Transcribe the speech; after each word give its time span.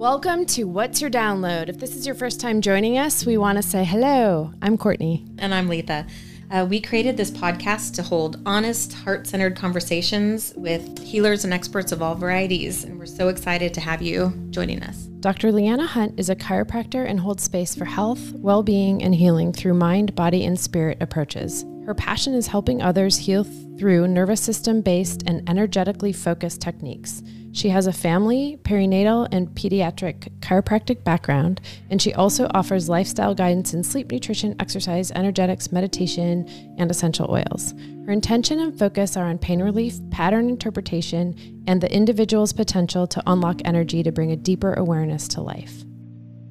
Welcome 0.00 0.46
to 0.46 0.64
What's 0.64 1.02
Your 1.02 1.10
Download? 1.10 1.68
If 1.68 1.76
this 1.76 1.94
is 1.94 2.06
your 2.06 2.14
first 2.14 2.40
time 2.40 2.62
joining 2.62 2.96
us, 2.96 3.26
we 3.26 3.36
want 3.36 3.56
to 3.56 3.62
say 3.62 3.84
hello. 3.84 4.50
I'm 4.62 4.78
Courtney. 4.78 5.26
And 5.36 5.54
I'm 5.54 5.68
Letha. 5.68 6.06
Uh, 6.50 6.66
we 6.66 6.80
created 6.80 7.18
this 7.18 7.30
podcast 7.30 7.96
to 7.96 8.02
hold 8.02 8.40
honest, 8.46 8.94
heart 8.94 9.26
centered 9.26 9.56
conversations 9.56 10.54
with 10.56 10.98
healers 11.00 11.44
and 11.44 11.52
experts 11.52 11.92
of 11.92 12.00
all 12.00 12.14
varieties. 12.14 12.82
And 12.82 12.98
we're 12.98 13.04
so 13.04 13.28
excited 13.28 13.74
to 13.74 13.82
have 13.82 14.00
you 14.00 14.32
joining 14.48 14.82
us. 14.82 14.96
Dr. 15.20 15.52
Lianna 15.52 15.86
Hunt 15.86 16.18
is 16.18 16.30
a 16.30 16.34
chiropractor 16.34 17.06
and 17.06 17.20
holds 17.20 17.42
space 17.42 17.74
for 17.74 17.84
health, 17.84 18.32
well 18.36 18.62
being, 18.62 19.02
and 19.02 19.14
healing 19.14 19.52
through 19.52 19.74
mind, 19.74 20.14
body, 20.14 20.46
and 20.46 20.58
spirit 20.58 20.96
approaches. 21.02 21.66
Her 21.84 21.94
passion 21.94 22.32
is 22.32 22.46
helping 22.46 22.80
others 22.80 23.18
heal 23.18 23.44
through 23.44 24.08
nervous 24.08 24.40
system 24.40 24.80
based 24.80 25.24
and 25.26 25.46
energetically 25.46 26.14
focused 26.14 26.62
techniques. 26.62 27.22
She 27.52 27.68
has 27.70 27.86
a 27.86 27.92
family, 27.92 28.58
perinatal, 28.62 29.28
and 29.32 29.48
pediatric 29.48 30.28
chiropractic 30.40 31.02
background, 31.02 31.60
and 31.90 32.00
she 32.00 32.14
also 32.14 32.48
offers 32.54 32.88
lifestyle 32.88 33.34
guidance 33.34 33.74
in 33.74 33.82
sleep, 33.82 34.10
nutrition, 34.12 34.54
exercise, 34.60 35.10
energetics, 35.12 35.72
meditation, 35.72 36.48
and 36.78 36.90
essential 36.90 37.30
oils. 37.30 37.74
Her 38.06 38.12
intention 38.12 38.60
and 38.60 38.78
focus 38.78 39.16
are 39.16 39.26
on 39.26 39.38
pain 39.38 39.60
relief, 39.62 39.98
pattern 40.10 40.48
interpretation, 40.48 41.64
and 41.66 41.80
the 41.80 41.92
individual's 41.92 42.52
potential 42.52 43.06
to 43.08 43.22
unlock 43.26 43.60
energy 43.64 44.02
to 44.04 44.12
bring 44.12 44.30
a 44.30 44.36
deeper 44.36 44.74
awareness 44.74 45.26
to 45.28 45.40
life. 45.40 45.82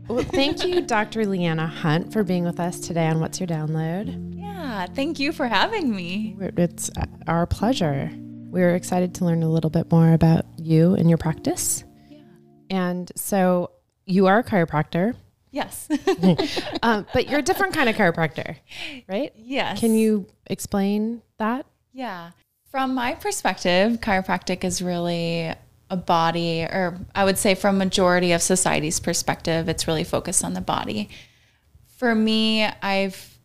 Well, 0.09 0.23
thank 0.23 0.65
you, 0.65 0.81
Dr. 0.85 1.21
Lianna 1.21 1.69
Hunt, 1.69 2.11
for 2.11 2.23
being 2.23 2.43
with 2.43 2.59
us 2.59 2.79
today 2.79 3.07
on 3.07 3.19
What's 3.19 3.39
Your 3.39 3.47
Download. 3.47 4.35
Yeah, 4.37 4.87
thank 4.87 5.19
you 5.19 5.31
for 5.31 5.47
having 5.47 5.95
me. 5.95 6.35
It's 6.39 6.89
our 7.27 7.45
pleasure. 7.45 8.11
We're 8.51 8.73
excited 8.73 9.13
to 9.15 9.25
learn 9.25 9.43
a 9.43 9.49
little 9.49 9.69
bit 9.69 9.91
more 9.91 10.13
about 10.13 10.45
you 10.57 10.95
and 10.95 11.07
your 11.07 11.19
practice. 11.19 11.83
Yeah. 12.09 12.17
And 12.71 13.11
so 13.15 13.71
you 14.05 14.25
are 14.25 14.39
a 14.39 14.43
chiropractor. 14.43 15.15
Yes. 15.51 15.87
um, 16.81 17.05
but 17.13 17.29
you're 17.29 17.39
a 17.39 17.43
different 17.43 17.75
kind 17.75 17.89
of 17.89 17.95
chiropractor, 17.95 18.55
right? 19.07 19.31
Yes. 19.35 19.79
Can 19.79 19.93
you 19.93 20.25
explain 20.47 21.21
that? 21.37 21.67
Yeah. 21.93 22.31
From 22.71 22.95
my 22.95 23.13
perspective, 23.13 23.99
chiropractic 23.99 24.63
is 24.63 24.81
really 24.81 25.53
a 25.91 25.97
body, 25.97 26.61
or 26.61 26.99
I 27.13 27.25
would 27.25 27.37
say 27.37 27.53
from 27.53 27.77
majority 27.77 28.31
of 28.31 28.41
society's 28.41 28.99
perspective, 28.99 29.69
it's 29.69 29.87
really 29.87 30.03
focused 30.03 30.43
on 30.43 30.53
the 30.53 30.61
body. 30.61 31.09
For 31.97 32.15
me, 32.15 32.65
I've 32.81 33.37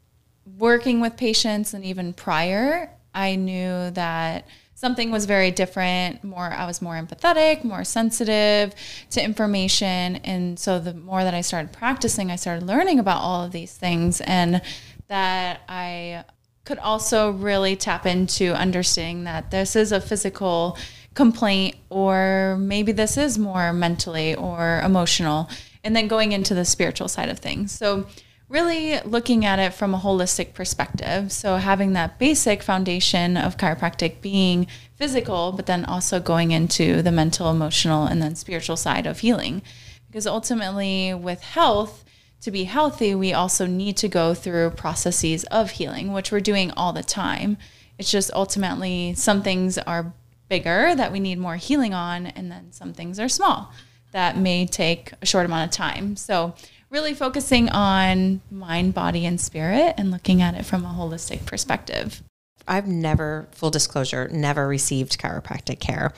working 0.58 1.00
with 1.00 1.16
patients 1.16 1.74
and 1.74 1.84
even 1.84 2.12
prior, 2.12 2.90
I 3.14 3.36
knew 3.36 3.90
that 3.90 4.46
something 4.74 5.10
was 5.10 5.24
very 5.26 5.50
different 5.50 6.22
more 6.24 6.50
i 6.52 6.66
was 6.66 6.82
more 6.82 6.94
empathetic 6.94 7.64
more 7.64 7.84
sensitive 7.84 8.74
to 9.10 9.22
information. 9.22 10.16
And 10.16 10.58
so 10.58 10.78
the 10.78 10.94
more 10.94 11.24
that 11.24 11.34
i 11.34 11.40
started 11.40 11.72
practicing 11.72 12.30
i 12.30 12.36
started 12.36 12.66
learning 12.66 12.98
about 12.98 13.20
all 13.20 13.44
of 13.44 13.52
these 13.52 13.72
things 13.72 14.20
and 14.20 14.60
that 15.08 15.60
i 15.68 16.24
could 16.64 16.78
also 16.78 17.30
really 17.30 17.76
tap 17.76 18.06
into 18.06 18.54
understanding 18.54 19.24
that 19.24 19.50
this 19.50 19.76
is 19.76 19.92
a 19.92 20.00
physical 20.00 20.78
complaint 21.14 21.76
or 21.90 22.56
maybe 22.58 22.90
this 22.90 23.16
is 23.16 23.38
more 23.38 23.72
mentally 23.72 24.34
or 24.34 24.80
emotional 24.84 25.48
and 25.84 25.94
then 25.94 26.08
going 26.08 26.32
into 26.32 26.54
the 26.54 26.64
spiritual 26.64 27.08
side 27.08 27.28
of 27.28 27.38
things. 27.38 27.70
So 27.70 28.06
really 28.54 29.00
looking 29.00 29.44
at 29.44 29.58
it 29.58 29.74
from 29.74 29.92
a 29.92 29.98
holistic 29.98 30.54
perspective. 30.54 31.32
So, 31.32 31.56
having 31.56 31.92
that 31.94 32.20
basic 32.20 32.62
foundation 32.62 33.36
of 33.36 33.56
chiropractic 33.56 34.20
being 34.20 34.68
physical, 34.94 35.50
but 35.50 35.66
then 35.66 35.84
also 35.84 36.20
going 36.20 36.52
into 36.52 37.02
the 37.02 37.10
mental, 37.10 37.50
emotional, 37.50 38.06
and 38.06 38.22
then 38.22 38.36
spiritual 38.36 38.76
side 38.76 39.06
of 39.06 39.18
healing. 39.18 39.60
Because 40.06 40.26
ultimately, 40.26 41.12
with 41.12 41.42
health, 41.42 42.04
to 42.42 42.52
be 42.52 42.64
healthy, 42.64 43.12
we 43.14 43.32
also 43.32 43.66
need 43.66 43.96
to 43.96 44.08
go 44.08 44.34
through 44.34 44.70
processes 44.70 45.42
of 45.44 45.72
healing, 45.72 46.12
which 46.12 46.30
we're 46.30 46.38
doing 46.38 46.70
all 46.76 46.92
the 46.92 47.02
time. 47.02 47.56
It's 47.98 48.10
just 48.10 48.30
ultimately 48.34 49.14
some 49.14 49.42
things 49.42 49.78
are 49.78 50.14
bigger 50.48 50.94
that 50.94 51.10
we 51.10 51.18
need 51.18 51.38
more 51.38 51.56
healing 51.56 51.92
on, 51.92 52.26
and 52.26 52.52
then 52.52 52.70
some 52.70 52.92
things 52.92 53.18
are 53.18 53.28
small 53.28 53.72
that 54.14 54.38
may 54.38 54.64
take 54.64 55.12
a 55.20 55.26
short 55.26 55.44
amount 55.44 55.68
of 55.68 55.76
time. 55.76 56.14
So, 56.14 56.54
really 56.94 57.12
focusing 57.12 57.68
on 57.70 58.40
mind, 58.52 58.94
body, 58.94 59.26
and 59.26 59.40
spirit 59.40 59.94
and 59.98 60.12
looking 60.12 60.40
at 60.40 60.54
it 60.54 60.64
from 60.64 60.84
a 60.84 60.88
holistic 60.88 61.44
perspective. 61.44 62.22
I've 62.68 62.86
never, 62.86 63.48
full 63.50 63.70
disclosure, 63.70 64.28
never 64.32 64.66
received 64.66 65.20
chiropractic 65.20 65.80
care 65.80 66.12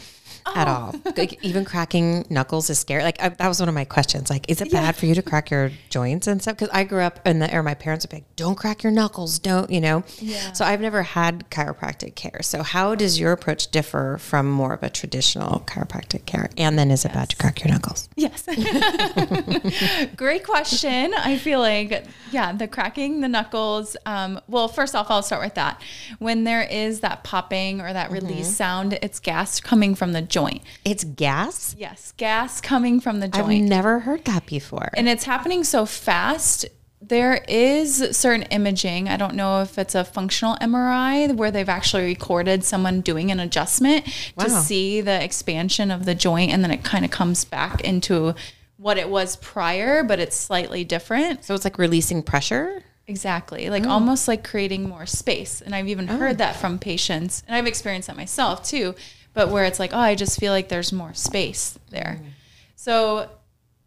oh. 0.47 0.53
at 0.57 0.69
all. 0.69 0.95
Like 1.17 1.43
even 1.45 1.65
cracking 1.65 2.25
knuckles 2.31 2.71
is 2.71 2.79
scary. 2.79 3.03
Like 3.03 3.23
I, 3.23 3.31
that 3.31 3.49
was 3.49 3.61
one 3.61 3.69
of 3.69 3.75
my 3.75 3.85
questions. 3.85 4.31
Like, 4.31 4.49
is 4.49 4.61
it 4.61 4.73
yeah. 4.73 4.81
bad 4.81 4.97
for 4.97 5.07
you 5.07 5.15
to 5.15 5.23
crack 5.23 5.51
your 5.51 5.71
joints 5.91 6.27
and 6.27 6.41
stuff? 6.41 6.57
Because 6.57 6.71
I 6.73 6.85
grew 6.85 7.01
up 7.01 7.27
in 7.27 7.39
the, 7.39 7.55
or 7.55 7.63
my 7.63 7.75
parents 7.75 8.05
would 8.05 8.11
be 8.11 8.17
like, 8.19 8.37
"Don't 8.37 8.57
crack 8.57 8.83
your 8.83 8.93
knuckles, 8.93 9.39
don't," 9.39 9.71
you 9.71 9.81
know. 9.81 10.05
Yeah. 10.19 10.53
So 10.53 10.65
I've 10.65 10.81
never 10.81 11.03
had 11.03 11.49
chiropractic 11.51 12.15
care. 12.15 12.43
So 12.43 12.63
how 12.63 12.95
does 12.95 13.19
your 13.19 13.33
approach 13.33 13.71
differ 13.71 14.19
from 14.19 14.51
more 14.51 14.75
of 14.75 14.83
a 14.83 14.91
traditional 14.91 15.61
chiropractic 15.61 16.27
care? 16.27 16.51
And 16.57 16.79
then 16.79 16.91
is 16.91 17.05
it 17.05 17.09
yes. 17.09 17.17
bad 17.17 17.29
to 17.31 17.37
crack 17.37 17.65
your 17.65 17.73
knuckles? 17.73 18.09
Yes. 18.17 18.45
Great 20.17 20.45
question. 20.45 21.15
I 21.15 21.39
feel 21.39 21.61
like 21.61 22.07
yeah, 22.31 22.53
the 22.53 22.69
cracking 22.69 23.21
the 23.21 23.29
knuckles. 23.29 23.97
Um, 24.07 24.41
well, 24.49 24.69
first 24.69 24.95
off, 24.95 25.11
I'll 25.11 25.23
start 25.23 25.43
with 25.43 25.55
that. 25.55 25.81
When 26.19 26.45
there 26.45 26.63
is 26.63 27.01
that 27.01 27.25
popping 27.25 27.81
or 27.81 27.93
that 27.93 28.11
release 28.11 28.47
mm-hmm. 28.47 28.55
sound, 28.55 28.99
it's 29.03 29.21
gas 29.21 29.61
coming 29.61 29.95
from 29.95 30.13
the 30.13 30.23
joint. 30.37 30.63
It's 30.85 31.03
gas? 31.03 31.75
Yes, 31.79 32.13
gas 32.19 32.61
coming 32.61 33.01
from 33.01 33.21
the 33.21 33.29
joint. 33.29 33.51
I've 33.51 33.69
never 33.69 34.01
heard 34.01 34.27
that 34.27 34.45
before. 34.45 34.91
And 34.95 35.09
it's 35.09 35.25
happening 35.25 35.65
so 35.65 35.87
fast. 35.87 36.67
There 37.01 37.43
is 37.49 38.15
certain 38.15 38.43
imaging. 38.51 39.09
I 39.09 39.17
don't 39.17 39.35
know 39.35 39.63
if 39.63 39.79
it's 39.79 39.95
a 39.95 40.05
functional 40.05 40.57
MRI 40.57 41.35
where 41.35 41.51
they've 41.51 41.71
actually 41.71 42.05
recorded 42.05 42.65
someone 42.65 43.01
doing 43.01 43.31
an 43.31 43.41
adjustment 43.41 44.07
wow. 44.37 44.45
to 44.45 44.51
see 44.51 45.01
the 45.01 45.25
expansion 45.25 45.91
of 45.91 46.05
the 46.05 46.15
joint 46.15 46.53
and 46.53 46.63
then 46.63 46.71
it 46.71 46.85
kind 46.85 47.07
of 47.07 47.11
comes 47.11 47.47
back 47.47 47.81
into 47.81 48.35
what 48.77 48.99
it 48.99 49.09
was 49.09 49.37
prior, 49.37 50.03
but 50.03 50.19
it's 50.19 50.37
slightly 50.37 50.85
different. 50.85 51.45
So 51.45 51.55
it's 51.55 51.65
like 51.65 51.79
releasing 51.79 52.23
pressure? 52.23 52.83
Exactly. 53.07 53.71
Like 53.71 53.87
oh. 53.87 53.91
almost 53.91 54.29
like 54.29 54.45
creating 54.45 54.87
more 54.87 55.07
space. 55.07 55.63
And 55.63 55.75
I've 55.75 55.89
even 55.89 56.11
oh. 56.11 56.19
heard 56.19 56.37
that 56.39 56.57
from 56.57 56.79
patients. 56.79 57.43
And 57.47 57.57
I've 57.57 57.67
experienced 57.67 58.09
that 58.09 58.19
myself 58.19 58.63
too 58.65 58.95
but 59.37 59.51
where 59.51 59.67
it's 59.67 59.79
like, 59.79 59.93
oh, 59.93 59.99
I 59.99 60.15
just 60.15 60.41
feel 60.41 60.51
like 60.51 60.71
there's 60.71 60.95
more 60.95 61.13
space 61.13 61.79
there. 61.91 62.21
Mm. 62.23 62.29
So 62.75 63.29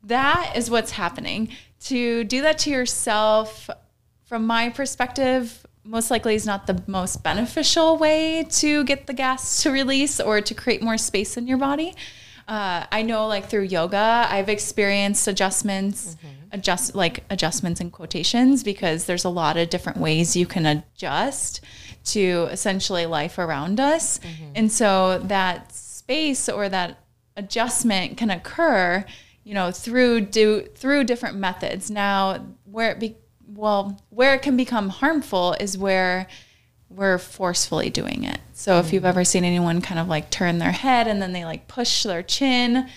that 0.03 0.53
is 0.55 0.69
what's 0.69 0.91
happening. 0.91 1.49
To 1.85 2.23
do 2.23 2.43
that 2.43 2.59
to 2.59 2.69
yourself, 2.69 3.67
from 4.25 4.45
my 4.45 4.69
perspective, 4.69 5.65
most 5.83 6.11
likely 6.11 6.35
is 6.35 6.45
not 6.45 6.67
the 6.67 6.83
most 6.85 7.23
beneficial 7.23 7.97
way 7.97 8.45
to 8.51 8.83
get 8.83 9.07
the 9.07 9.13
gas 9.13 9.63
to 9.63 9.71
release 9.71 10.19
or 10.19 10.39
to 10.39 10.53
create 10.53 10.83
more 10.83 10.99
space 10.99 11.35
in 11.35 11.47
your 11.47 11.57
body. 11.57 11.95
Uh, 12.49 12.83
I 12.91 13.03
know, 13.03 13.27
like 13.27 13.47
through 13.47 13.65
yoga, 13.65 14.25
I've 14.27 14.49
experienced 14.49 15.27
adjustments, 15.27 16.15
mm-hmm. 16.15 16.27
adjust 16.51 16.95
like 16.95 17.23
adjustments 17.29 17.79
in 17.79 17.91
quotations 17.91 18.63
because 18.63 19.05
there's 19.05 19.23
a 19.23 19.29
lot 19.29 19.55
of 19.55 19.69
different 19.69 19.99
ways 19.99 20.35
you 20.35 20.47
can 20.47 20.65
adjust 20.65 21.61
to 22.05 22.47
essentially 22.49 23.05
life 23.05 23.37
around 23.37 23.79
us. 23.79 24.17
Mm-hmm. 24.17 24.51
And 24.55 24.71
so 24.71 25.19
that 25.19 25.71
space 25.75 26.49
or 26.49 26.67
that 26.69 27.03
adjustment 27.37 28.17
can 28.17 28.31
occur, 28.31 29.05
you 29.43 29.53
know, 29.53 29.69
through 29.69 30.21
do 30.21 30.63
through 30.73 31.03
different 31.03 31.37
methods. 31.37 31.91
Now, 31.91 32.47
where 32.65 32.89
it 32.89 32.99
be 32.99 33.15
well, 33.45 34.01
where 34.09 34.33
it 34.33 34.41
can 34.41 34.57
become 34.57 34.89
harmful 34.89 35.55
is 35.59 35.77
where 35.77 36.25
we're 36.89 37.17
forcefully 37.17 37.89
doing 37.89 38.23
it. 38.23 38.39
So 38.53 38.73
mm-hmm. 38.73 38.85
if 38.85 38.93
you've 38.93 39.01
mm-hmm. 39.01 39.07
ever 39.09 39.23
seen 39.23 39.43
anyone 39.43 39.81
kind 39.81 39.99
of 39.99 40.07
like 40.07 40.29
turn 40.29 40.57
their 40.57 40.71
head 40.71 41.07
and 41.07 41.21
then 41.21 41.33
they 41.33 41.45
like 41.45 41.67
push 41.67 42.03
their 42.03 42.23
chin, 42.23 42.89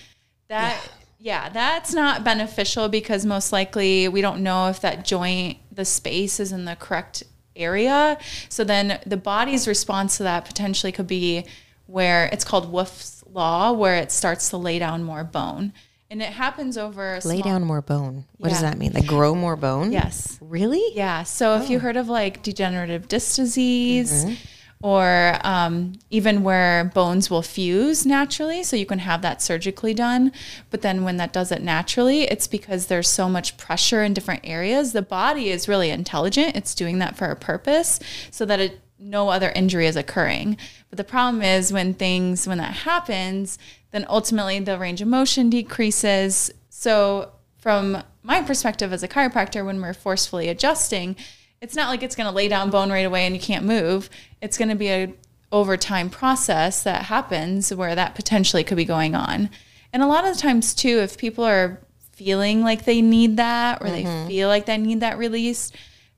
that 0.47 0.89
yeah. 1.19 1.45
yeah, 1.45 1.49
that's 1.49 1.93
not 1.93 2.23
beneficial 2.23 2.89
because 2.89 3.25
most 3.25 3.51
likely 3.51 4.07
we 4.07 4.21
don't 4.21 4.41
know 4.41 4.67
if 4.69 4.81
that 4.81 5.05
joint, 5.05 5.57
the 5.71 5.85
space 5.85 6.39
is 6.39 6.51
in 6.51 6.65
the 6.65 6.75
correct 6.75 7.23
area. 7.55 8.17
So 8.49 8.63
then 8.63 8.99
the 9.05 9.17
body's 9.17 9.67
response 9.67 10.17
to 10.17 10.23
that 10.23 10.45
potentially 10.45 10.91
could 10.91 11.07
be 11.07 11.45
where 11.85 12.25
it's 12.27 12.43
called 12.43 12.71
Wolff's 12.71 13.23
law, 13.31 13.71
where 13.71 13.95
it 13.95 14.11
starts 14.11 14.49
to 14.49 14.57
lay 14.57 14.79
down 14.79 15.03
more 15.03 15.23
bone. 15.23 15.73
And 16.13 16.21
it 16.21 16.29
happens 16.29 16.77
over 16.77 17.19
lay 17.25 17.41
down 17.41 17.63
more 17.63 17.81
bone. 17.81 18.25
What 18.37 18.49
yeah. 18.49 18.53
does 18.53 18.61
that 18.61 18.77
mean? 18.77 18.93
Like 18.93 19.07
grow 19.07 19.33
more 19.33 19.55
bone? 19.55 19.91
Yes. 19.91 20.37
Really? 20.41 20.93
Yeah. 20.93 21.23
So 21.23 21.53
oh. 21.53 21.59
if 21.59 21.71
you 21.71 21.77
oh. 21.77 21.79
heard 21.79 21.97
of 21.97 22.07
like 22.07 22.43
degenerative 22.43 23.07
disc 23.07 23.35
disease, 23.35 24.25
mm-hmm 24.25 24.33
or 24.83 25.39
um, 25.45 25.93
even 26.09 26.43
where 26.43 26.83
bones 26.93 27.29
will 27.29 27.41
fuse 27.41 28.05
naturally. 28.05 28.63
So 28.63 28.75
you 28.75 28.85
can 28.85 28.99
have 28.99 29.21
that 29.21 29.41
surgically 29.41 29.93
done. 29.93 30.33
But 30.71 30.81
then 30.81 31.05
when 31.05 31.15
that 31.17 31.31
does 31.31 31.53
it 31.53 31.61
naturally, 31.61 32.23
it's 32.23 32.47
because 32.47 32.87
there's 32.87 33.07
so 33.07 33.29
much 33.29 33.55
pressure 33.55 34.03
in 34.03 34.13
different 34.13 34.41
areas. 34.43 34.91
The 34.91 35.01
body 35.01 35.49
is 35.49 35.69
really 35.69 35.89
intelligent, 35.89 36.57
it's 36.57 36.75
doing 36.75 36.99
that 36.99 37.15
for 37.15 37.27
a 37.27 37.35
purpose 37.37 38.01
so 38.29 38.43
that 38.43 38.59
it, 38.59 38.81
no 39.03 39.29
other 39.29 39.51
injury 39.51 39.85
is 39.85 39.95
occurring. 39.95 40.57
But 40.89 40.97
the 40.97 41.03
problem 41.03 41.43
is 41.43 41.73
when 41.73 41.93
things, 41.93 42.47
when 42.47 42.57
that 42.57 42.73
happens, 42.73 43.59
then 43.91 44.05
ultimately 44.09 44.59
the 44.59 44.79
range 44.79 45.01
of 45.01 45.07
motion 45.07 45.49
decreases 45.49 46.51
So, 46.69 47.31
from 47.57 48.03
my 48.23 48.41
perspective 48.41 48.91
as 48.91 49.03
a 49.03 49.07
chiropractor, 49.07 49.65
when 49.65 49.81
we're 49.81 49.93
forcefully 49.93 50.49
adjusting, 50.49 51.15
it's 51.61 51.75
not 51.75 51.87
like 51.87 52.03
it's 52.03 52.15
going 52.15 52.27
to 52.27 52.35
lay 52.35 52.49
down 52.49 52.69
bone 52.69 52.91
right 52.91 53.05
away 53.05 53.25
and 53.25 53.33
you 53.33 53.41
can't 53.41 53.63
move. 53.63 54.09
It's 54.41 54.57
going 54.57 54.69
to 54.69 54.75
be 54.75 54.89
a 54.89 55.13
over 55.51 55.77
time 55.77 56.09
process 56.09 56.83
that 56.83 57.03
happens 57.03 57.73
where 57.73 57.95
that 57.95 58.15
potentially 58.15 58.63
could 58.63 58.75
be 58.75 58.83
going 58.83 59.15
on. 59.15 59.49
And 59.93 60.01
a 60.01 60.07
lot 60.07 60.25
of 60.25 60.35
the 60.35 60.41
times 60.41 60.73
too, 60.73 60.99
if 60.99 61.17
people 61.17 61.45
are 61.45 61.79
feeling 62.11 62.61
like 62.61 62.85
they 62.85 63.01
need 63.01 63.37
that 63.37 63.81
or 63.81 63.89
they 63.89 64.03
mm-hmm. 64.03 64.27
feel 64.27 64.49
like 64.49 64.65
they 64.65 64.77
need 64.77 64.99
that 65.01 65.17
release, 65.17 65.71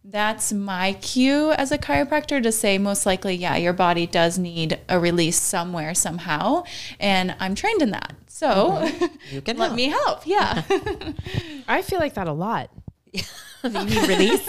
that's 0.07 0.53
my 0.53 0.93
cue 0.93 1.51
as 1.53 1.71
a 1.71 1.77
chiropractor 1.77 2.41
to 2.43 2.51
say 2.51 2.77
most 2.77 3.05
likely, 3.05 3.35
yeah, 3.35 3.55
your 3.57 3.73
body 3.73 4.05
does 4.05 4.37
need 4.37 4.79
a 4.87 4.99
release 4.99 5.39
somewhere 5.39 5.93
somehow, 5.95 6.63
and 6.99 7.35
I'm 7.39 7.55
trained 7.55 7.81
in 7.81 7.91
that. 7.91 8.13
So 8.27 8.87
You 9.31 9.41
can 9.41 9.57
let 9.63 9.67
help. 9.67 9.75
me 9.75 9.85
help. 9.85 10.27
Yeah. 10.27 10.63
I 11.67 11.81
feel 11.81 11.99
like 11.99 12.13
that 12.15 12.27
a 12.27 12.33
lot. 12.33 12.69
you 13.13 13.21
need 13.63 14.07
release. 14.07 14.47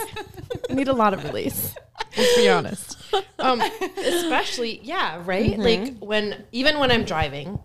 I 0.69 0.75
need 0.75 0.88
a 0.88 0.93
lot 0.93 1.14
of 1.14 1.23
release. 1.25 1.75
Let's 2.17 2.37
be 2.37 2.49
honest. 2.49 2.97
Um, 3.38 3.61
especially, 3.97 4.81
yeah, 4.82 5.23
right. 5.25 5.56
Like 5.59 5.99
when 5.99 6.44
even 6.52 6.79
when 6.79 6.91
I'm 6.91 7.05
driving, 7.05 7.59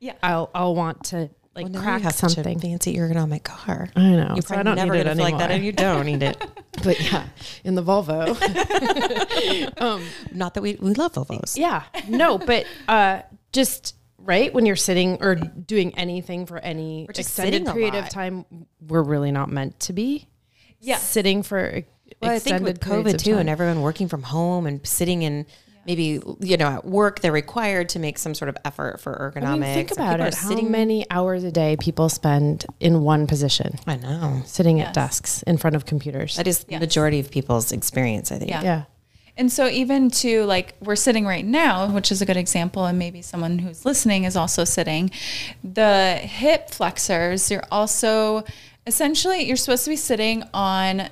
Yeah. 0.00 0.14
I'll 0.22 0.50
I'll 0.54 0.74
want 0.74 1.04
to 1.06 1.28
like 1.54 1.64
Well, 1.64 1.72
now 1.72 1.80
crack 1.82 2.00
you 2.00 2.04
have 2.04 2.14
such 2.14 2.32
a 2.32 2.34
something. 2.34 2.58
fancy 2.60 2.96
ergonomic 2.96 3.44
car. 3.44 3.88
I 3.94 4.00
know. 4.00 4.32
You're 4.34 4.42
so 4.42 4.54
I 4.54 4.62
probably 4.62 4.64
don't 4.64 4.76
never 4.76 4.92
need 4.94 5.00
it 5.00 5.04
gonna 5.04 5.14
feel 5.16 5.24
like 5.24 5.38
that, 5.38 5.50
and 5.50 5.64
you 5.64 5.72
don't 5.72 6.06
need 6.06 6.22
it. 6.22 6.36
but 6.84 7.00
yeah, 7.00 7.26
in 7.64 7.74
the 7.74 7.82
Volvo. 7.82 8.34
um, 9.80 10.04
Not 10.32 10.54
that 10.54 10.62
we 10.62 10.76
we 10.80 10.94
love 10.94 11.12
Volvos. 11.14 11.56
yeah, 11.56 11.84
no, 12.08 12.38
but 12.38 12.66
uh, 12.88 13.22
just 13.52 13.94
right 14.18 14.52
when 14.54 14.66
you're 14.66 14.76
sitting 14.76 15.18
or 15.20 15.34
doing 15.34 15.96
anything 15.98 16.46
for 16.46 16.58
any 16.58 17.06
just 17.14 17.28
extended 17.28 17.66
period 17.66 17.94
of 17.94 18.08
time, 18.08 18.44
we're 18.80 19.02
really 19.02 19.30
not 19.32 19.50
meant 19.50 19.78
to 19.80 19.92
be. 19.92 20.26
Yeah. 20.80 20.96
sitting 20.98 21.42
for 21.42 21.82
Well, 22.20 22.30
I 22.30 22.38
think 22.38 22.56
extended 22.60 22.62
with 22.64 22.80
COVID 22.80 23.14
of 23.14 23.22
too, 23.22 23.36
and 23.38 23.48
everyone 23.48 23.80
working 23.80 24.08
from 24.08 24.22
home 24.22 24.66
and 24.66 24.86
sitting 24.86 25.22
in 25.22 25.46
maybe 25.86 26.20
you 26.40 26.56
know 26.56 26.66
at 26.66 26.84
work, 26.84 27.20
they're 27.20 27.32
required 27.32 27.88
to 27.90 27.98
make 27.98 28.18
some 28.18 28.34
sort 28.34 28.48
of 28.48 28.56
effort 28.64 29.00
for 29.00 29.32
ergonomics. 29.34 29.46
I 29.46 29.58
mean, 29.58 29.74
think 29.74 29.92
about 29.92 30.12
people 30.12 30.24
are 30.24 30.28
it. 30.28 30.34
How 30.34 30.60
many 30.62 31.06
hours 31.10 31.44
a 31.44 31.52
day 31.52 31.76
people 31.76 32.08
spend 32.08 32.66
in 32.80 33.02
one 33.02 33.26
position, 33.26 33.78
I 33.86 33.96
know 33.96 34.42
sitting 34.46 34.80
at 34.80 34.94
desks 34.94 35.42
in 35.42 35.58
front 35.58 35.76
of 35.76 35.86
computers? 35.86 36.36
that 36.36 36.46
is 36.46 36.64
the 36.64 36.78
majority 36.78 37.20
of 37.20 37.30
people's 37.30 37.72
experience. 37.72 38.32
I 38.32 38.38
think. 38.38 38.50
Yeah. 38.50 38.62
yeah. 38.62 38.84
And 39.36 39.50
so 39.50 39.66
even 39.68 40.10
to 40.10 40.44
like 40.44 40.74
we're 40.80 40.96
sitting 40.96 41.26
right 41.26 41.44
now, 41.44 41.90
which 41.90 42.12
is 42.12 42.22
a 42.22 42.26
good 42.26 42.36
example, 42.36 42.86
and 42.86 42.98
maybe 42.98 43.20
someone 43.20 43.58
who's 43.58 43.84
listening 43.84 44.24
is 44.24 44.36
also 44.36 44.64
sitting. 44.64 45.10
The 45.64 46.16
hip 46.16 46.70
flexors, 46.70 47.50
you're 47.50 47.64
also 47.70 48.44
essentially 48.86 49.42
you're 49.42 49.56
supposed 49.56 49.84
to 49.84 49.90
be 49.90 49.96
sitting 49.96 50.44
on 50.54 51.08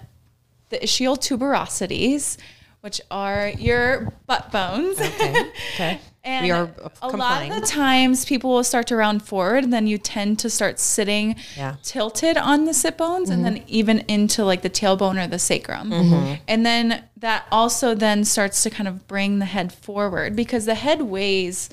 the 0.69 0.79
ischial 0.79 1.19
tuberosities, 1.19 2.37
which 2.83 3.01
are 3.11 3.49
your 3.49 4.13
butt 4.27 4.53
bones. 4.53 5.01
Okay. 5.01 5.51
Okay. 5.75 6.01
And 6.25 6.45
We 6.45 6.53
are 6.53 6.71
uh, 6.81 6.89
a 7.03 7.09
lot 7.09 7.51
of 7.51 7.61
the 7.61 7.67
times 7.67 8.25
people 8.25 8.51
will 8.51 8.63
start 8.63 8.87
to 8.87 8.97
round 8.97 9.25
forward 9.25 9.65
and 9.65 9.73
then 9.73 9.89
you 9.89 9.99
tend 9.99 10.39
to 10.39 10.51
start 10.51 10.79
sitting 10.79 11.35
Yeah. 11.57 11.75
tilted 11.83 12.37
on 12.37 12.65
the 12.65 12.73
sit 12.73 12.97
bones 12.97 13.29
and 13.29 13.45
mm-hmm. 13.45 13.55
then 13.55 13.65
even 13.67 13.99
into 14.07 14.45
like 14.45 14.63
the 14.63 14.71
tailbone 14.71 15.21
or 15.21 15.27
the 15.27 15.41
sacrum. 15.41 15.91
Mm-hmm. 15.91 16.15
Mm-hmm. 16.15 16.35
And 16.47 16.65
then 16.65 17.03
that 17.17 17.47
also 17.51 17.97
then 17.97 18.25
starts 18.25 18.63
to 18.63 18.71
kind 18.71 18.87
of 18.87 19.09
bring 19.09 19.41
the 19.41 19.47
head 19.47 19.73
forward 19.73 20.37
because 20.37 20.65
the 20.65 20.77
head 20.77 21.03
weighs 21.03 21.69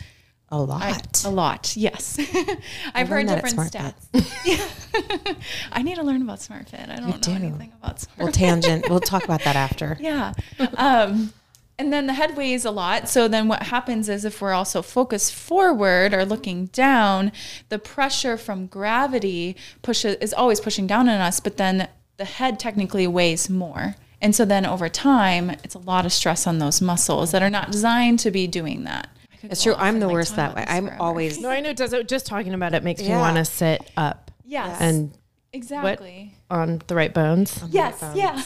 A 0.52 0.60
lot. 0.60 1.24
a 1.26 1.30
lot. 1.30 1.78
Yes. 1.78 2.18
I've 2.94 3.08
heard 3.08 3.28
learned 3.28 3.30
that 3.30 3.38
at 3.40 3.46
different 3.46 3.72
stats. 3.72 5.36
I 5.72 5.84
need 5.84 5.96
to 5.96 6.04
learn 6.04 6.22
about 6.22 6.40
SmartFit. 6.40 6.90
I 6.90 6.96
don't 6.96 7.10
know 7.10 7.18
do. 7.18 7.32
anything 7.32 7.72
about 7.82 7.98
SmartFit. 7.98 8.18
We'll 8.18 8.32
tangent. 8.32 8.90
We'll 8.90 9.00
talk 9.00 9.24
about 9.24 9.44
that 9.44 9.56
after. 9.70 9.98
Yeah. 10.00 10.34
Um, 10.76 11.34
and 11.78 11.94
then 11.94 12.08
the 12.08 12.14
head 12.14 12.36
weighs 12.36 12.66
a 12.66 12.72
lot. 12.72 13.08
So 13.08 13.28
then 13.28 13.48
what 13.48 13.64
happens 13.64 14.10
is 14.10 14.26
if 14.26 14.42
we're 14.42 14.54
also 14.54 14.82
focused 14.82 15.34
forward 15.34 16.14
or 16.14 16.26
looking 16.26 16.66
down, 16.68 17.32
the 17.70 17.80
pressure 17.80 18.36
from 18.36 18.66
gravity 18.66 19.56
pushes 19.82 20.16
is 20.16 20.34
always 20.34 20.60
pushing 20.60 20.88
down 20.88 21.08
on 21.08 21.22
us, 21.22 21.40
but 21.40 21.58
then 21.58 21.88
the 22.18 22.26
head 22.26 22.60
technically 22.60 23.08
weighs 23.08 23.50
more. 23.50 23.96
And 24.22 24.36
so 24.36 24.44
then 24.44 24.66
over 24.66 24.90
time, 24.90 25.52
it's 25.64 25.76
a 25.76 25.80
lot 25.80 26.06
of 26.06 26.12
stress 26.12 26.46
on 26.46 26.60
those 26.60 26.82
muscles 26.82 27.32
that 27.32 27.42
are 27.42 27.50
not 27.50 27.72
designed 27.72 28.20
to 28.20 28.32
be 28.32 28.48
doing 28.48 28.84
that. 28.84 29.08
I 29.40 29.42
could 29.42 29.52
It's 29.54 29.64
true. 29.64 29.74
I'm 29.76 30.00
the 30.00 30.08
like, 30.08 30.14
worst 30.14 30.36
that 30.36 30.56
way. 30.56 30.66
I'm 30.68 30.88
forever. 30.88 31.02
always 31.02 31.40
No, 31.40 31.50
I 31.50 31.62
know. 31.62 31.74
Does 31.74 31.94
it 31.94 32.08
just 32.08 32.26
talking 32.26 32.54
about 32.54 32.74
it 32.74 32.84
makes 32.84 33.02
me 33.02 33.08
Yeah. 33.08 33.20
want 33.22 33.38
to 33.38 33.46
sit 33.46 33.90
up 33.96 34.32
Yes. 34.46 34.78
and 34.82 35.18
exactly. 35.54 36.34
on 36.50 36.82
the 36.88 36.96
right 36.96 37.14
bones? 37.14 37.64
Yes, 37.70 38.04
yeah. 38.16 38.42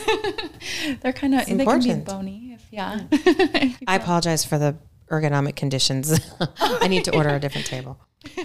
They're 1.01 1.13
kind 1.13 1.35
of 1.35 1.45
they 1.45 1.65
can 1.65 1.79
be 1.81 1.93
bony 1.95 2.51
if 2.55 2.65
yeah. 2.71 3.01
I 3.87 3.95
apologize 3.95 4.45
for 4.45 4.57
the 4.57 4.75
ergonomic 5.09 5.55
conditions. 5.55 6.19
I 6.59 6.87
need 6.87 7.05
to 7.05 7.15
order 7.15 7.29
a 7.29 7.39
different 7.39 7.67
table. 7.67 7.99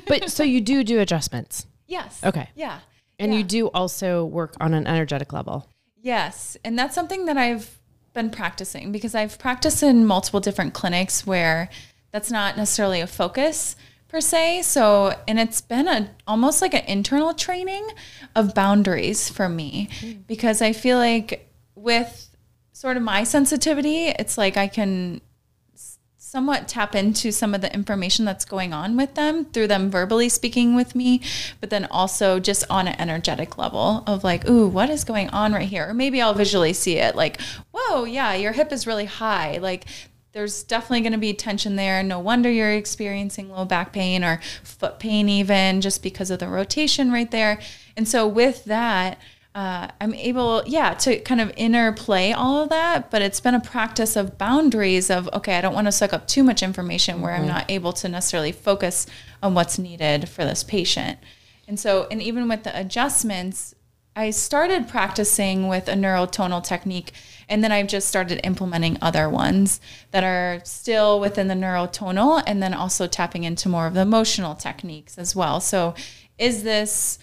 But 0.07 0.31
so 0.31 0.43
you 0.43 0.61
do 0.61 0.83
do 0.85 1.01
adjustments, 1.01 1.67
yes. 1.87 2.21
Okay. 2.25 2.49
Yeah. 2.55 2.81
and 3.19 3.33
Yeah. 3.33 3.39
you 3.39 3.45
do 3.45 3.67
also 3.69 4.25
work 4.25 4.55
on 4.61 4.75
an 4.75 4.87
energetic 4.87 5.33
level. 5.33 5.69
Yes, 6.01 6.57
and 6.65 6.79
that's 6.79 6.95
something 6.95 7.27
that 7.27 7.37
I've 7.37 7.79
been 8.15 8.31
practicing 8.31 8.91
because 8.93 9.15
I've 9.15 9.39
practiced 9.39 9.83
in 9.83 10.05
multiple 10.07 10.41
different 10.41 10.75
clinics 10.75 11.27
where 11.27 11.69
that's 12.11 12.31
not 12.31 12.57
necessarily 12.57 13.01
a 13.01 13.07
focus 13.07 13.77
per 14.09 14.21
se. 14.21 14.63
So, 14.63 15.15
and 15.27 15.39
it's 15.39 15.61
been 15.61 15.89
a 15.89 16.11
almost 16.27 16.63
like 16.63 16.75
an 16.75 16.85
internal 16.87 17.35
training 17.35 17.87
of 18.35 18.55
boundaries 18.55 19.29
for 19.29 19.49
me 19.49 19.89
hmm. 20.01 20.13
because 20.27 20.63
I 20.63 20.73
feel 20.73 20.99
like 20.99 21.51
with 21.75 22.29
sort 22.73 22.97
of 22.97 23.03
my 23.03 23.25
sensitivity, 23.25 24.07
it's 24.07 24.39
like 24.39 24.57
I 24.57 24.69
can 24.69 25.21
somewhat 26.29 26.69
tap 26.69 26.95
into 26.95 27.33
some 27.33 27.55
of 27.55 27.63
the 27.63 27.73
information 27.73 28.27
that's 28.27 28.45
going 28.45 28.75
on 28.75 28.99
with 28.99 29.15
them 29.15 29.47
through 29.47 29.67
them 29.67 29.91
verbally 29.91 30.29
speaking 30.29 30.77
with 30.77 30.95
me, 30.95 31.23
but 31.59 31.71
then 31.71 31.87
also 31.87 32.39
just 32.39 32.65
on 32.69 32.87
an 32.87 32.95
energetic 33.01 33.57
level 33.57 34.05
of 34.07 34.23
like, 34.23 34.47
ooh, 34.47 34.69
what 34.69 34.91
is 34.91 35.05
going 35.05 35.31
on 35.31 35.55
right 35.55 35.69
here? 35.69 35.89
Or 35.89 35.95
maybe 35.95 36.21
I'll 36.21 36.35
visually 36.35 36.75
see 36.75 36.99
it 36.99 37.17
like, 37.17 37.41
whoa, 37.73 38.05
yeah, 38.05 38.35
your 38.35 38.53
hip 38.53 38.73
is 38.73 38.87
really 38.87 39.07
high. 39.07 39.57
Like 39.57 39.87
there's 40.33 40.63
definitely 40.63 41.01
going 41.01 41.13
to 41.13 41.19
be 41.19 41.33
tension 41.33 41.77
there. 41.77 42.03
No 42.03 42.19
wonder 42.21 42.51
you're 42.51 42.73
experiencing 42.73 43.51
low 43.51 43.65
back 43.65 43.93
pain 43.93 44.23
or 44.23 44.41
foot 44.63 44.99
pain, 44.99 45.29
even 45.29 45.81
just 45.81 46.03
because 46.03 46.31
of 46.31 46.39
the 46.39 46.49
rotation 46.49 47.11
right 47.11 47.31
there. 47.31 47.61
And 47.97 48.07
so 48.07 48.27
with 48.27 48.65
that, 48.67 49.19
uh, 49.55 49.89
I'm 50.01 50.15
able, 50.15 50.63
yeah, 50.67 50.95
to 50.95 51.19
kind 51.21 51.41
of 51.41 51.53
interplay 51.57 52.31
all 52.31 52.63
of 52.63 52.69
that, 52.69 53.11
but 53.11 53.23
it's 53.23 53.41
been 53.41 53.55
a 53.55 53.61
practice 53.61 54.15
of 54.15 54.39
boundaries 54.39 55.11
of, 55.11 55.29
okay, 55.33 55.57
I 55.57 55.61
don't 55.61 55.75
want 55.75 55.87
to 55.89 55.93
suck 55.93 56.13
up 56.13 56.29
too 56.29 56.45
much 56.45 56.63
information 56.63 57.21
where 57.21 57.35
I'm 57.35 57.47
not 57.47 57.69
able 57.69 57.93
to 57.95 58.09
necessarily 58.09 58.53
focus 58.53 59.07
on 59.43 59.55
what's 59.55 59.79
needed 59.79 60.29
for 60.29 60.45
this 60.45 60.63
patient. 60.63 61.19
And 61.67 61.81
so, 61.81 62.07
and 62.11 62.23
even 62.23 62.49
with 62.49 62.63
the 62.63 62.79
adjustments, 62.79 63.75
I 64.19 64.31
started 64.31 64.89
practicing 64.89 65.69
with 65.69 65.87
a 65.87 65.93
neurotonal 65.93 66.65
technique, 66.65 67.13
and 67.49 67.63
then 67.63 67.71
I've 67.71 67.87
just 67.87 68.09
started 68.09 68.45
implementing 68.45 68.99
other 69.01 69.31
ones 69.31 69.81
that 70.11 70.25
are 70.25 70.61
still 70.65 71.21
within 71.21 71.47
the 71.47 71.55
neurotonal, 71.55 72.43
and 72.45 72.61
then 72.61 72.75
also 72.75 73.07
tapping 73.07 73.45
into 73.45 73.69
more 73.69 73.87
of 73.87 73.95
the 73.95 74.01
emotional 74.01 74.57
techniques 74.57 75.19
as 75.19 75.37
well. 75.37 75.61
So, 75.61 75.95
is 76.37 76.65
this 76.65 77.21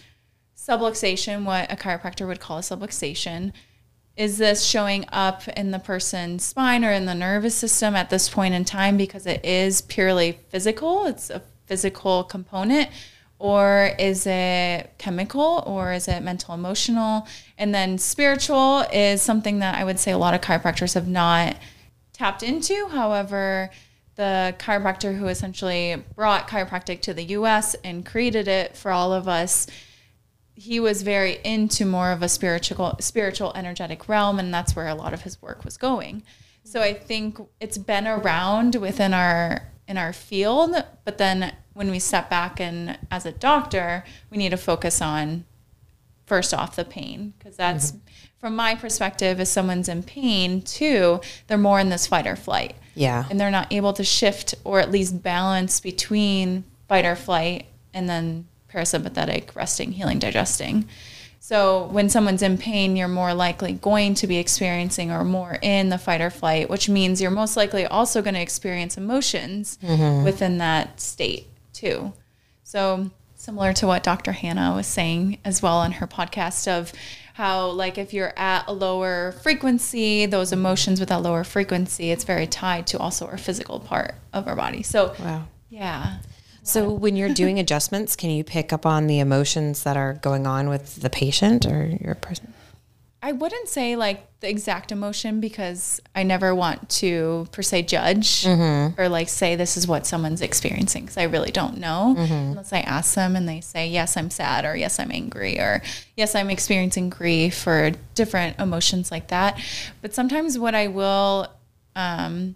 subluxation, 0.58 1.44
what 1.44 1.70
a 1.70 1.76
chiropractor 1.76 2.26
would 2.28 2.40
call 2.40 2.60
a 2.60 2.62
subluxation, 2.62 3.52
is 4.16 4.38
this 4.38 4.64
showing 4.64 5.04
up 5.12 5.46
in 5.50 5.72
the 5.72 5.80
person's 5.80 6.46
spine 6.46 6.86
or 6.86 6.94
in 6.94 7.04
the 7.04 7.14
nervous 7.14 7.56
system 7.56 7.94
at 7.98 8.10
this 8.10 8.30
point 8.30 8.54
in 8.54 8.64
time 8.64 8.96
because 8.96 9.26
it 9.26 9.44
is 9.44 9.82
purely 9.82 10.40
physical? 10.48 11.08
It's 11.08 11.30
a 11.30 11.44
physical 11.66 12.24
component. 12.24 12.90
Or 13.38 13.92
is 14.00 14.26
it 14.26 14.92
chemical 14.98 15.64
or 15.66 15.92
is 15.92 16.08
it 16.08 16.22
mental 16.22 16.54
emotional? 16.54 17.28
And 17.58 17.76
then 17.76 17.98
spiritual 17.98 18.86
is 18.94 19.22
something 19.22 19.60
that 19.60 19.76
I 19.76 19.84
would 19.84 20.00
say 20.00 20.12
a 20.12 20.18
lot 20.18 20.34
of 20.34 20.42
chiropractors 20.42 20.94
have 20.94 21.08
not 21.08 21.58
tapped 22.14 22.44
into. 22.44 22.88
However, 22.88 23.70
the 24.16 24.56
chiropractor 24.58 25.18
who 25.18 25.28
essentially 25.28 26.02
brought 26.16 26.48
chiropractic 26.48 27.02
to 27.02 27.14
the 27.14 27.24
US 27.24 27.76
and 27.84 28.06
created 28.06 28.48
it 28.48 28.78
for 28.78 28.92
all 28.92 29.12
of 29.12 29.28
us 29.28 29.68
he 30.58 30.80
was 30.80 31.02
very 31.02 31.38
into 31.44 31.86
more 31.86 32.12
of 32.12 32.22
a 32.22 32.30
spiritual 32.30 32.96
spiritual 33.02 33.52
energetic 33.56 34.08
realm 34.08 34.40
and 34.40 34.54
that's 34.54 34.76
where 34.76 34.88
a 34.88 34.96
lot 34.96 35.14
of 35.14 35.24
his 35.24 35.42
work 35.42 35.66
was 35.66 35.76
going 35.76 36.24
so 36.66 36.82
i 36.82 36.94
think 36.94 37.40
it's 37.60 37.78
been 37.78 38.08
around 38.08 38.76
within 38.76 39.14
our 39.14 39.62
in 39.88 39.98
our 39.98 40.12
field 40.12 40.76
but 41.06 41.18
then 41.18 41.56
when 41.74 41.90
we 41.92 42.00
step 42.00 42.30
back 42.30 42.60
and 42.60 42.98
as 43.10 43.26
a 43.26 43.32
doctor 43.32 44.04
we 44.30 44.38
need 44.38 44.50
to 44.50 44.58
focus 44.58 45.02
on 45.02 45.46
first 46.26 46.54
off 46.54 46.76
the 46.76 46.84
pain 46.84 47.34
because 47.38 47.56
that's 47.56 47.92
mm-hmm. 47.92 48.00
from 48.40 48.56
my 48.56 48.76
perspective 48.76 49.40
if 49.40 49.48
someone's 49.48 49.88
in 49.88 50.02
pain 50.04 50.62
too 50.62 51.22
they're 51.48 51.58
more 51.58 51.80
in 51.80 51.90
this 51.90 52.08
fight 52.08 52.26
or 52.26 52.36
flight 52.36 52.76
Yeah. 52.96 53.26
and 53.30 53.40
they're 53.40 53.52
not 53.52 53.72
able 53.72 53.94
to 53.94 54.04
shift 54.04 54.56
or 54.64 54.80
at 54.80 54.92
least 54.92 55.22
balance 55.22 55.80
between 55.80 56.64
fight 56.88 57.06
or 57.06 57.16
flight 57.16 57.68
and 57.94 58.10
then 58.10 58.48
parasympathetic, 58.76 59.56
resting, 59.56 59.94
healing, 59.94 60.20
digesting. 60.20 60.88
So 61.48 61.90
when 61.92 62.10
someone's 62.10 62.42
in 62.42 62.58
pain, 62.58 62.96
you're 62.96 63.08
more 63.08 63.36
likely 63.36 63.74
going 63.74 64.16
to 64.16 64.26
be 64.26 64.38
experiencing 64.38 65.12
or 65.12 65.24
more 65.24 65.60
in 65.62 65.90
the 65.90 66.00
fight 66.00 66.20
or 66.20 66.32
flight, 66.32 66.72
which 66.72 66.90
means 66.90 67.22
you're 67.22 67.30
most 67.30 67.56
likely 67.56 67.86
also 67.86 68.24
going 68.24 68.34
to 68.34 68.42
experience 68.42 68.98
emotions 68.98 69.78
mm-hmm. 69.80 70.24
within 70.24 70.58
that 70.58 71.00
state 71.00 71.46
too. 71.72 72.14
So 72.64 73.12
similar 73.36 73.74
to 73.74 73.86
what 73.86 74.02
Dr. 74.02 74.32
Hannah 74.32 74.74
was 74.74 74.88
saying 74.88 75.38
as 75.46 75.62
well 75.62 75.78
on 75.78 75.92
her 75.92 76.08
podcast 76.08 76.68
of 76.68 76.92
how 77.36 77.68
like 77.68 78.00
if 78.00 78.12
you're 78.12 78.34
at 78.36 78.68
a 78.68 78.74
lower 78.74 79.34
frequency, 79.44 80.26
those 80.26 80.52
emotions 80.52 81.00
with 81.00 81.10
that 81.10 81.22
lower 81.22 81.44
frequency, 81.44 82.10
it's 82.10 82.24
very 82.24 82.48
tied 82.48 82.88
to 82.88 82.98
also 82.98 83.28
our 83.28 83.38
physical 83.38 83.80
part 83.80 84.16
of 84.34 84.48
our 84.48 84.56
body. 84.56 84.82
So 84.82 85.14
Wow. 85.20 85.46
yeah. 85.70 86.18
So 86.66 86.90
when 86.90 87.16
you're 87.16 87.34
doing 87.34 87.60
adjustments, 87.60 88.16
can 88.16 88.32
you 88.32 88.44
pick 88.44 88.74
up 88.74 88.86
on 88.86 89.06
the 89.08 89.20
emotions 89.20 89.84
that 89.84 89.96
are 89.98 90.14
going 90.14 90.48
on 90.48 90.68
with 90.68 90.96
the 91.02 91.10
patient 91.12 91.66
or 91.66 91.86
your 92.02 92.16
person? 92.16 92.54
I 93.22 93.32
wouldn't 93.32 93.70
say 93.70 93.96
like 93.96 94.28
the 94.40 94.50
exact 94.50 94.92
emotion 94.92 95.40
because 95.40 96.00
I 96.16 96.22
never 96.22 96.54
want 96.54 96.90
to 97.02 97.48
per 97.52 97.64
se 97.64 97.84
judge 97.84 98.46
or 99.00 99.10
like 99.10 99.30
say 99.30 99.56
this 99.56 99.78
is 99.78 99.88
what 99.88 100.06
someone's 100.06 100.42
experiencing 100.42 101.04
because 101.06 101.18
I 101.18 101.24
really 101.24 101.50
don't 101.50 101.80
know 101.80 102.14
unless 102.18 102.72
I 102.72 102.82
ask 102.82 103.16
them 103.16 103.36
and 103.36 103.50
they 103.50 103.62
say 103.62 103.88
yes 103.88 104.16
I'm 104.16 104.30
sad 104.30 104.64
or 104.64 104.76
yes 104.76 105.00
I'm 105.00 105.12
angry 105.12 105.60
or 105.60 105.82
yes 106.16 106.36
I'm 106.36 106.52
experiencing 106.52 107.10
grief 107.10 107.66
or 107.66 107.94
different 108.14 108.60
emotions 108.60 109.10
like 109.10 109.30
that. 109.30 109.60
But 110.04 110.14
sometimes 110.14 110.60
what 110.60 110.76
I 110.76 110.88
will 110.88 111.48
um, 111.96 112.56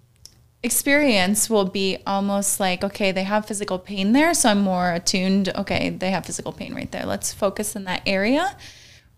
experience 0.61 1.49
will 1.49 1.65
be 1.65 1.97
almost 2.05 2.59
like 2.59 2.83
okay 2.83 3.11
they 3.13 3.23
have 3.23 3.45
physical 3.45 3.79
pain 3.79 4.11
there 4.11 4.33
so 4.33 4.49
I'm 4.49 4.61
more 4.61 4.91
attuned. 4.91 5.49
Okay 5.55 5.89
they 5.89 6.11
have 6.11 6.25
physical 6.25 6.51
pain 6.51 6.73
right 6.73 6.91
there. 6.91 7.05
Let's 7.05 7.33
focus 7.33 7.75
in 7.75 7.85
that 7.85 8.01
area. 8.05 8.55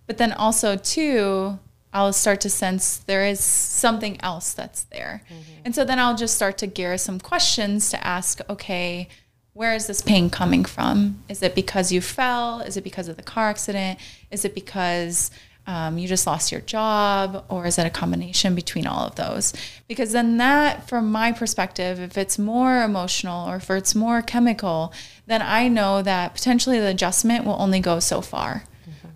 But 0.07 0.17
then 0.17 0.33
also 0.33 0.75
too 0.75 1.59
i'll 1.93 2.13
start 2.13 2.39
to 2.39 2.49
sense 2.49 2.99
there 2.99 3.25
is 3.25 3.39
something 3.39 4.19
else 4.21 4.53
that's 4.53 4.83
there. 4.83 5.23
Mm-hmm. 5.27 5.61
And 5.65 5.75
so 5.75 5.83
then 5.83 5.99
i'll 5.99 6.15
just 6.15 6.35
start 6.35 6.57
to 6.59 6.67
gear 6.67 6.97
some 6.97 7.19
questions 7.19 7.89
to 7.89 8.05
ask 8.05 8.39
okay 8.49 9.07
where 9.53 9.75
is 9.75 9.87
this 9.87 10.01
pain 10.01 10.29
coming 10.29 10.63
from? 10.63 11.23
Is 11.27 11.43
it 11.43 11.55
because 11.55 11.91
you 11.91 11.99
fell? 11.99 12.61
Is 12.61 12.77
it 12.77 12.83
because 12.83 13.07
of 13.07 13.17
the 13.17 13.23
car 13.23 13.49
accident? 13.49 13.99
Is 14.31 14.45
it 14.45 14.55
because 14.55 15.29
um, 15.67 15.97
you 15.97 16.07
just 16.07 16.25
lost 16.25 16.51
your 16.51 16.61
job 16.61 17.45
or 17.49 17.65
is 17.65 17.77
it 17.77 17.85
a 17.85 17.89
combination 17.89 18.55
between 18.55 18.87
all 18.87 19.05
of 19.05 19.15
those? 19.15 19.53
Because 19.87 20.11
then 20.11 20.37
that 20.37 20.87
from 20.87 21.11
my 21.11 21.31
perspective 21.31 21.99
if 21.99 22.17
it's 22.17 22.39
more 22.39 22.83
emotional 22.83 23.47
or 23.47 23.57
if 23.57 23.69
it's 23.69 23.93
more 23.95 24.21
chemical 24.21 24.93
then 25.27 25.41
i 25.41 25.67
know 25.67 26.01
that 26.01 26.33
potentially 26.33 26.79
the 26.79 26.87
adjustment 26.87 27.45
will 27.45 27.61
only 27.61 27.79
go 27.79 27.99
so 27.99 28.21
far. 28.21 28.63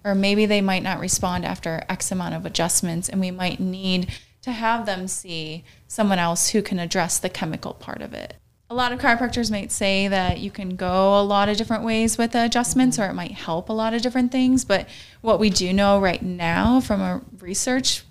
Or 0.05 0.13
maybe 0.13 0.45
they 0.45 0.61
might 0.61 0.83
not 0.83 0.99
respond 0.99 1.45
after 1.45 1.83
X 1.89 2.11
amount 2.11 2.35
of 2.35 2.45
adjustments, 2.45 3.09
and 3.09 3.19
we 3.19 3.31
might 3.31 3.59
need 3.59 4.11
to 4.43 4.51
have 4.51 4.85
them 4.85 5.07
see 5.07 5.63
someone 5.87 6.19
else 6.19 6.49
who 6.49 6.61
can 6.61 6.77
address 6.77 7.17
the 7.17 7.27
chemical 7.27 7.73
part 7.73 8.03
of 8.03 8.13
it. 8.13 8.35
A 8.69 8.73
lot 8.73 8.91
of 8.91 8.99
chiropractors 8.99 9.51
might 9.51 9.71
say 9.71 10.07
that 10.07 10.39
you 10.39 10.49
can 10.49 10.75
go 10.75 11.19
a 11.19 11.21
lot 11.21 11.49
of 11.49 11.57
different 11.57 11.83
ways 11.83 12.17
with 12.17 12.31
the 12.31 12.43
adjustments, 12.45 12.97
or 12.97 13.05
it 13.05 13.13
might 13.13 13.31
help 13.33 13.69
a 13.69 13.73
lot 13.73 13.93
of 13.93 14.01
different 14.01 14.31
things. 14.31 14.65
But 14.65 14.87
what 15.21 15.39
we 15.39 15.51
do 15.51 15.71
know 15.71 15.99
right 15.99 16.21
now 16.21 16.79
from 16.79 16.99
a 17.01 17.21
research 17.39 18.03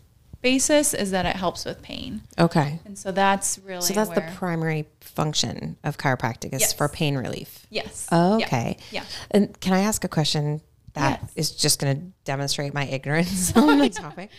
basis 0.43 0.95
is 0.95 1.11
that 1.11 1.27
it 1.27 1.35
helps 1.35 1.65
with 1.65 1.83
pain. 1.83 2.21
Okay. 2.39 2.79
And 2.85 2.97
so 2.97 3.11
that's 3.11 3.59
really 3.65 3.81
So 3.81 3.95
that's 3.95 4.11
the 4.11 4.21
primary 4.37 4.87
function 5.01 5.77
of 5.83 5.97
chiropractic 5.99 6.53
is 6.55 6.61
Yes. 6.61 6.73
for 6.73 6.89
pain 6.89 7.17
relief. 7.17 7.67
yes. 7.71 8.07
Oh, 8.13 8.39
Yeah. 8.39 8.47
okay. 8.47 8.77
Yeah. 8.93 9.05
And 9.33 9.59
can 9.61 9.73
I 9.73 9.81
ask 9.81 10.05
a 10.05 10.09
question 10.09 10.61
that 10.93 11.21
is 11.35 11.51
Yes. 11.51 11.61
just 11.61 11.81
going 11.81 11.97
to 11.97 12.03
demonstrate 12.25 12.75
my 12.75 12.85
ignorance 12.87 13.53
on 13.57 13.79
the 13.79 13.89
topic? 13.89 14.31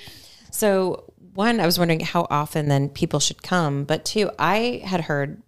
So, 0.51 1.12
one, 1.34 1.60
I 1.60 1.65
was 1.65 1.77
wondering 1.77 2.00
how 2.01 2.27
often 2.29 2.69
then 2.69 2.88
people 2.88 3.19
should 3.19 3.43
come, 3.43 3.84
but 3.84 4.05
two, 4.05 4.29
I 4.39 4.81
had 4.86 5.01
heard, 5.01 5.41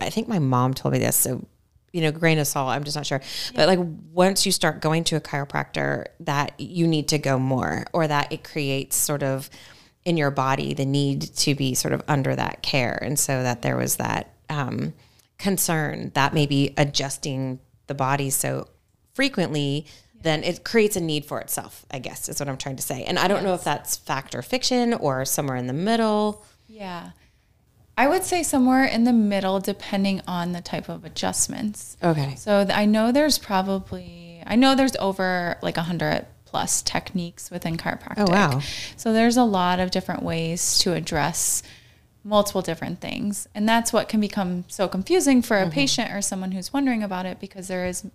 I 0.00 0.10
think 0.10 0.28
my 0.28 0.38
mom 0.38 0.74
told 0.74 0.92
me 0.92 0.98
this, 0.98 1.16
so 1.16 1.46
you 1.92 2.00
know, 2.00 2.10
grain 2.10 2.38
of 2.38 2.46
salt, 2.48 2.70
I'm 2.70 2.82
just 2.82 2.96
not 2.96 3.06
sure. 3.06 3.20
But 3.54 3.68
like 3.68 3.78
once 4.12 4.44
you 4.44 4.50
start 4.50 4.80
going 4.80 5.04
to 5.04 5.16
a 5.16 5.20
chiropractor, 5.20 6.06
that 6.20 6.58
you 6.58 6.88
need 6.88 7.08
to 7.08 7.18
go 7.18 7.38
more, 7.38 7.84
or 7.92 8.08
that 8.08 8.32
it 8.32 8.42
creates 8.42 8.96
sort 8.96 9.22
of 9.22 9.48
in 10.04 10.16
your 10.16 10.32
body 10.32 10.74
the 10.74 10.84
need 10.84 11.22
to 11.22 11.54
be 11.54 11.74
sort 11.74 11.94
of 11.94 12.02
under 12.08 12.34
that 12.34 12.62
care, 12.62 12.98
and 13.00 13.18
so 13.18 13.42
that 13.42 13.62
there 13.62 13.76
was 13.76 13.96
that 13.96 14.34
um, 14.50 14.92
concern 15.38 16.10
that 16.14 16.34
maybe 16.34 16.74
adjusting 16.76 17.60
the 17.86 17.94
body 17.94 18.30
so 18.30 18.68
frequently 19.12 19.86
then 20.20 20.42
it 20.42 20.64
creates 20.64 20.96
a 20.96 21.00
need 21.00 21.24
for 21.24 21.38
itself 21.38 21.84
i 21.90 21.98
guess 21.98 22.28
is 22.28 22.40
what 22.40 22.48
i'm 22.48 22.56
trying 22.56 22.76
to 22.76 22.82
say. 22.82 23.04
And 23.04 23.18
i 23.18 23.28
don't 23.28 23.44
know 23.44 23.54
if 23.54 23.62
that's 23.62 23.96
fact 23.96 24.34
or 24.34 24.42
fiction 24.42 24.94
or 24.94 25.24
somewhere 25.24 25.56
in 25.56 25.66
the 25.66 25.72
middle. 25.72 26.44
Yeah. 26.66 27.10
I 27.96 28.08
would 28.08 28.24
say 28.24 28.42
somewhere 28.42 28.84
in 28.84 29.04
the 29.04 29.12
middle, 29.12 29.60
depending 29.60 30.20
on 30.26 30.52
the 30.52 30.60
type 30.60 30.88
of 30.88 31.04
adjustments. 31.04 31.96
okay 32.02 32.34
So 32.36 32.64
th- 32.64 32.76
I 32.76 32.86
know 32.86 33.12
there's 33.12 33.38
probably, 33.38 34.42
I 34.46 34.56
know 34.56 34.74
there's 34.74 34.96
over 34.96 35.58
like 35.62 35.76
a 35.76 35.82
hundred 35.82 36.26
plus 36.44 36.82
techniques 36.82 37.50
within 37.50 37.76
chiropractic. 37.76 38.14
Oh, 38.28 38.30
wow. 38.30 38.60
So 38.96 39.12
there's 39.12 39.36
a 39.36 39.44
lot 39.44 39.80
of 39.80 39.90
different 39.90 40.22
ways 40.22 40.78
to 40.80 40.92
address 40.92 41.62
multiple 42.24 42.62
different 42.62 43.00
things. 43.00 43.46
And 43.54 43.68
that's 43.68 43.92
what 43.92 44.08
can 44.08 44.20
become 44.20 44.64
so 44.68 44.88
confusing 44.88 45.42
for 45.42 45.58
a 45.58 45.62
mm-hmm. 45.62 45.70
patient 45.70 46.12
or 46.12 46.22
someone 46.22 46.52
who's 46.52 46.72
wondering 46.72 47.02
about 47.02 47.26
it 47.26 47.38
because 47.38 47.68
there 47.68 47.86
is 47.86 48.06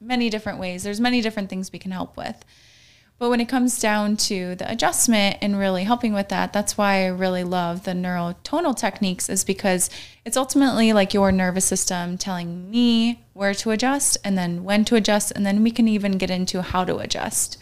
many 0.00 0.28
different 0.28 0.58
ways. 0.58 0.82
There's 0.82 1.00
many 1.00 1.20
different 1.20 1.48
things 1.48 1.72
we 1.72 1.78
can 1.78 1.90
help 1.90 2.16
with. 2.16 2.44
But 3.24 3.30
when 3.30 3.40
it 3.40 3.48
comes 3.48 3.80
down 3.80 4.18
to 4.28 4.54
the 4.54 4.70
adjustment 4.70 5.38
and 5.40 5.58
really 5.58 5.84
helping 5.84 6.12
with 6.12 6.28
that, 6.28 6.52
that's 6.52 6.76
why 6.76 7.04
I 7.04 7.06
really 7.06 7.42
love 7.42 7.84
the 7.84 7.92
neurotonal 7.92 8.76
techniques, 8.76 9.30
is 9.30 9.44
because 9.44 9.88
it's 10.26 10.36
ultimately 10.36 10.92
like 10.92 11.14
your 11.14 11.32
nervous 11.32 11.64
system 11.64 12.18
telling 12.18 12.70
me 12.70 13.24
where 13.32 13.54
to 13.54 13.70
adjust 13.70 14.18
and 14.24 14.36
then 14.36 14.62
when 14.62 14.84
to 14.84 14.96
adjust. 14.96 15.32
And 15.34 15.46
then 15.46 15.62
we 15.62 15.70
can 15.70 15.88
even 15.88 16.18
get 16.18 16.28
into 16.30 16.60
how 16.60 16.84
to 16.84 16.98
adjust. 16.98 17.56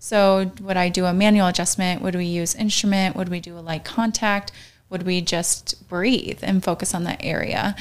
So, 0.00 0.50
would 0.60 0.76
I 0.76 0.88
do 0.88 1.04
a 1.04 1.14
manual 1.14 1.46
adjustment? 1.46 2.02
Would 2.02 2.16
we 2.16 2.24
use 2.24 2.56
instrument? 2.56 3.14
Would 3.14 3.28
we 3.28 3.38
do 3.38 3.56
a 3.56 3.60
light 3.60 3.84
contact? 3.84 4.50
Would 4.90 5.04
we 5.04 5.20
just 5.20 5.88
breathe 5.88 6.40
and 6.42 6.64
focus 6.64 6.94
on 6.96 7.04
that 7.04 7.20
area? 7.20 7.76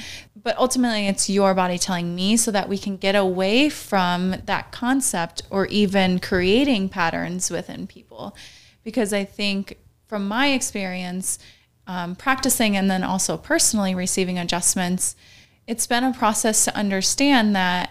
But 0.46 0.60
ultimately, 0.60 1.08
it's 1.08 1.28
your 1.28 1.56
body 1.56 1.80
telling 1.80 2.14
me 2.14 2.38
so 2.38 2.52
that 2.52 2.70
we 2.70 2.78
can 2.78 2.98
get 2.98 3.16
away 3.16 3.68
from 3.68 4.36
that 4.46 4.72
concept 4.72 5.42
or 5.50 5.66
even 5.66 6.20
creating 6.20 6.90
patterns 6.90 7.50
within 7.50 7.88
people. 7.88 8.38
Because 8.84 9.12
I 9.12 9.25
think 9.25 9.80
from 10.06 10.28
my 10.28 10.50
experience, 10.50 11.40
um, 11.88 12.16
practicing 12.16 12.78
and 12.78 12.92
then 12.92 13.04
also 13.04 13.38
personally 13.38 13.96
receiving 13.96 14.38
adjustments, 14.38 15.16
it's 15.66 15.88
been 15.88 16.04
a 16.04 16.14
process 16.14 16.64
to 16.66 16.78
understand 16.78 17.56
that 17.56 17.90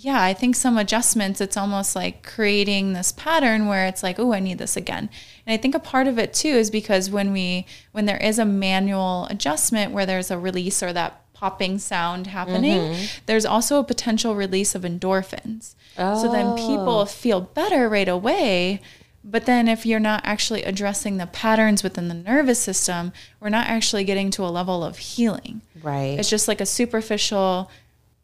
yeah, 0.00 0.22
I 0.22 0.32
think 0.32 0.54
some 0.54 0.78
adjustments, 0.78 1.40
it's 1.40 1.56
almost 1.56 1.96
like 1.96 2.24
creating 2.24 2.92
this 2.92 3.10
pattern 3.10 3.66
where 3.66 3.84
it's 3.86 4.04
like, 4.04 4.20
oh, 4.20 4.32
I 4.32 4.38
need 4.38 4.58
this 4.58 4.76
again. 4.76 5.10
And 5.44 5.52
I 5.52 5.56
think 5.56 5.74
a 5.74 5.80
part 5.80 6.06
of 6.06 6.20
it 6.20 6.32
too 6.32 6.46
is 6.50 6.70
because 6.70 7.10
when 7.10 7.32
we, 7.32 7.66
when 7.90 8.06
there 8.06 8.18
is 8.18 8.38
a 8.38 8.44
manual 8.44 9.26
adjustment 9.28 9.90
where 9.90 10.06
there's 10.06 10.30
a 10.30 10.38
release 10.38 10.84
or 10.84 10.92
that 10.92 11.24
popping 11.38 11.78
sound 11.78 12.26
happening, 12.26 12.80
mm-hmm. 12.80 13.04
there's 13.26 13.46
also 13.46 13.78
a 13.78 13.84
potential 13.84 14.34
release 14.34 14.74
of 14.74 14.82
endorphins. 14.82 15.76
Oh. 15.96 16.20
So 16.22 16.32
then 16.32 16.46
oh. 16.46 16.56
people 16.56 17.06
feel 17.06 17.40
better 17.40 17.88
right 17.88 18.08
away. 18.08 18.80
But 19.22 19.46
then 19.46 19.68
if 19.68 19.86
you're 19.86 20.00
not 20.00 20.22
actually 20.24 20.64
addressing 20.64 21.18
the 21.18 21.26
patterns 21.26 21.82
within 21.82 22.08
the 22.08 22.14
nervous 22.14 22.58
system, 22.58 23.12
we're 23.40 23.50
not 23.50 23.68
actually 23.68 24.02
getting 24.02 24.30
to 24.32 24.42
a 24.42 24.50
level 24.50 24.82
of 24.82 24.98
healing. 24.98 25.60
right 25.82 26.18
It's 26.18 26.30
just 26.30 26.48
like 26.48 26.60
a 26.60 26.66
superficial 26.66 27.70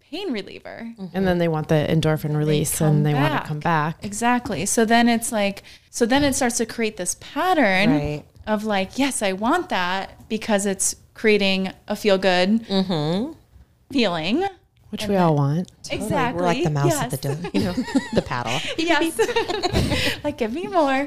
pain 0.00 0.32
reliever. 0.32 0.92
Mm-hmm. 0.98 1.16
And 1.16 1.26
then 1.26 1.38
they 1.38 1.48
want 1.48 1.68
the 1.68 1.86
endorphin 1.88 2.36
release 2.36 2.78
come 2.78 2.88
and 2.88 3.06
they 3.06 3.14
want 3.14 3.42
to 3.42 3.48
come 3.48 3.60
back. 3.60 4.04
Exactly. 4.04 4.66
So 4.66 4.84
then 4.84 5.08
it's 5.08 5.30
like, 5.30 5.62
so 5.90 6.04
then 6.04 6.24
it 6.24 6.34
starts 6.34 6.56
to 6.56 6.66
create 6.66 6.96
this 6.96 7.16
pattern 7.20 7.90
Right. 7.90 8.24
of 8.46 8.64
like, 8.64 8.98
yes, 8.98 9.22
I 9.22 9.32
want 9.32 9.68
that 9.68 10.28
because 10.28 10.66
it's 10.66 10.96
creating 11.14 11.72
a 11.88 11.96
feel 11.96 12.18
good 12.18 12.66
mm-hmm. 12.66 13.32
feeling. 13.90 14.44
Which 14.90 15.08
we 15.08 15.16
all 15.16 15.34
want. 15.34 15.72
Exactly. 15.90 16.40
we're 16.40 16.46
like 16.46 16.62
the 16.62 16.70
mouse 16.70 16.92
yes. 16.92 17.02
at 17.02 17.10
the 17.10 17.16
door 17.16 17.50
you 17.52 17.64
know 17.64 17.72
the 18.12 18.22
paddle 18.22 18.60
yes. 18.78 20.20
like, 20.24 20.38
give 20.38 20.52
me 20.52 20.68
more. 20.68 21.06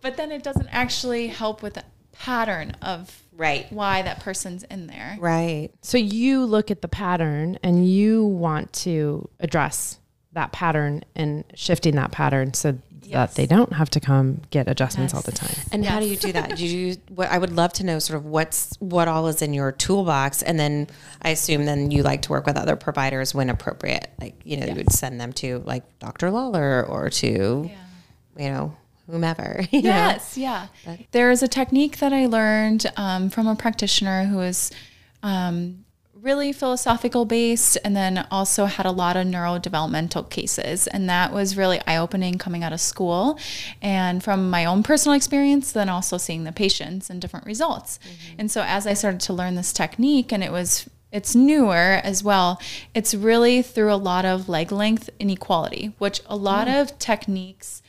But 0.00 0.16
then 0.16 0.32
it 0.32 0.42
doesn't 0.42 0.68
actually 0.70 1.28
help 1.28 1.62
with 1.62 1.74
the 1.74 1.84
pattern 2.10 2.72
of 2.82 3.22
right 3.32 3.70
why 3.70 4.02
that 4.02 4.20
person's 4.20 4.64
in 4.64 4.88
there. 4.88 5.16
right 5.20 5.70
So 5.82 5.98
you 5.98 6.44
look 6.44 6.70
at 6.72 6.82
the 6.82 6.88
pattern 6.88 7.58
and 7.62 7.88
you 7.88 8.24
want 8.24 8.72
to 8.84 9.28
address 9.38 10.00
that 10.32 10.52
pattern 10.52 11.04
and 11.14 11.44
shifting 11.54 11.94
that 11.96 12.12
pattern 12.12 12.54
so 12.54 12.78
that 13.10 13.34
they 13.34 13.46
don't 13.46 13.72
have 13.72 13.90
to 13.90 14.00
come 14.00 14.42
get 14.50 14.68
adjustments 14.68 15.14
all 15.14 15.22
the 15.22 15.32
time. 15.32 15.54
And 15.72 15.84
how 15.84 16.00
do 16.00 16.06
you 16.06 16.16
do 16.16 16.32
that? 16.32 16.56
Do 16.56 16.66
you? 16.66 16.96
What 17.08 17.30
I 17.30 17.38
would 17.38 17.52
love 17.54 17.72
to 17.74 17.84
know, 17.84 17.98
sort 17.98 18.18
of 18.18 18.26
what's 18.26 18.76
what 18.80 19.08
all 19.08 19.26
is 19.28 19.42
in 19.42 19.54
your 19.54 19.72
toolbox, 19.72 20.42
and 20.42 20.58
then 20.58 20.88
I 21.22 21.30
assume 21.30 21.64
then 21.64 21.90
you 21.90 22.02
like 22.02 22.22
to 22.22 22.30
work 22.30 22.46
with 22.46 22.56
other 22.56 22.76
providers 22.76 23.34
when 23.34 23.50
appropriate. 23.50 24.10
Like 24.20 24.34
you 24.44 24.56
know, 24.56 24.66
you 24.66 24.74
would 24.74 24.92
send 24.92 25.20
them 25.20 25.32
to 25.34 25.58
like 25.60 25.84
Dr. 25.98 26.30
Lawler 26.30 26.84
or 26.84 27.10
to, 27.10 27.70
you 28.36 28.48
know, 28.48 28.76
whomever. 29.06 29.60
you 29.70 29.82
know? 29.82 29.88
Yes, 29.88 30.36
yeah. 30.36 30.68
There 31.12 31.30
is 31.30 31.42
a 31.42 31.48
technique 31.48 31.98
that 31.98 32.12
I 32.12 32.26
learned 32.26 32.86
um, 32.96 33.30
from 33.30 33.46
a 33.46 33.56
practitioner 33.56 34.24
who 34.24 34.40
is 34.40 34.70
um, 35.22 35.84
really 36.20 36.52
philosophical 36.52 37.24
based 37.24 37.78
and 37.84 37.94
then 37.96 38.26
also 38.30 38.64
had 38.64 38.86
a 38.86 38.90
lot 38.90 39.16
of 39.16 39.26
neurodevelopmental 39.26 40.28
cases. 40.30 40.86
And 40.86 41.08
that 41.08 41.32
was 41.32 41.56
really 41.56 41.80
eye 41.86 41.96
opening 41.96 42.38
coming 42.38 42.64
out 42.64 42.72
of 42.72 42.80
school 42.80 43.38
and 43.80 44.22
from 44.22 44.50
my 44.50 44.64
own 44.64 44.82
personal 44.82 45.16
experience, 45.16 45.72
then 45.72 45.88
also 45.88 46.18
seeing 46.18 46.44
the 46.44 46.52
patients 46.52 47.08
and 47.10 47.20
different 47.20 47.46
results. 47.46 47.98
Mm-hmm. 47.98 48.40
And 48.40 48.50
so 48.50 48.62
as 48.62 48.86
I 48.86 48.94
started 48.94 49.20
to 49.22 49.32
learn 49.32 49.54
this 49.54 49.72
technique, 49.72 50.32
and 50.32 50.42
it 50.42 50.52
was 50.52 50.88
it's 51.10 51.34
newer 51.34 52.00
as 52.04 52.22
well. 52.22 52.60
It's 52.94 53.14
really 53.14 53.62
through 53.62 53.92
a 53.92 53.96
lot 53.96 54.26
of 54.26 54.48
leg 54.48 54.70
length 54.70 55.08
inequality, 55.18 55.94
which 55.98 56.20
a 56.26 56.36
lot 56.36 56.68
mm. 56.68 56.82
of 56.82 56.98
techniques 56.98 57.82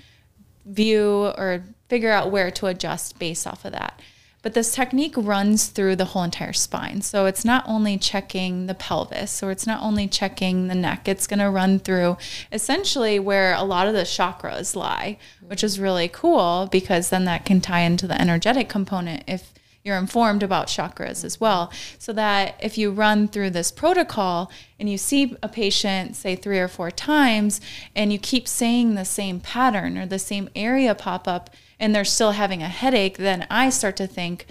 view 0.66 1.34
or 1.38 1.64
figure 1.90 2.12
out 2.12 2.32
where 2.32 2.50
to 2.52 2.68
adjust 2.68 3.20
based 3.20 3.46
off 3.46 3.66
of 3.66 3.74
that. 3.74 4.00
But 4.42 4.54
this 4.54 4.74
technique 4.74 5.16
runs 5.18 5.68
through 5.68 5.98
the 5.98 6.06
whole 6.06 6.24
entire 6.24 6.54
spine. 6.54 7.02
So 7.02 7.26
it's 7.26 7.44
not 7.44 7.64
only 7.68 7.98
checking 7.98 8.68
the 8.68 8.74
pelvis 8.74 9.44
or 9.44 9.52
it's 9.52 9.68
not 9.68 9.82
only 9.82 10.08
checking 10.08 10.68
the 10.68 10.76
neck, 10.76 11.08
it's 11.08 11.28
going 11.28 11.40
to 11.40 11.50
run 11.50 11.80
through 11.80 12.18
essentially 12.52 13.20
where 13.20 13.54
a 13.54 13.64
lot 13.64 13.88
of 13.88 13.94
the 13.94 14.04
chakras 14.04 14.76
lie, 14.76 15.18
which 15.46 15.64
is 15.64 15.80
really 15.80 16.08
cool 16.08 16.70
because 16.72 17.10
then 17.10 17.26
that 17.26 17.44
can 17.44 17.60
tie 17.60 17.82
into 17.82 18.08
the 18.08 18.20
energetic 18.20 18.70
component 18.70 19.24
if 19.28 19.54
you're 19.84 19.98
informed 19.98 20.44
about 20.44 20.68
chakras 20.68 21.24
as 21.26 21.40
well. 21.40 21.72
So 21.98 22.14
that 22.14 22.56
if 22.62 22.78
you 22.78 22.92
run 22.92 23.28
through 23.28 23.52
this 23.52 23.72
protocol 23.72 24.52
and 24.80 24.90
you 24.90 24.98
see 24.98 25.36
a 25.44 25.50
patient, 25.50 26.16
say 26.16 26.36
three 26.36 26.60
or 26.60 26.68
four 26.68 26.92
times, 26.92 27.60
and 27.96 28.14
you 28.14 28.20
keep 28.20 28.48
saying 28.48 28.96
the 28.96 29.06
same 29.06 29.40
pattern 29.40 29.98
or 29.98 30.06
the 30.06 30.20
same 30.20 30.50
area 30.56 30.96
pop 30.96 31.28
up, 31.28 31.50
and 31.80 31.96
they're 31.96 32.06
still 32.06 32.32
having 32.32 32.62
a 32.62 32.68
headache, 32.68 33.18
then 33.18 33.48
I 33.50 33.70
start 33.70 33.96
to 33.98 34.08
think, 34.08 34.46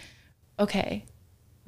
okay, 0.58 1.04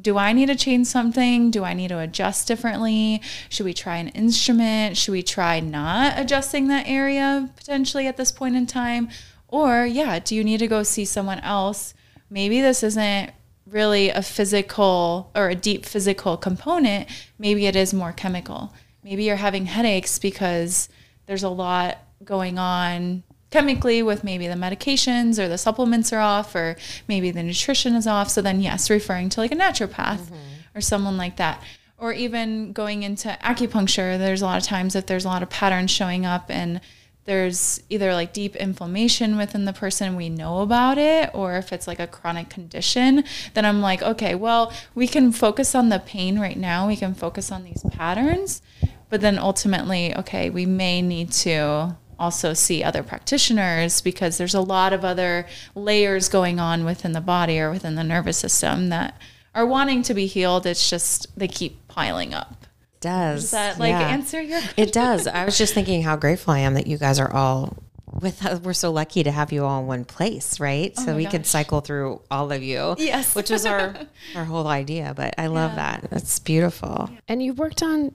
do 0.00 0.16
I 0.16 0.32
need 0.32 0.46
to 0.46 0.56
change 0.56 0.86
something? 0.86 1.50
Do 1.50 1.62
I 1.62 1.74
need 1.74 1.88
to 1.88 1.98
adjust 1.98 2.48
differently? 2.48 3.20
Should 3.50 3.66
we 3.66 3.74
try 3.74 3.96
an 3.98 4.08
instrument? 4.08 4.96
Should 4.96 5.12
we 5.12 5.22
try 5.22 5.60
not 5.60 6.18
adjusting 6.18 6.68
that 6.68 6.88
area 6.88 7.50
potentially 7.56 8.06
at 8.06 8.16
this 8.16 8.32
point 8.32 8.56
in 8.56 8.66
time? 8.66 9.10
Or, 9.48 9.84
yeah, 9.84 10.18
do 10.18 10.34
you 10.34 10.44
need 10.44 10.58
to 10.58 10.68
go 10.68 10.82
see 10.82 11.04
someone 11.04 11.40
else? 11.40 11.92
Maybe 12.30 12.60
this 12.60 12.82
isn't 12.82 13.32
really 13.66 14.08
a 14.10 14.22
physical 14.22 15.30
or 15.34 15.48
a 15.48 15.54
deep 15.54 15.84
physical 15.84 16.36
component. 16.36 17.08
Maybe 17.38 17.66
it 17.66 17.76
is 17.76 17.92
more 17.92 18.12
chemical. 18.12 18.72
Maybe 19.02 19.24
you're 19.24 19.36
having 19.36 19.66
headaches 19.66 20.18
because 20.18 20.88
there's 21.26 21.42
a 21.42 21.48
lot 21.48 21.98
going 22.24 22.58
on 22.58 23.22
chemically 23.50 24.02
with 24.02 24.24
maybe 24.24 24.46
the 24.46 24.54
medications 24.54 25.38
or 25.38 25.48
the 25.48 25.58
supplements 25.58 26.12
are 26.12 26.20
off 26.20 26.54
or 26.54 26.76
maybe 27.08 27.30
the 27.30 27.42
nutrition 27.42 27.94
is 27.94 28.06
off. 28.06 28.30
So 28.30 28.40
then, 28.40 28.60
yes, 28.60 28.88
referring 28.88 29.28
to 29.30 29.40
like 29.40 29.52
a 29.52 29.56
naturopath 29.56 30.20
mm-hmm. 30.20 30.76
or 30.76 30.80
someone 30.80 31.16
like 31.16 31.36
that. 31.36 31.62
Or 31.98 32.12
even 32.12 32.72
going 32.72 33.02
into 33.02 33.36
acupuncture, 33.42 34.16
there's 34.16 34.40
a 34.40 34.46
lot 34.46 34.58
of 34.58 34.64
times 34.66 34.94
if 34.94 35.06
there's 35.06 35.24
a 35.24 35.28
lot 35.28 35.42
of 35.42 35.50
patterns 35.50 35.90
showing 35.90 36.24
up 36.24 36.46
and 36.48 36.80
there's 37.24 37.82
either 37.90 38.14
like 38.14 38.32
deep 38.32 38.56
inflammation 38.56 39.36
within 39.36 39.64
the 39.64 39.72
person 39.72 40.16
we 40.16 40.28
know 40.28 40.60
about 40.60 40.98
it 40.98 41.30
or 41.34 41.56
if 41.56 41.72
it's 41.72 41.86
like 41.86 42.00
a 42.00 42.06
chronic 42.06 42.48
condition 42.48 43.22
then 43.54 43.64
i'm 43.64 43.80
like 43.80 44.02
okay 44.02 44.34
well 44.34 44.72
we 44.94 45.06
can 45.06 45.30
focus 45.30 45.74
on 45.74 45.90
the 45.90 45.98
pain 46.00 46.40
right 46.40 46.56
now 46.56 46.88
we 46.88 46.96
can 46.96 47.14
focus 47.14 47.52
on 47.52 47.62
these 47.62 47.84
patterns 47.92 48.62
but 49.10 49.20
then 49.20 49.38
ultimately 49.38 50.16
okay 50.16 50.50
we 50.50 50.64
may 50.64 51.02
need 51.02 51.30
to 51.30 51.96
also 52.20 52.52
see 52.54 52.84
other 52.84 53.02
practitioners 53.02 54.00
because 54.00 54.38
there's 54.38 54.54
a 54.54 54.60
lot 54.60 54.92
of 54.92 55.04
other 55.04 55.46
layers 55.74 56.28
going 56.28 56.60
on 56.60 56.84
within 56.84 57.12
the 57.12 57.20
body 57.20 57.58
or 57.58 57.70
within 57.70 57.94
the 57.96 58.04
nervous 58.04 58.36
system 58.38 58.90
that 58.90 59.18
are 59.54 59.66
wanting 59.66 60.02
to 60.02 60.14
be 60.14 60.26
healed 60.26 60.66
it's 60.66 60.88
just 60.88 61.26
they 61.36 61.48
keep 61.48 61.88
piling 61.88 62.32
up 62.34 62.66
does 63.00 63.42
does 63.42 63.50
that 63.52 63.78
like 63.78 63.90
yeah. 63.90 64.08
answer 64.08 64.40
your 64.42 64.60
It 64.76 64.92
does. 64.92 65.26
I 65.26 65.44
was 65.46 65.56
just 65.56 65.72
thinking 65.72 66.02
how 66.02 66.16
grateful 66.16 66.52
I 66.52 66.58
am 66.58 66.74
that 66.74 66.86
you 66.86 66.98
guys 66.98 67.18
are 67.18 67.32
all 67.32 67.78
with 68.20 68.44
us. 68.44 68.60
We're 68.60 68.74
so 68.74 68.90
lucky 68.90 69.22
to 69.22 69.30
have 69.30 69.52
you 69.52 69.64
all 69.64 69.80
in 69.80 69.86
one 69.86 70.04
place, 70.04 70.60
right? 70.60 70.92
Oh 70.98 71.04
so 71.04 71.10
Oh 71.10 71.12
my 71.12 71.16
we 71.16 71.24
could 71.24 71.42
gosh. 71.42 71.48
cycle 71.50 71.80
through 71.80 72.20
all 72.30 72.52
of 72.52 72.62
you. 72.62 72.96
Yes. 72.98 73.34
Which 73.34 73.48
was 73.48 73.64
our 73.64 73.94
our 74.36 74.44
whole 74.44 74.66
idea. 74.66 75.14
But 75.16 75.34
I 75.38 75.46
love 75.46 75.76
that. 75.76 76.08
That's 76.10 76.38
beautiful. 76.40 77.08
And 77.26 77.42
you 77.42 77.54
worked 77.54 77.82
on 77.82 78.14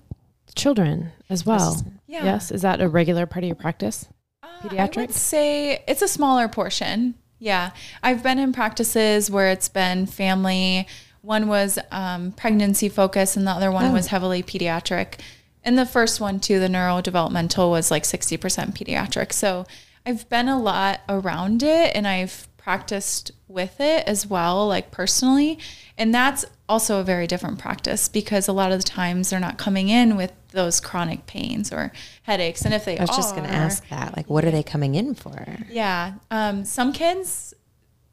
children 0.54 1.12
as 1.30 1.46
well. 1.46 1.84
Yeah. 2.08 2.24
Yes. 2.24 2.52
Is 2.52 2.62
that 2.62 2.82
a 2.82 2.88
regular 2.88 3.26
part 3.26 3.44
of 3.44 3.48
your 3.48 3.56
practice? 3.56 4.08
I 4.44 4.50
would 4.64 4.72
Pediatrics? 4.72 5.12
say 5.14 5.84
it's 5.88 6.02
a 6.02 6.08
smaller 6.08 6.48
portion. 6.48 7.16
Yeah. 7.40 7.72
I've 8.04 8.24
been 8.24 8.40
in 8.40 8.54
practices 8.54 9.30
where 9.30 9.50
it's 9.50 9.70
been 9.70 10.06
family. 10.06 10.88
One 11.22 11.48
was 11.48 11.80
um, 11.92 12.32
pregnancy 12.34 12.88
focused, 12.88 13.36
and 13.36 13.48
the 13.48 13.52
other 13.52 13.72
one 13.72 13.92
was 13.92 14.08
heavily 14.08 14.44
pediatric. 14.44 15.20
And 15.64 15.78
the 15.78 15.86
first 15.86 16.22
one, 16.22 16.40
too, 16.40 16.60
the 16.60 16.68
neurodevelopmental, 16.68 17.72
was 17.72 17.90
like 17.90 18.04
60% 18.04 18.40
pediatric. 18.78 19.34
So 19.34 19.66
I've 20.06 20.30
been 20.30 20.48
a 20.48 20.62
lot 20.62 21.02
around 21.10 21.64
it 21.64 21.96
and 21.96 22.08
I've 22.08 22.48
practiced 22.66 23.32
with 23.48 23.80
it 23.80 24.04
as 24.08 24.26
well, 24.26 24.68
like 24.68 24.90
personally. 24.90 25.60
And 26.00 26.12
that's 26.12 26.46
also 26.68 27.00
a 27.00 27.04
very 27.04 27.28
different 27.28 27.60
practice 27.60 28.10
because 28.10 28.48
a 28.48 28.54
lot 28.54 28.72
of 28.72 28.80
the 28.80 28.84
times 28.84 29.30
they're 29.30 29.40
not 29.40 29.60
coming 29.60 29.90
in 29.90 30.18
with 30.18 30.34
those 30.50 30.80
chronic 30.80 31.28
pains 31.28 31.72
or 31.72 31.92
headaches. 32.24 32.66
And 32.66 32.74
if 32.74 32.84
they 32.84 32.98
I 32.98 33.02
was 33.02 33.16
just 33.16 33.36
going 33.36 33.48
to 33.48 33.54
ask 33.54 33.88
that. 33.90 34.18
Like, 34.18 34.32
what 34.32 34.44
are 34.46 34.50
they 34.50 34.64
coming 34.64 34.96
in 34.96 35.14
for? 35.14 35.46
yeah. 35.70 36.14
Um, 36.32 36.66
some 36.66 36.92
kids, 36.92 37.54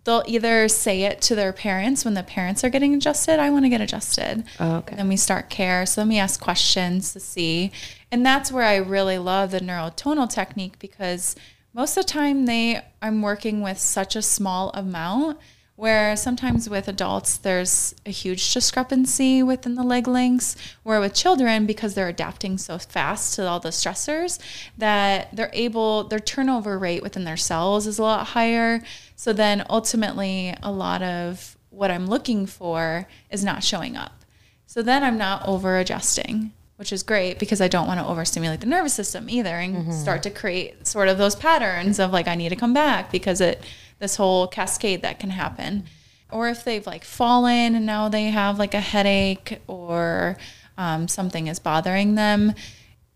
they'll 0.04 0.22
either 0.26 0.68
say 0.68 1.04
it 1.04 1.22
to 1.22 1.34
their 1.34 1.54
parents 1.54 2.04
when 2.04 2.12
the 2.12 2.22
parents 2.22 2.62
are 2.62 2.68
getting 2.68 2.92
adjusted. 2.92 3.40
I 3.40 3.48
want 3.48 3.64
to 3.64 3.70
get 3.70 3.80
adjusted. 3.80 4.44
Oh, 4.60 4.76
okay. 4.76 4.96
Then 4.96 5.08
we 5.08 5.16
start 5.16 5.48
care. 5.48 5.86
So 5.86 6.02
then 6.02 6.10
we 6.10 6.18
ask 6.18 6.38
questions 6.38 7.14
to 7.14 7.20
see. 7.20 7.72
And 8.10 8.26
that's 8.26 8.52
where 8.52 8.64
I 8.64 8.76
really 8.76 9.16
love 9.16 9.52
the 9.52 9.60
neurotonal 9.60 10.28
technique 10.28 10.78
because 10.78 11.36
most 11.74 11.96
of 11.96 12.04
the 12.06 12.12
time 12.12 12.46
they 12.46 12.80
I'm 13.00 13.22
working 13.22 13.62
with 13.62 13.78
such 13.78 14.16
a 14.16 14.22
small 14.22 14.70
amount 14.74 15.38
where 15.74 16.14
sometimes 16.16 16.68
with 16.68 16.86
adults 16.86 17.38
there's 17.38 17.94
a 18.04 18.10
huge 18.10 18.52
discrepancy 18.52 19.42
within 19.42 19.74
the 19.74 19.82
leg 19.82 20.06
lengths. 20.06 20.54
Where 20.82 21.00
with 21.00 21.14
children 21.14 21.66
because 21.66 21.94
they're 21.94 22.08
adapting 22.08 22.58
so 22.58 22.78
fast 22.78 23.34
to 23.34 23.48
all 23.48 23.58
the 23.58 23.70
stressors 23.70 24.38
that 24.78 25.34
they're 25.34 25.50
able 25.52 26.04
their 26.04 26.20
turnover 26.20 26.78
rate 26.78 27.02
within 27.02 27.24
their 27.24 27.36
cells 27.36 27.86
is 27.86 27.98
a 27.98 28.02
lot 28.02 28.28
higher. 28.28 28.82
So 29.16 29.32
then 29.32 29.64
ultimately 29.70 30.54
a 30.62 30.70
lot 30.70 31.02
of 31.02 31.56
what 31.70 31.90
i'm 31.90 32.06
looking 32.06 32.44
for 32.44 33.08
is 33.30 33.42
not 33.42 33.64
showing 33.64 33.96
up. 33.96 34.24
So 34.66 34.82
then 34.82 35.02
i'm 35.02 35.18
not 35.18 35.48
over 35.48 35.78
adjusting 35.78 36.52
which 36.82 36.92
is 36.92 37.04
great 37.04 37.38
because 37.38 37.60
I 37.60 37.68
don't 37.68 37.86
want 37.86 38.00
to 38.00 38.06
overstimulate 38.06 38.58
the 38.58 38.66
nervous 38.66 38.92
system 38.92 39.30
either 39.30 39.56
and 39.56 39.94
start 39.94 40.24
to 40.24 40.30
create 40.30 40.84
sort 40.84 41.06
of 41.06 41.16
those 41.16 41.36
patterns 41.36 42.00
of 42.00 42.10
like 42.10 42.26
I 42.26 42.34
need 42.34 42.48
to 42.48 42.56
come 42.56 42.74
back 42.74 43.12
because 43.12 43.40
it 43.40 43.62
this 44.00 44.16
whole 44.16 44.48
cascade 44.48 45.00
that 45.02 45.20
can 45.20 45.30
happen. 45.30 45.84
Or 46.32 46.48
if 46.48 46.64
they've 46.64 46.84
like 46.84 47.04
fallen 47.04 47.76
and 47.76 47.86
now 47.86 48.08
they 48.08 48.24
have 48.30 48.58
like 48.58 48.74
a 48.74 48.80
headache 48.80 49.60
or 49.68 50.36
um, 50.76 51.06
something 51.06 51.46
is 51.46 51.60
bothering 51.60 52.16
them. 52.16 52.52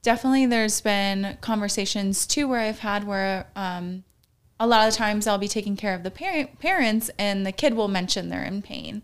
Definitely, 0.03 0.47
there's 0.47 0.81
been 0.81 1.37
conversations 1.41 2.25
too 2.25 2.47
where 2.47 2.61
I've 2.61 2.79
had 2.79 3.03
where 3.03 3.49
um, 3.57 4.05
a 4.61 4.67
lot 4.69 4.87
of 4.87 4.95
times 4.95 5.27
I'll 5.27 5.39
be 5.39 5.49
taking 5.49 5.77
care 5.77 5.93
of 5.93 6.05
the 6.05 6.13
parent, 6.13 6.61
parents 6.61 7.11
and 7.19 7.45
the 7.45 7.51
kid 7.51 7.75
will 7.75 7.89
mention 7.89 8.29
they're 8.29 8.45
in 8.45 8.63
pain. 8.63 9.03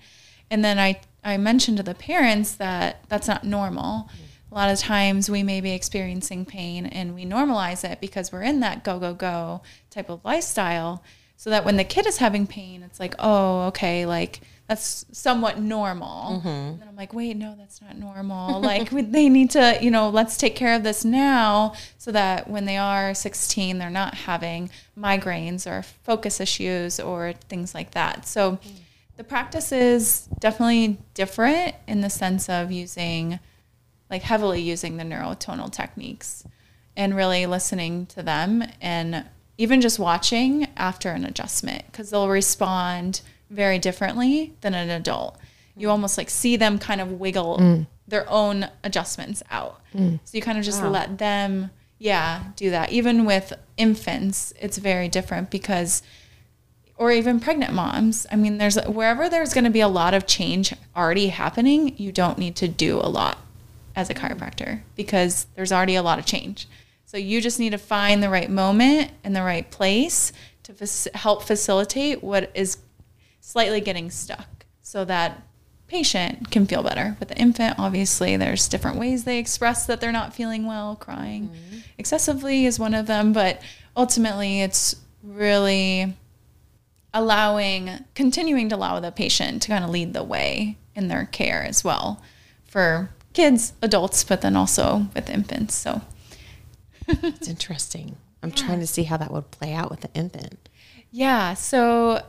And 0.52 0.64
then 0.64 0.78
I, 0.78 1.00
I 1.24 1.36
mentioned 1.36 1.78
to 1.78 1.82
the 1.82 1.96
parents 1.96 2.54
that 2.54 3.02
that's 3.08 3.26
not 3.26 3.42
normal. 3.42 4.08
A 4.52 4.54
lot 4.54 4.70
of 4.70 4.78
times 4.78 5.30
we 5.30 5.42
may 5.42 5.62
be 5.62 5.70
experiencing 5.70 6.44
pain 6.44 6.84
and 6.84 7.14
we 7.14 7.24
normalize 7.24 7.90
it 7.90 8.02
because 8.02 8.30
we're 8.30 8.42
in 8.42 8.60
that 8.60 8.84
go, 8.84 8.98
go, 8.98 9.14
go 9.14 9.62
type 9.88 10.10
of 10.10 10.22
lifestyle. 10.26 11.02
So 11.38 11.48
that 11.48 11.64
when 11.64 11.78
the 11.78 11.84
kid 11.84 12.06
is 12.06 12.18
having 12.18 12.46
pain, 12.46 12.82
it's 12.82 13.00
like, 13.00 13.14
oh, 13.18 13.62
okay, 13.68 14.04
like 14.04 14.40
that's 14.68 15.06
somewhat 15.10 15.58
normal. 15.58 16.38
Mm-hmm. 16.38 16.48
And 16.48 16.84
I'm 16.86 16.96
like, 16.96 17.14
wait, 17.14 17.34
no, 17.38 17.54
that's 17.56 17.80
not 17.80 17.96
normal. 17.96 18.60
like 18.62 18.92
we, 18.92 19.00
they 19.00 19.30
need 19.30 19.52
to, 19.52 19.78
you 19.80 19.90
know, 19.90 20.10
let's 20.10 20.36
take 20.36 20.54
care 20.54 20.76
of 20.76 20.82
this 20.82 21.02
now 21.02 21.72
so 21.96 22.12
that 22.12 22.46
when 22.46 22.66
they 22.66 22.76
are 22.76 23.14
16, 23.14 23.78
they're 23.78 23.88
not 23.88 24.14
having 24.14 24.68
migraines 24.98 25.66
or 25.66 25.82
focus 25.82 26.40
issues 26.40 27.00
or 27.00 27.32
things 27.48 27.74
like 27.74 27.92
that. 27.92 28.26
So 28.26 28.52
mm. 28.52 28.60
the 29.16 29.24
practice 29.24 29.72
is 29.72 30.28
definitely 30.40 30.98
different 31.14 31.74
in 31.88 32.02
the 32.02 32.10
sense 32.10 32.50
of 32.50 32.70
using, 32.70 33.40
like 34.12 34.22
heavily 34.22 34.60
using 34.60 34.98
the 34.98 35.04
neurotonal 35.04 35.72
techniques. 35.72 36.44
and 36.94 37.16
really 37.16 37.46
listening 37.46 38.04
to 38.04 38.22
them 38.22 38.62
and 38.80 39.24
even 39.56 39.80
just 39.80 39.98
watching 39.98 40.66
after 40.76 41.10
an 41.10 41.24
adjustment 41.24 41.82
because 41.86 42.10
they'll 42.10 42.28
respond 42.28 43.22
very 43.48 43.78
differently 43.78 44.52
than 44.60 44.74
an 44.74 44.90
adult. 44.90 45.38
You 45.76 45.88
mm. 45.88 45.90
almost 45.90 46.18
like 46.18 46.28
see 46.28 46.56
them 46.56 46.78
kind 46.78 47.00
of 47.00 47.12
wiggle 47.12 47.58
mm. 47.58 47.86
their 48.06 48.28
own 48.28 48.68
adjustments 48.84 49.42
out. 49.50 49.80
Mm. 49.94 50.20
So 50.24 50.36
you 50.36 50.42
kind 50.42 50.58
of 50.58 50.64
just 50.64 50.82
let 50.82 51.18
them, 51.18 51.70
yeah, 51.98 52.44
do 52.56 52.70
that. 52.70 52.92
Even 52.92 53.24
with 53.24 53.52
infants, 53.76 54.52
it's 54.60 54.78
very 54.78 55.08
different 55.08 55.50
because, 55.50 56.02
or 56.96 57.10
even 57.10 57.40
pregnant 57.40 57.72
moms. 57.72 58.26
I 58.30 58.36
mean, 58.36 58.58
there's 58.58 58.76
wherever 58.84 59.30
there's 59.30 59.54
going 59.54 59.64
to 59.64 59.70
be 59.70 59.80
a 59.80 59.88
lot 59.88 60.12
of 60.12 60.26
change 60.26 60.74
already 60.94 61.28
happening, 61.28 61.96
you 61.96 62.12
don't 62.12 62.36
need 62.36 62.56
to 62.56 62.68
do 62.68 62.98
a 62.98 63.08
lot 63.08 63.38
as 63.94 64.10
a 64.10 64.14
chiropractor 64.14 64.82
because 64.96 65.46
there's 65.54 65.72
already 65.72 65.94
a 65.94 66.02
lot 66.02 66.18
of 66.18 66.26
change. 66.26 66.68
So 67.04 67.16
you 67.16 67.40
just 67.40 67.58
need 67.58 67.70
to 67.70 67.78
find 67.78 68.22
the 68.22 68.30
right 68.30 68.50
moment 68.50 69.10
and 69.22 69.36
the 69.36 69.42
right 69.42 69.70
place 69.70 70.32
to 70.62 70.72
fac- 70.72 71.14
help 71.14 71.42
facilitate 71.42 72.22
what 72.22 72.50
is 72.54 72.78
slightly 73.40 73.80
getting 73.80 74.10
stuck 74.10 74.64
so 74.80 75.04
that 75.04 75.42
patient 75.88 76.50
can 76.50 76.66
feel 76.66 76.82
better. 76.82 77.16
With 77.20 77.28
the 77.28 77.36
infant, 77.36 77.78
obviously, 77.78 78.36
there's 78.38 78.66
different 78.66 78.98
ways 78.98 79.24
they 79.24 79.38
express 79.38 79.84
that 79.86 80.00
they're 80.00 80.10
not 80.10 80.34
feeling 80.34 80.66
well. 80.66 80.96
Crying 80.96 81.48
mm-hmm. 81.50 81.78
excessively 81.98 82.64
is 82.64 82.78
one 82.78 82.94
of 82.94 83.06
them, 83.06 83.34
but 83.34 83.60
ultimately, 83.94 84.62
it's 84.62 84.96
really 85.22 86.14
allowing, 87.12 87.90
continuing 88.14 88.70
to 88.70 88.76
allow 88.76 89.00
the 89.00 89.12
patient 89.12 89.60
to 89.62 89.68
kind 89.68 89.84
of 89.84 89.90
lead 89.90 90.14
the 90.14 90.22
way 90.24 90.78
in 90.94 91.08
their 91.08 91.26
care 91.26 91.62
as 91.62 91.84
well 91.84 92.22
for 92.64 93.10
kids, 93.32 93.72
adults, 93.82 94.24
but 94.24 94.40
then 94.40 94.56
also 94.56 95.06
with 95.14 95.28
infants. 95.30 95.74
So, 95.74 96.02
It's 97.08 97.48
interesting. 97.48 98.16
I'm 98.42 98.50
trying 98.50 98.80
to 98.80 98.86
see 98.86 99.04
how 99.04 99.16
that 99.18 99.30
would 99.32 99.50
play 99.50 99.72
out 99.72 99.90
with 99.90 100.00
the 100.00 100.10
infant. 100.14 100.68
Yeah, 101.10 101.54
so 101.54 102.22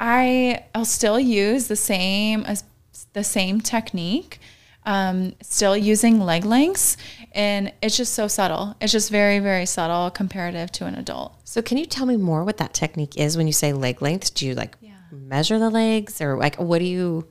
I 0.00 0.64
I'll 0.74 0.84
still 0.84 1.20
use 1.20 1.68
the 1.68 1.76
same 1.76 2.42
as 2.44 2.64
the 3.12 3.24
same 3.24 3.60
technique. 3.60 4.40
Um, 4.84 5.34
still 5.40 5.76
using 5.76 6.18
leg 6.18 6.44
lengths, 6.44 6.96
and 7.30 7.72
it's 7.80 7.96
just 7.96 8.14
so 8.14 8.26
subtle. 8.26 8.74
It's 8.80 8.90
just 8.90 9.10
very 9.10 9.38
very 9.38 9.66
subtle 9.66 10.10
comparative 10.10 10.72
to 10.72 10.86
an 10.86 10.96
adult. 10.96 11.34
So 11.44 11.62
can 11.62 11.78
you 11.78 11.86
tell 11.86 12.06
me 12.06 12.16
more 12.16 12.42
what 12.42 12.56
that 12.56 12.74
technique 12.74 13.16
is 13.16 13.36
when 13.36 13.46
you 13.46 13.52
say 13.52 13.72
leg 13.72 14.02
length? 14.02 14.34
Do 14.34 14.46
you 14.46 14.54
like 14.54 14.76
measure 15.12 15.58
the 15.58 15.70
legs 15.70 16.20
or 16.20 16.36
like 16.36 16.56
what 16.56 16.78
do 16.80 16.84
you 16.84 17.26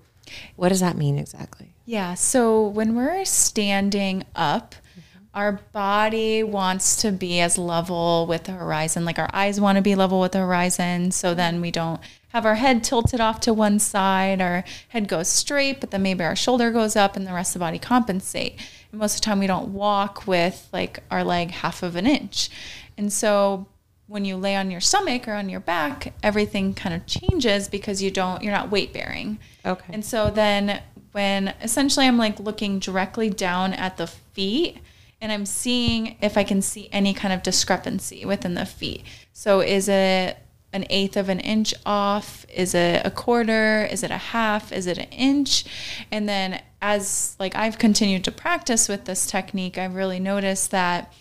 what 0.55 0.69
does 0.69 0.79
that 0.79 0.95
mean 0.95 1.17
exactly? 1.19 1.73
Yeah. 1.85 2.13
So 2.13 2.67
when 2.67 2.95
we're 2.95 3.25
standing 3.25 4.23
up, 4.35 4.75
mm-hmm. 4.75 5.23
our 5.33 5.53
body 5.71 6.43
wants 6.43 7.01
to 7.01 7.11
be 7.11 7.39
as 7.39 7.57
level 7.57 8.25
with 8.27 8.45
the 8.45 8.53
horizon. 8.53 9.05
Like 9.05 9.19
our 9.19 9.29
eyes 9.33 9.59
want 9.59 9.77
to 9.77 9.81
be 9.81 9.95
level 9.95 10.19
with 10.19 10.33
the 10.33 10.39
horizon. 10.39 11.11
So 11.11 11.29
mm-hmm. 11.29 11.37
then 11.37 11.61
we 11.61 11.71
don't 11.71 11.99
have 12.29 12.45
our 12.45 12.55
head 12.55 12.83
tilted 12.83 13.19
off 13.19 13.41
to 13.41 13.53
one 13.53 13.79
side. 13.79 14.41
Our 14.41 14.63
head 14.89 15.07
goes 15.07 15.27
straight, 15.27 15.81
but 15.81 15.91
then 15.91 16.01
maybe 16.01 16.23
our 16.23 16.35
shoulder 16.35 16.71
goes 16.71 16.95
up 16.95 17.15
and 17.15 17.27
the 17.27 17.33
rest 17.33 17.55
of 17.55 17.59
the 17.59 17.65
body 17.65 17.79
compensate. 17.79 18.57
And 18.91 18.99
most 18.99 19.15
of 19.15 19.21
the 19.21 19.25
time 19.25 19.39
we 19.39 19.47
don't 19.47 19.73
walk 19.73 20.27
with 20.27 20.69
like 20.71 20.99
our 21.11 21.23
leg 21.23 21.51
half 21.51 21.83
of 21.83 21.95
an 21.95 22.05
inch. 22.05 22.49
And 22.97 23.11
so 23.11 23.67
when 24.07 24.25
you 24.25 24.35
lay 24.35 24.55
on 24.57 24.69
your 24.69 24.81
stomach 24.81 25.27
or 25.27 25.33
on 25.33 25.47
your 25.47 25.61
back, 25.61 26.13
everything 26.21 26.73
kind 26.73 26.93
of 26.93 27.05
changes 27.05 27.69
because 27.69 28.01
you 28.01 28.11
don't 28.11 28.43
you're 28.43 28.53
not 28.53 28.69
weight 28.69 28.93
bearing. 28.93 29.39
Okay. 29.65 29.93
And 29.93 30.03
so 30.03 30.29
then 30.29 30.81
when 31.11 31.49
essentially 31.61 32.07
I'm 32.07 32.17
like 32.17 32.39
looking 32.39 32.79
directly 32.79 33.29
down 33.29 33.73
at 33.73 33.97
the 33.97 34.07
feet 34.07 34.77
and 35.19 35.31
I'm 35.31 35.45
seeing 35.45 36.17
if 36.21 36.37
I 36.37 36.43
can 36.43 36.61
see 36.61 36.89
any 36.91 37.13
kind 37.13 37.33
of 37.33 37.43
discrepancy 37.43 38.25
within 38.25 38.55
the 38.55 38.65
feet. 38.65 39.03
So 39.33 39.59
is 39.61 39.87
it 39.87 40.37
an 40.73 40.85
eighth 40.89 41.17
of 41.17 41.29
an 41.29 41.39
inch 41.39 41.73
off? 41.85 42.45
Is 42.53 42.73
it 42.73 43.05
a 43.05 43.11
quarter? 43.11 43.85
Is 43.91 44.03
it 44.03 44.11
a 44.11 44.17
half? 44.17 44.71
Is 44.71 44.87
it 44.87 44.97
an 44.97 45.09
inch? 45.11 45.65
And 46.11 46.27
then 46.27 46.61
as 46.81 47.35
like 47.39 47.55
I've 47.55 47.77
continued 47.77 48.23
to 48.23 48.31
practice 48.31 48.87
with 48.89 49.05
this 49.05 49.27
technique, 49.27 49.77
I've 49.77 49.95
really 49.95 50.19
noticed 50.19 50.71
that 50.71 51.13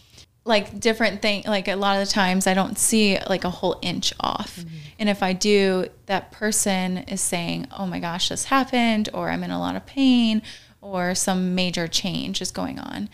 like 0.45 0.81
different 0.81 1.21
thing 1.21 1.43
like 1.47 1.69
a 1.69 1.75
lot 1.75 2.01
of 2.01 2.07
the 2.07 2.13
times 2.13 2.47
i 2.47 2.55
don't 2.55 2.79
see 2.79 3.19
like 3.29 3.45
a 3.45 3.51
whole 3.51 3.79
inch 3.83 4.13
off. 4.21 4.57
Mm-hmm. 4.57 4.77
And 4.99 5.09
if 5.09 5.23
i 5.23 5.33
do 5.33 5.87
that 6.07 6.33
person 6.33 6.99
is 6.99 7.21
saying 7.21 7.67
oh 7.79 7.87
my 7.87 8.01
gosh 8.01 8.31
this 8.31 8.45
happened 8.45 9.09
or 9.13 9.31
i'm 9.31 9.45
in 9.45 9.51
a 9.51 9.59
lot 9.59 9.77
of 9.77 9.87
pain 9.87 10.43
or 10.81 11.15
some 11.15 11.55
major 11.55 11.87
change 11.87 12.41
is 12.41 12.51
going 12.51 12.79
on. 12.79 13.11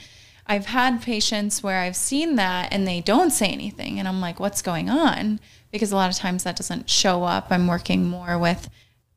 I've 0.46 0.66
had 0.66 1.02
patients 1.02 1.62
where 1.62 1.80
i've 1.80 1.96
seen 1.96 2.36
that 2.36 2.72
and 2.72 2.86
they 2.86 3.00
don't 3.00 3.30
say 3.30 3.48
anything 3.48 3.98
and 3.98 4.06
i'm 4.06 4.20
like 4.20 4.38
what's 4.38 4.62
going 4.62 4.88
on? 4.88 5.40
Because 5.72 5.90
a 5.92 5.96
lot 5.96 6.10
of 6.10 6.16
times 6.16 6.44
that 6.44 6.56
doesn't 6.56 6.88
show 6.88 7.24
up. 7.24 7.48
I'm 7.50 7.66
working 7.66 8.08
more 8.08 8.38
with 8.38 8.70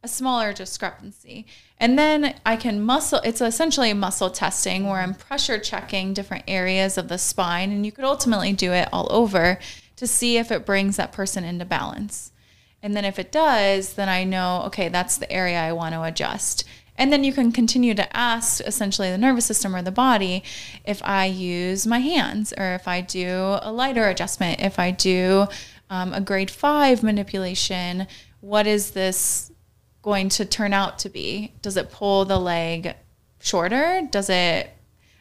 a 0.04 0.08
smaller 0.08 0.52
discrepancy. 0.52 1.46
And 1.80 1.98
then 1.98 2.36
I 2.46 2.58
can 2.58 2.82
muscle, 2.82 3.22
it's 3.24 3.40
essentially 3.40 3.94
muscle 3.94 4.30
testing 4.30 4.86
where 4.88 5.00
I'm 5.00 5.14
pressure 5.14 5.58
checking 5.58 6.14
different 6.14 6.44
areas 6.48 6.98
of 6.98 7.08
the 7.08 7.18
spine. 7.18 7.72
And 7.72 7.86
you 7.86 7.92
could 7.92 8.04
ultimately 8.04 8.52
do 8.52 8.74
it 8.74 8.90
all 8.92 9.08
over 9.12 9.60
to 9.96 10.08
see 10.08 10.38
if 10.38 10.52
it 10.52 10.66
brings 10.66 10.98
that 10.98 11.14
person 11.14 11.44
into 11.44 11.66
balance. 11.66 12.32
And 12.84 12.96
then 12.96 13.06
if 13.06 13.18
it 13.18 13.32
does, 13.32 13.94
then 13.94 14.10
I 14.10 14.24
know, 14.24 14.64
okay, 14.68 14.90
that's 14.90 15.18
the 15.18 15.32
area 15.32 15.60
I 15.60 15.74
want 15.74 15.94
to 15.96 16.04
adjust. 16.04 16.66
And 16.98 17.14
then 17.14 17.24
you 17.24 17.32
can 17.32 17.54
continue 17.54 17.94
to 17.94 18.16
ask 18.18 18.60
essentially 18.62 19.10
the 19.10 19.18
nervous 19.18 19.46
system 19.46 19.74
or 19.74 19.82
the 19.82 19.92
body 19.92 20.44
if 20.84 21.02
I 21.04 21.26
use 21.26 21.88
my 21.88 22.00
hands 22.00 22.54
or 22.58 22.74
if 22.76 22.90
I 22.90 23.00
do 23.00 23.58
a 23.62 23.72
lighter 23.72 24.08
adjustment, 24.10 24.60
if 24.60 24.78
I 24.78 24.92
do 24.92 25.48
um, 25.90 26.14
a 26.14 26.20
grade 26.20 26.52
five 26.52 27.02
manipulation, 27.02 28.06
what 28.42 28.68
is 28.68 28.92
this 28.92 29.50
going 30.02 30.30
to 30.30 30.46
turn 30.46 30.74
out 30.74 31.00
to 31.00 31.10
be? 31.10 31.54
Does 31.62 31.78
it 31.78 31.92
pull 31.92 32.26
the 32.26 32.40
leg 32.40 32.96
shorter? 33.40 34.08
Does 34.10 34.30
it 34.30 34.72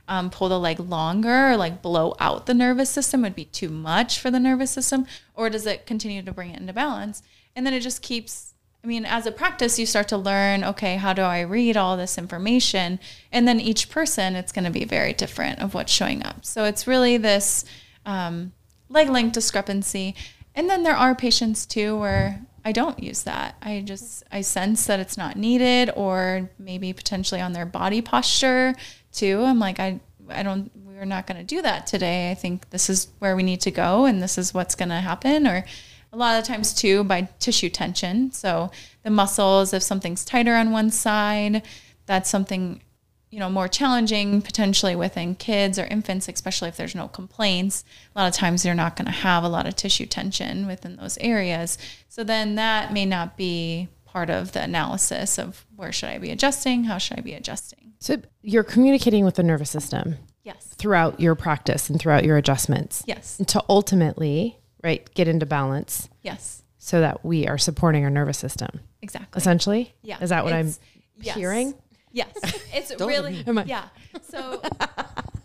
um, 0.08 0.30
pull 0.30 0.48
the 0.48 0.58
leg 0.58 0.80
longer 0.80 1.50
or 1.50 1.56
like 1.56 1.82
blow 1.82 2.14
out 2.18 2.46
the 2.46 2.54
nervous 2.54 2.90
system 2.90 3.22
would 3.22 3.34
be 3.34 3.44
too 3.44 3.68
much 3.68 4.18
for 4.18 4.30
the 4.30 4.40
nervous 4.40 4.70
system? 4.70 5.06
Or 5.34 5.50
does 5.50 5.66
it 5.66 5.86
continue 5.86 6.22
to 6.22 6.32
bring 6.32 6.50
it 6.50 6.60
into 6.60 6.72
balance? 6.72 7.22
And 7.54 7.66
then 7.66 7.74
it 7.74 7.80
just 7.80 8.02
keeps, 8.02 8.54
I 8.82 8.86
mean, 8.86 9.04
as 9.04 9.26
a 9.26 9.32
practice, 9.32 9.78
you 9.78 9.86
start 9.86 10.08
to 10.08 10.16
learn, 10.16 10.64
okay, 10.64 10.96
how 10.96 11.12
do 11.12 11.22
I 11.22 11.40
read 11.40 11.76
all 11.76 11.96
this 11.96 12.16
information? 12.16 13.00
And 13.32 13.46
then 13.46 13.60
each 13.60 13.90
person, 13.90 14.34
it's 14.34 14.52
going 14.52 14.64
to 14.64 14.70
be 14.70 14.84
very 14.84 15.12
different 15.12 15.58
of 15.58 15.74
what's 15.74 15.92
showing 15.92 16.24
up. 16.24 16.44
So 16.44 16.64
it's 16.64 16.86
really 16.86 17.16
this 17.16 17.64
um, 18.06 18.52
leg 18.88 19.10
length 19.10 19.34
discrepancy. 19.34 20.14
And 20.54 20.70
then 20.70 20.82
there 20.82 20.96
are 20.96 21.14
patients 21.14 21.66
too 21.66 21.98
where 21.98 22.46
I 22.68 22.72
don't 22.72 23.02
use 23.02 23.22
that. 23.22 23.56
I 23.62 23.80
just 23.80 24.24
I 24.30 24.42
sense 24.42 24.86
that 24.88 25.00
it's 25.00 25.16
not 25.16 25.36
needed 25.36 25.90
or 25.96 26.50
maybe 26.58 26.92
potentially 26.92 27.40
on 27.40 27.54
their 27.54 27.64
body 27.64 28.02
posture 28.02 28.74
too. 29.10 29.42
I'm 29.42 29.58
like 29.58 29.80
I 29.80 30.00
I 30.28 30.42
don't 30.42 30.70
we're 30.84 31.06
not 31.06 31.26
going 31.26 31.38
to 31.38 31.44
do 31.44 31.62
that 31.62 31.86
today. 31.86 32.30
I 32.30 32.34
think 32.34 32.68
this 32.68 32.90
is 32.90 33.08
where 33.20 33.34
we 33.36 33.42
need 33.42 33.62
to 33.62 33.70
go 33.70 34.04
and 34.04 34.22
this 34.22 34.36
is 34.36 34.52
what's 34.52 34.74
going 34.74 34.90
to 34.90 34.96
happen 34.96 35.46
or 35.46 35.64
a 36.12 36.16
lot 36.18 36.38
of 36.38 36.44
times 36.44 36.74
too 36.74 37.04
by 37.04 37.22
tissue 37.38 37.70
tension. 37.70 38.32
So 38.32 38.70
the 39.02 39.08
muscles 39.08 39.72
if 39.72 39.82
something's 39.82 40.22
tighter 40.22 40.54
on 40.54 40.70
one 40.70 40.90
side, 40.90 41.62
that's 42.04 42.28
something 42.28 42.82
you 43.30 43.38
know 43.38 43.50
more 43.50 43.68
challenging 43.68 44.40
potentially 44.42 44.96
within 44.96 45.34
kids 45.34 45.78
or 45.78 45.84
infants 45.86 46.28
especially 46.28 46.68
if 46.68 46.76
there's 46.76 46.94
no 46.94 47.08
complaints. 47.08 47.84
A 48.14 48.18
lot 48.18 48.28
of 48.28 48.34
times 48.34 48.64
you're 48.64 48.74
not 48.74 48.96
going 48.96 49.06
to 49.06 49.12
have 49.12 49.44
a 49.44 49.48
lot 49.48 49.66
of 49.66 49.76
tissue 49.76 50.06
tension 50.06 50.66
within 50.66 50.96
those 50.96 51.18
areas. 51.18 51.78
So 52.08 52.24
then 52.24 52.54
that 52.56 52.92
may 52.92 53.04
not 53.06 53.36
be 53.36 53.88
part 54.04 54.30
of 54.30 54.52
the 54.52 54.62
analysis 54.62 55.38
of 55.38 55.66
where 55.76 55.92
should 55.92 56.08
i 56.08 56.16
be 56.16 56.30
adjusting 56.30 56.84
how 56.84 56.96
should 56.96 57.18
i 57.18 57.20
be 57.20 57.34
adjusting. 57.34 57.92
So 57.98 58.16
you're 58.42 58.64
communicating 58.64 59.24
with 59.24 59.34
the 59.34 59.42
nervous 59.42 59.70
system 59.70 60.16
yes. 60.44 60.66
throughout 60.76 61.20
your 61.20 61.34
practice 61.34 61.90
and 61.90 62.00
throughout 62.00 62.24
your 62.24 62.36
adjustments. 62.36 63.02
Yes. 63.06 63.40
To 63.48 63.62
ultimately, 63.68 64.56
right, 64.82 65.08
get 65.14 65.28
into 65.28 65.46
balance. 65.46 66.08
Yes. 66.22 66.62
So 66.78 67.00
that 67.00 67.24
we 67.24 67.46
are 67.46 67.58
supporting 67.58 68.04
our 68.04 68.10
nervous 68.10 68.38
system. 68.38 68.80
exactly. 69.02 69.38
Essentially? 69.38 69.94
yeah. 70.02 70.18
Is 70.22 70.30
that 70.30 70.44
what 70.44 70.52
I'm 70.52 70.68
It's- 70.68 70.80
yes. 71.20 71.36
hearing? 71.36 71.74
Yes, 72.18 72.34
it's 72.72 73.00
really 73.00 73.44
yeah. 73.66 73.88
So 74.28 74.60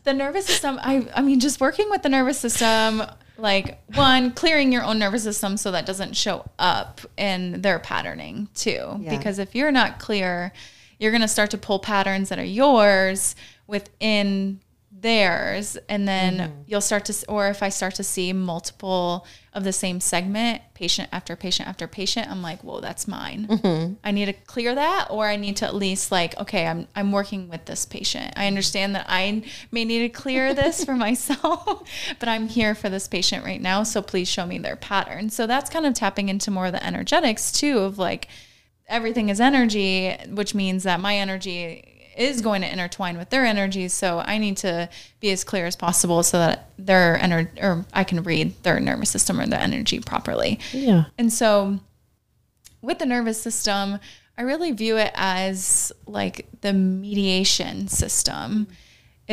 the 0.04 0.14
nervous 0.14 0.48
system, 0.48 0.80
I 0.82 1.08
I 1.16 1.22
mean, 1.22 1.40
just 1.40 1.62
working 1.62 1.90
with 1.92 2.02
the 2.02 2.10
nervous 2.10 2.40
system, 2.40 3.04
like 3.38 3.80
one 3.96 4.32
clearing 4.32 4.72
your 4.72 4.84
own 4.84 4.98
nervous 4.98 5.24
system 5.24 5.56
so 5.58 5.72
that 5.72 5.86
doesn't 5.86 6.16
show 6.16 6.50
up 6.58 7.02
in 7.16 7.62
their 7.62 7.78
patterning 7.78 8.50
too. 8.56 8.98
Yeah. 9.00 9.16
Because 9.16 9.38
if 9.38 9.54
you're 9.54 9.72
not 9.72 10.00
clear, 10.00 10.52
you're 10.98 11.12
gonna 11.12 11.28
start 11.28 11.52
to 11.52 11.60
pull 11.60 11.78
patterns 11.78 12.30
that 12.30 12.40
are 12.40 12.44
yours 12.44 13.36
within 13.68 14.60
theirs 14.92 15.78
and 15.90 16.08
then 16.08 16.64
you'll 16.66 16.80
start 16.80 17.04
to 17.04 17.14
or 17.28 17.50
if 17.50 17.62
i 17.62 17.68
start 17.68 17.94
to 17.94 18.04
see 18.06 18.32
multiple 18.32 19.28
of 19.54 19.64
the 19.64 19.74
same 19.74 20.00
segment 20.00 20.62
patient 20.74 21.08
after 21.12 21.36
patient 21.36 21.70
after 21.70 21.88
patient 21.88 22.30
i'm 22.30 22.42
like 22.42 22.62
whoa 22.64 22.80
that's 22.80 23.08
mine. 23.08 23.48
Mm-hmm. 23.48 23.94
I 24.04 24.12
need 24.12 24.26
to 24.26 24.34
clear 24.34 24.74
that 24.76 25.08
or 25.10 25.28
i 25.28 25.36
need 25.36 25.58
to 25.58 25.66
at 25.66 25.76
least 25.76 26.12
like 26.12 26.38
okay 26.40 26.66
i'm 26.68 26.88
i'm 26.96 27.12
working 27.12 27.50
with 27.50 27.66
this 27.66 27.86
patient. 27.86 28.34
I 28.36 28.48
understand 28.48 28.96
that 28.96 29.06
i 29.08 29.44
may 29.72 29.86
need 29.86 30.00
to 30.00 30.10
clear 30.10 30.54
this 30.54 30.84
for 30.84 30.96
myself 31.08 31.84
but 32.20 32.30
i'm 32.30 32.48
here 32.48 32.76
for 32.76 32.90
this 32.90 33.08
patient 33.08 33.46
right 33.46 33.62
now 33.62 33.84
so 33.84 34.02
please 34.02 34.28
show 34.28 34.46
me 34.46 34.58
their 34.58 34.76
pattern. 34.76 35.30
So 35.30 35.48
that's 35.48 35.70
kind 35.70 35.86
of 35.86 35.94
tapping 35.94 36.30
into 36.30 36.52
more 36.52 36.68
of 36.68 36.74
the 36.74 36.86
energetics 36.86 37.52
too 37.52 37.80
of 37.80 37.98
like 37.98 38.28
everything 38.88 39.30
is 39.30 39.40
energy 39.40 40.16
which 40.30 40.54
means 40.54 40.84
that 40.84 41.00
my 41.00 41.16
energy 41.16 41.93
is 42.18 42.42
going 42.42 42.62
to 42.62 42.72
intertwine 42.72 43.18
with 43.18 43.30
their 43.30 43.46
energy. 43.46 43.88
So 43.88 44.20
I 44.20 44.38
need 44.38 44.58
to 44.58 44.90
be 45.20 45.32
as 45.32 45.44
clear 45.44 45.66
as 45.66 45.76
possible 45.76 46.24
so 46.24 46.38
that 46.38 46.70
their 46.78 47.18
energy 47.22 47.52
or 47.62 47.86
I 47.94 48.04
can 48.04 48.24
read 48.24 48.62
their 48.64 48.80
nervous 48.80 49.10
system 49.10 49.40
or 49.40 49.48
the 49.48 49.60
energy 49.60 50.00
properly. 50.00 50.60
Yeah. 50.72 51.06
And 51.18 51.32
so 51.32 51.80
with 52.82 53.00
the 53.00 53.06
nervous 53.06 53.42
system, 53.42 54.00
I 54.38 54.42
really 54.42 54.72
view 54.72 54.98
it 54.98 55.12
as 55.16 55.92
like 56.06 56.48
the 56.62 56.74
mediation 56.74 57.88
system. 57.88 58.68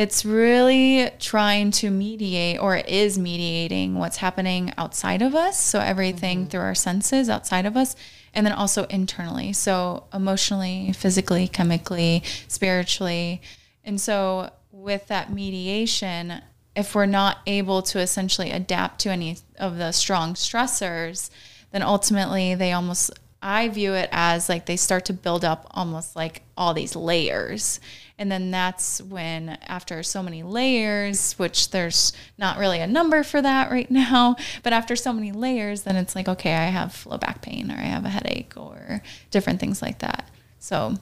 It's 0.01 0.25
really 0.25 1.11
trying 1.19 1.69
to 1.73 1.91
mediate 1.91 2.59
or 2.59 2.77
is 2.77 3.19
mediating 3.19 3.99
what's 3.99 4.17
happening 4.17 4.73
outside 4.75 5.21
of 5.21 5.35
us. 5.35 5.59
So 5.59 5.79
everything 5.79 6.39
mm-hmm. 6.39 6.49
through 6.49 6.61
our 6.61 6.73
senses 6.73 7.29
outside 7.29 7.67
of 7.67 7.77
us 7.77 7.95
and 8.33 8.43
then 8.43 8.53
also 8.53 8.85
internally. 8.85 9.53
So 9.53 10.05
emotionally, 10.11 10.91
physically, 10.93 11.47
chemically, 11.47 12.23
spiritually. 12.47 13.43
And 13.83 14.01
so 14.01 14.49
with 14.71 15.05
that 15.09 15.31
mediation, 15.31 16.41
if 16.75 16.95
we're 16.95 17.05
not 17.05 17.37
able 17.45 17.83
to 17.83 17.99
essentially 17.99 18.49
adapt 18.49 19.01
to 19.01 19.09
any 19.09 19.37
of 19.59 19.77
the 19.77 19.91
strong 19.91 20.33
stressors, 20.33 21.29
then 21.73 21.83
ultimately 21.83 22.55
they 22.55 22.71
almost 22.71 23.11
I 23.43 23.69
view 23.69 23.93
it 23.93 24.09
as 24.11 24.49
like 24.49 24.65
they 24.65 24.77
start 24.77 25.05
to 25.05 25.13
build 25.13 25.43
up 25.43 25.65
almost 25.71 26.15
like 26.15 26.43
all 26.55 26.73
these 26.73 26.95
layers. 26.95 27.79
And 28.21 28.31
then 28.31 28.51
that's 28.51 29.01
when, 29.01 29.57
after 29.65 30.03
so 30.03 30.21
many 30.21 30.43
layers, 30.43 31.33
which 31.39 31.71
there's 31.71 32.13
not 32.37 32.59
really 32.59 32.77
a 32.77 32.85
number 32.85 33.23
for 33.23 33.41
that 33.41 33.71
right 33.71 33.89
now, 33.89 34.35
but 34.61 34.73
after 34.73 34.95
so 34.95 35.11
many 35.11 35.31
layers, 35.31 35.81
then 35.81 35.95
it's 35.95 36.15
like, 36.15 36.27
okay, 36.27 36.53
I 36.53 36.65
have 36.65 37.03
low 37.07 37.17
back 37.17 37.41
pain 37.41 37.71
or 37.71 37.77
I 37.77 37.85
have 37.85 38.05
a 38.05 38.09
headache 38.09 38.53
or 38.55 39.01
different 39.31 39.59
things 39.59 39.81
like 39.81 39.97
that. 39.99 40.29
So, 40.59 40.97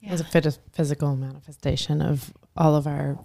It 0.00 0.10
was 0.10 0.22
a 0.22 0.24
phys- 0.24 0.58
physical 0.72 1.16
manifestation 1.16 2.00
of 2.00 2.32
all 2.56 2.76
of 2.76 2.86
our 2.86 3.22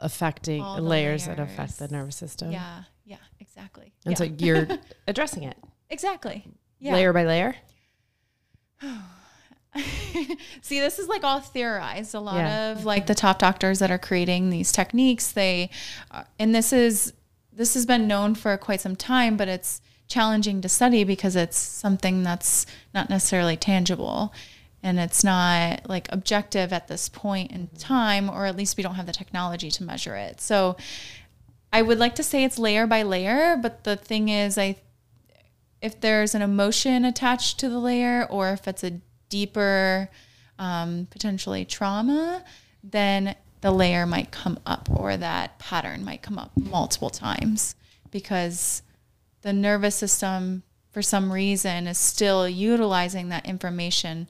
affecting 0.00 0.60
the 0.60 0.80
layers, 0.82 1.26
that 1.26 1.38
affect 1.38 1.78
the 1.78 1.86
nervous 1.86 2.16
system. 2.16 2.50
yeah, 2.50 2.82
yeah, 3.04 3.18
exactly. 3.38 3.92
And 4.04 4.14
yeah. 4.14 4.18
so 4.18 4.24
you're 4.24 4.66
addressing 5.06 5.44
it 5.44 5.56
exactly. 5.90 6.44
Yeah. 6.80 6.94
layer 6.94 7.12
by 7.12 7.24
layer. 7.24 7.54
See, 10.62 10.80
this 10.80 10.98
is 10.98 11.08
like 11.08 11.24
all 11.24 11.40
theorized. 11.40 12.14
A 12.14 12.20
lot 12.20 12.36
Yeah. 12.36 12.72
of 12.72 12.84
like 12.84 13.06
the 13.06 13.14
top 13.14 13.38
doctors 13.38 13.78
that 13.80 13.90
are 13.90 13.98
creating 13.98 14.50
these 14.50 14.72
techniques, 14.72 15.32
they, 15.32 15.70
uh, 16.10 16.24
and 16.38 16.54
this 16.54 16.72
is 16.72 17.12
this 17.52 17.74
has 17.74 17.86
been 17.86 18.08
known 18.08 18.34
for 18.34 18.56
quite 18.56 18.80
some 18.80 18.96
time, 18.96 19.36
but 19.36 19.46
it's 19.48 19.80
challenging 20.08 20.60
to 20.60 20.68
study 20.68 21.04
because 21.04 21.36
it's 21.36 21.56
something 21.56 22.22
that's 22.24 22.66
not 22.92 23.08
necessarily 23.08 23.56
tangible, 23.56 24.32
and 24.82 24.98
it's 24.98 25.22
not 25.22 25.88
like 25.88 26.08
objective 26.10 26.72
at 26.72 26.88
this 26.88 27.08
point 27.08 27.52
in 27.52 27.68
time, 27.78 28.28
or 28.28 28.46
at 28.46 28.56
least 28.56 28.76
we 28.76 28.82
don't 28.82 28.96
have 28.96 29.06
the 29.06 29.12
technology 29.12 29.70
to 29.70 29.84
measure 29.84 30.16
it. 30.16 30.40
So, 30.40 30.76
I 31.72 31.82
would 31.82 31.98
like 31.98 32.14
to 32.16 32.22
say 32.22 32.44
it's 32.44 32.58
layer 32.58 32.86
by 32.86 33.02
layer, 33.02 33.56
but 33.56 33.84
the 33.84 33.96
thing 33.96 34.28
is, 34.28 34.58
I 34.58 34.76
if 35.80 36.00
there's 36.00 36.34
an 36.34 36.40
emotion 36.42 37.04
attached 37.04 37.60
to 37.60 37.68
the 37.68 37.78
layer 37.78 38.26
or 38.30 38.50
if 38.52 38.66
it's 38.66 38.82
a 38.82 39.00
deeper 39.34 40.08
um, 40.60 41.08
potentially 41.10 41.64
trauma 41.64 42.44
then 42.84 43.34
the 43.62 43.70
layer 43.72 44.04
might 44.04 44.30
come 44.30 44.58
up 44.66 44.88
or 44.92 45.16
that 45.16 45.58
pattern 45.58 46.04
might 46.04 46.22
come 46.22 46.38
up 46.38 46.50
multiple 46.54 47.08
times 47.10 47.74
because 48.10 48.82
the 49.40 49.52
nervous 49.54 49.96
system 49.96 50.62
for 50.92 51.00
some 51.00 51.32
reason 51.32 51.86
is 51.86 51.96
still 51.96 52.46
utilizing 52.46 53.30
that 53.30 53.46
information. 53.46 54.28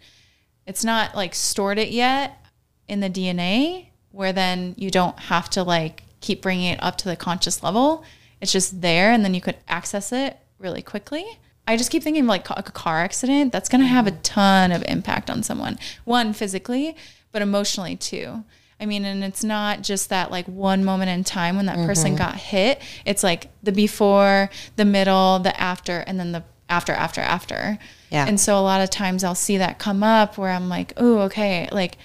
It's 0.66 0.84
not 0.84 1.16
like 1.16 1.34
stored 1.34 1.78
it 1.78 1.90
yet 1.90 2.46
in 2.88 3.00
the 3.00 3.10
dna 3.10 3.88
where 4.12 4.32
then 4.32 4.74
you 4.78 4.90
don't 4.90 5.18
have 5.18 5.50
to 5.50 5.64
like 5.64 6.04
keep 6.20 6.40
bringing 6.40 6.72
it 6.72 6.82
up 6.82 6.96
to 6.98 7.08
the 7.08 7.16
conscious 7.16 7.62
level. 7.62 8.04
It's 8.40 8.52
just 8.52 8.80
there 8.80 9.10
and 9.10 9.24
then 9.24 9.34
you 9.34 9.40
could 9.40 9.56
access 9.66 10.12
it 10.12 10.38
really 10.60 10.82
quickly 10.82 11.26
i 11.66 11.76
just 11.76 11.90
keep 11.90 12.02
thinking 12.02 12.22
of 12.22 12.28
like 12.28 12.48
a 12.50 12.62
car 12.62 13.00
accident 13.00 13.52
that's 13.52 13.68
going 13.68 13.80
to 13.80 13.86
have 13.86 14.06
a 14.06 14.10
mm-hmm. 14.10 14.22
ton 14.22 14.72
of 14.72 14.84
impact 14.88 15.30
on 15.30 15.42
someone. 15.42 15.78
One 16.04 16.32
physically 16.32 16.96
but 17.32 17.42
emotionally 17.42 17.96
too. 17.96 18.44
I 18.80 18.86
mean 18.86 19.04
and 19.04 19.24
it's 19.24 19.44
not 19.44 19.82
just 19.82 20.08
that 20.10 20.30
like 20.30 20.46
one 20.46 20.84
moment 20.84 21.10
in 21.10 21.24
time 21.24 21.56
when 21.56 21.66
that 21.66 21.76
person 21.86 22.10
mm-hmm. 22.10 22.18
got 22.18 22.36
hit. 22.36 22.80
It's 23.04 23.22
like 23.22 23.50
the 23.62 23.72
before 23.72 24.50
the 24.76 24.84
middle 24.84 25.38
the 25.38 25.58
after 25.60 25.98
and 26.00 26.18
then 26.18 26.32
the 26.32 26.44
after 26.68 26.92
after 26.92 27.20
after. 27.20 27.78
Yeah. 28.10 28.26
and 28.28 28.38
so 28.38 28.56
a 28.56 28.62
lot 28.62 28.80
of 28.80 28.90
times 28.90 29.24
i'll 29.24 29.34
see 29.34 29.56
that 29.56 29.80
come 29.80 30.04
up 30.04 30.38
where 30.38 30.52
i'm 30.52 30.68
like 30.68 30.92
oh 30.96 31.22
okay 31.22 31.68
like 31.72 31.98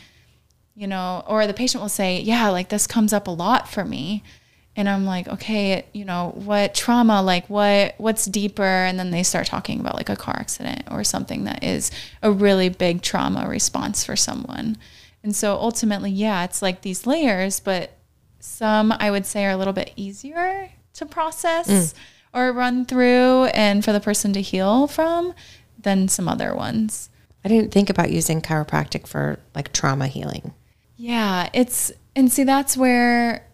you 0.79 0.87
know, 0.87 1.25
or 1.27 1.45
the 1.45 1.53
patient 1.53 1.81
will 1.81 1.89
say, 1.89 2.21
yeah, 2.21 2.47
like 2.47 2.69
this 2.69 2.87
comes 2.87 3.11
up 3.11 3.27
a 3.27 3.31
lot 3.31 3.67
for 3.67 3.83
me. 3.83 4.23
And 4.79 4.87
I'm 4.87 5.05
like, 5.05 5.27
okay, 5.27 5.85
you 5.91 6.05
know, 6.05 6.31
what 6.35 6.73
trauma, 6.73 7.21
like 7.21 7.49
what, 7.49 7.95
what's 7.97 8.23
deeper? 8.23 8.63
And 8.63 8.97
then 8.97 9.11
they 9.11 9.23
start 9.23 9.45
talking 9.45 9.81
about 9.81 9.95
like 9.95 10.07
a 10.07 10.15
car 10.15 10.37
accident 10.39 10.83
or 10.89 11.03
something 11.03 11.43
that 11.43 11.65
is 11.65 11.91
a 12.23 12.31
really 12.31 12.69
big 12.69 13.01
trauma 13.01 13.45
response 13.49 14.05
for 14.05 14.15
someone. 14.15 14.77
And 15.21 15.35
so 15.35 15.55
ultimately, 15.55 16.11
yeah, 16.11 16.45
it's 16.45 16.61
like 16.61 16.79
these 16.79 17.05
layers, 17.05 17.59
but 17.59 17.97
some 18.39 18.93
I 18.93 19.11
would 19.11 19.25
say 19.25 19.43
are 19.47 19.51
a 19.51 19.57
little 19.57 19.73
bit 19.73 19.91
easier 19.97 20.71
to 20.93 21.05
process 21.05 21.67
mm. 21.67 21.93
or 22.33 22.53
run 22.53 22.85
through 22.85 23.47
and 23.47 23.83
for 23.83 23.91
the 23.91 23.99
person 23.99 24.31
to 24.31 24.41
heal 24.41 24.87
from 24.87 25.33
than 25.77 26.07
some 26.07 26.29
other 26.29 26.55
ones. 26.55 27.09
I 27.43 27.49
didn't 27.49 27.73
think 27.73 27.89
about 27.89 28.11
using 28.11 28.41
chiropractic 28.41 29.07
for 29.07 29.39
like 29.53 29.73
trauma 29.73 30.07
healing. 30.07 30.53
Yeah, 30.95 31.49
it's 31.51 31.91
and 32.15 32.31
see 32.31 32.45
that's 32.45 32.77
where 32.77 33.45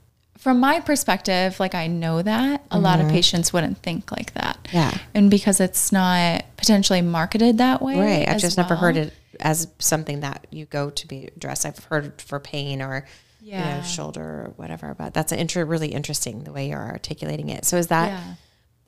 from 0.46 0.60
my 0.60 0.80
perspective, 0.80 1.60
like 1.60 1.74
I 1.74 1.88
know 1.88 2.22
that 2.22 2.64
a 2.70 2.78
lot 2.78 3.02
of 3.02 3.10
patients 3.10 3.52
wouldn't 3.52 3.80
think 3.80 4.12
like 4.12 4.32
that. 4.36 4.60
Mm-hmm. 4.66 4.78
Yeah. 4.78 4.98
And 5.16 5.32
because 5.32 5.60
it's 5.60 5.92
not 5.92 6.46
potentially 6.56 7.02
marketed 7.02 7.58
that 7.58 7.82
way. 7.82 7.98
Right. 8.00 8.30
I've 8.30 8.40
just 8.40 8.56
never 8.56 8.76
heard 8.76 8.96
it 8.96 9.12
as 9.40 9.68
something 9.80 10.20
that 10.20 10.46
you 10.52 10.66
go 10.68 10.92
to 10.92 11.08
be 11.08 11.30
addressed. 11.36 11.66
I've 11.66 11.84
heard 11.86 12.22
for 12.22 12.40
pain 12.40 12.84
or 12.84 13.08
you 13.42 13.54
Yeah. 13.54 13.78
know, 13.78 13.82
shoulder 13.82 14.22
or 14.22 14.54
whatever, 14.56 14.94
but 14.96 15.16
that's 15.16 15.32
an 15.32 15.40
inter- 15.40 15.66
really 15.66 15.88
interesting 15.88 16.44
the 16.44 16.52
way 16.52 16.70
you're 16.70 16.78
articulating 16.80 17.50
it. 17.50 17.66
So 17.66 17.78
is 17.78 17.88
that 17.88 18.14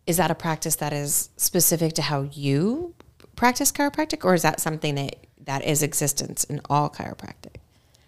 is 0.05 0.19
Yeah. 0.19 0.25
that 0.27 0.31
a 0.31 0.35
practice 0.35 0.75
that 0.75 0.93
is 0.93 1.29
specific 1.37 1.93
to 1.93 2.03
how 2.03 2.29
you 2.33 2.93
practice 3.35 3.71
chiropractic 3.71 4.23
or 4.23 4.35
is 4.35 4.43
that 4.43 4.59
something 4.61 4.93
that 4.93 5.15
that 5.43 5.63
is 5.63 5.81
existence 5.81 6.43
in 6.43 6.61
all 6.69 6.87
chiropractic? 6.91 7.55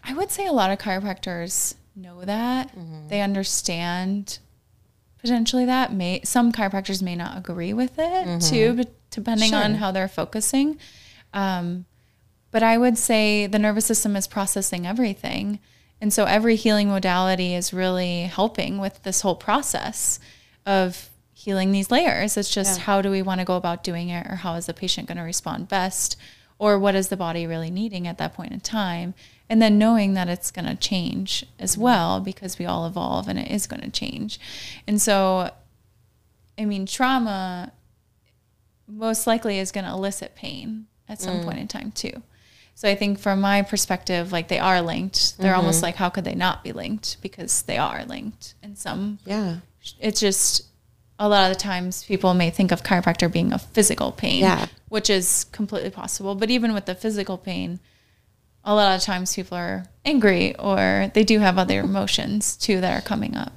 I 0.04 0.14
would 0.14 0.30
say 0.30 0.46
a 0.46 0.52
lot 0.54 0.70
of 0.70 0.78
chiropractors 0.78 1.74
know 2.00 2.24
that. 2.26 2.70
Mm-hmm. 2.76 3.08
They 3.08 3.22
understand 3.22 4.40
potentially 5.20 5.66
that. 5.66 5.94
May 5.94 6.22
some 6.24 6.52
chiropractors 6.52 7.02
may 7.02 7.16
not 7.16 7.38
agree 7.38 7.74
with 7.74 8.00
it 8.00 8.28
Mm-hmm. 8.28 8.40
too, 8.40 8.74
but 8.74 8.90
depending 9.12 9.54
on 9.54 9.76
how 9.76 9.92
they're 9.92 10.08
focusing. 10.08 10.78
Um, 11.34 11.86
but 12.52 12.64
I 12.64 12.78
would 12.78 12.98
say 12.98 13.46
the 13.48 13.60
nervous 13.60 13.86
system 13.86 14.16
is 14.16 14.28
processing 14.28 14.88
everything. 14.88 15.60
And 16.02 16.14
so 16.14 16.26
every 16.26 16.56
healing 16.56 16.88
modality 16.88 17.54
is 17.54 17.74
really 17.74 18.24
helping 18.24 18.78
with 18.80 19.04
this 19.04 19.22
whole 19.22 19.36
process 19.36 20.20
of 20.66 21.10
healing 21.34 21.72
these 21.72 21.92
layers. 21.92 22.38
It's 22.38 22.50
just 22.50 22.82
how 22.82 23.02
do 23.02 23.12
we 23.12 23.22
want 23.22 23.40
to 23.40 23.46
go 23.46 23.56
about 23.56 23.84
doing 23.84 24.10
it 24.10 24.26
or 24.28 24.36
how 24.38 24.56
is 24.56 24.66
the 24.66 24.74
patient 24.74 25.08
going 25.08 25.18
to 25.18 25.24
respond 25.24 25.68
best 25.68 26.18
or 26.58 26.80
what 26.80 26.96
is 26.96 27.10
the 27.10 27.18
body 27.18 27.46
really 27.46 27.70
needing 27.70 28.08
at 28.08 28.18
that 28.18 28.34
point 28.34 28.52
in 28.54 28.60
time? 28.62 29.14
And 29.50 29.62
then 29.62 29.80
knowing 29.80 30.14
that 30.14 30.30
it's 30.30 30.52
going 30.52 30.68
to 30.68 30.76
change 30.76 31.46
as 31.58 31.78
well 31.78 32.20
because 32.20 32.60
we 32.60 32.66
all 32.66 32.86
evolve 32.86 33.28
and 33.28 33.40
it 33.40 33.50
is 33.50 33.66
going 33.66 33.82
to 33.82 33.90
change. 33.90 34.40
And 34.88 35.02
so 35.02 35.52
I 36.58 36.66
mean 36.66 36.86
trauma 36.86 37.72
most 38.88 39.28
likely 39.28 39.60
is 39.60 39.72
going 39.72 39.86
to 39.86 39.92
elicit 39.92 40.36
pain 40.36 40.86
at 41.08 41.20
some 41.20 41.38
mm. 41.38 41.44
point 41.44 41.60
in 41.60 41.68
time 41.68 41.92
too. 41.92 42.22
So 42.76 42.88
I 42.88 42.96
think 42.96 43.20
from 43.20 43.42
my 43.42 43.62
perspective, 43.62 44.32
like 44.32 44.48
they 44.48 44.58
are 44.58 44.82
linked. 44.82 45.38
They're 45.38 45.52
mm-hmm. 45.52 45.60
almost 45.60 45.84
like 45.84 45.96
how 45.96 46.10
could 46.10 46.24
they 46.24 46.34
not 46.36 46.64
be 46.64 46.72
linked 46.72 47.22
because 47.22 47.64
they 47.64 47.78
are 47.78 48.06
linked 48.06 48.54
in 48.64 48.78
some. 48.78 49.20
Yeah. 49.26 49.58
It's 50.00 50.22
just 50.22 50.66
a 51.20 51.28
lot 51.28 51.52
of 51.52 51.58
the 51.58 51.62
times 51.62 52.06
people 52.06 52.34
may 52.34 52.50
think 52.50 52.72
of 52.72 52.82
chiropractor 52.82 53.30
being 53.30 53.52
a 53.52 53.60
physical 53.60 54.14
pain, 54.14 54.40
Yeah. 54.40 54.68
which 54.88 55.10
is 55.10 55.44
completely 55.52 55.90
possible. 55.90 56.36
But 56.36 56.50
even 56.50 56.74
with 56.74 56.86
the 56.86 56.96
physical 56.96 57.38
pain, 57.38 57.82
a 58.70 58.76
lot 58.76 58.96
of 58.96 59.02
times 59.02 59.36
people 59.36 59.58
are 59.58 59.84
angry 60.06 60.56
or 60.58 61.12
they 61.16 61.24
do 61.24 61.40
have 61.40 61.58
other 61.58 61.80
emotions 61.90 62.56
too 62.56 62.80
that 62.80 62.98
are 62.98 63.06
coming 63.06 63.36
up. 63.36 63.54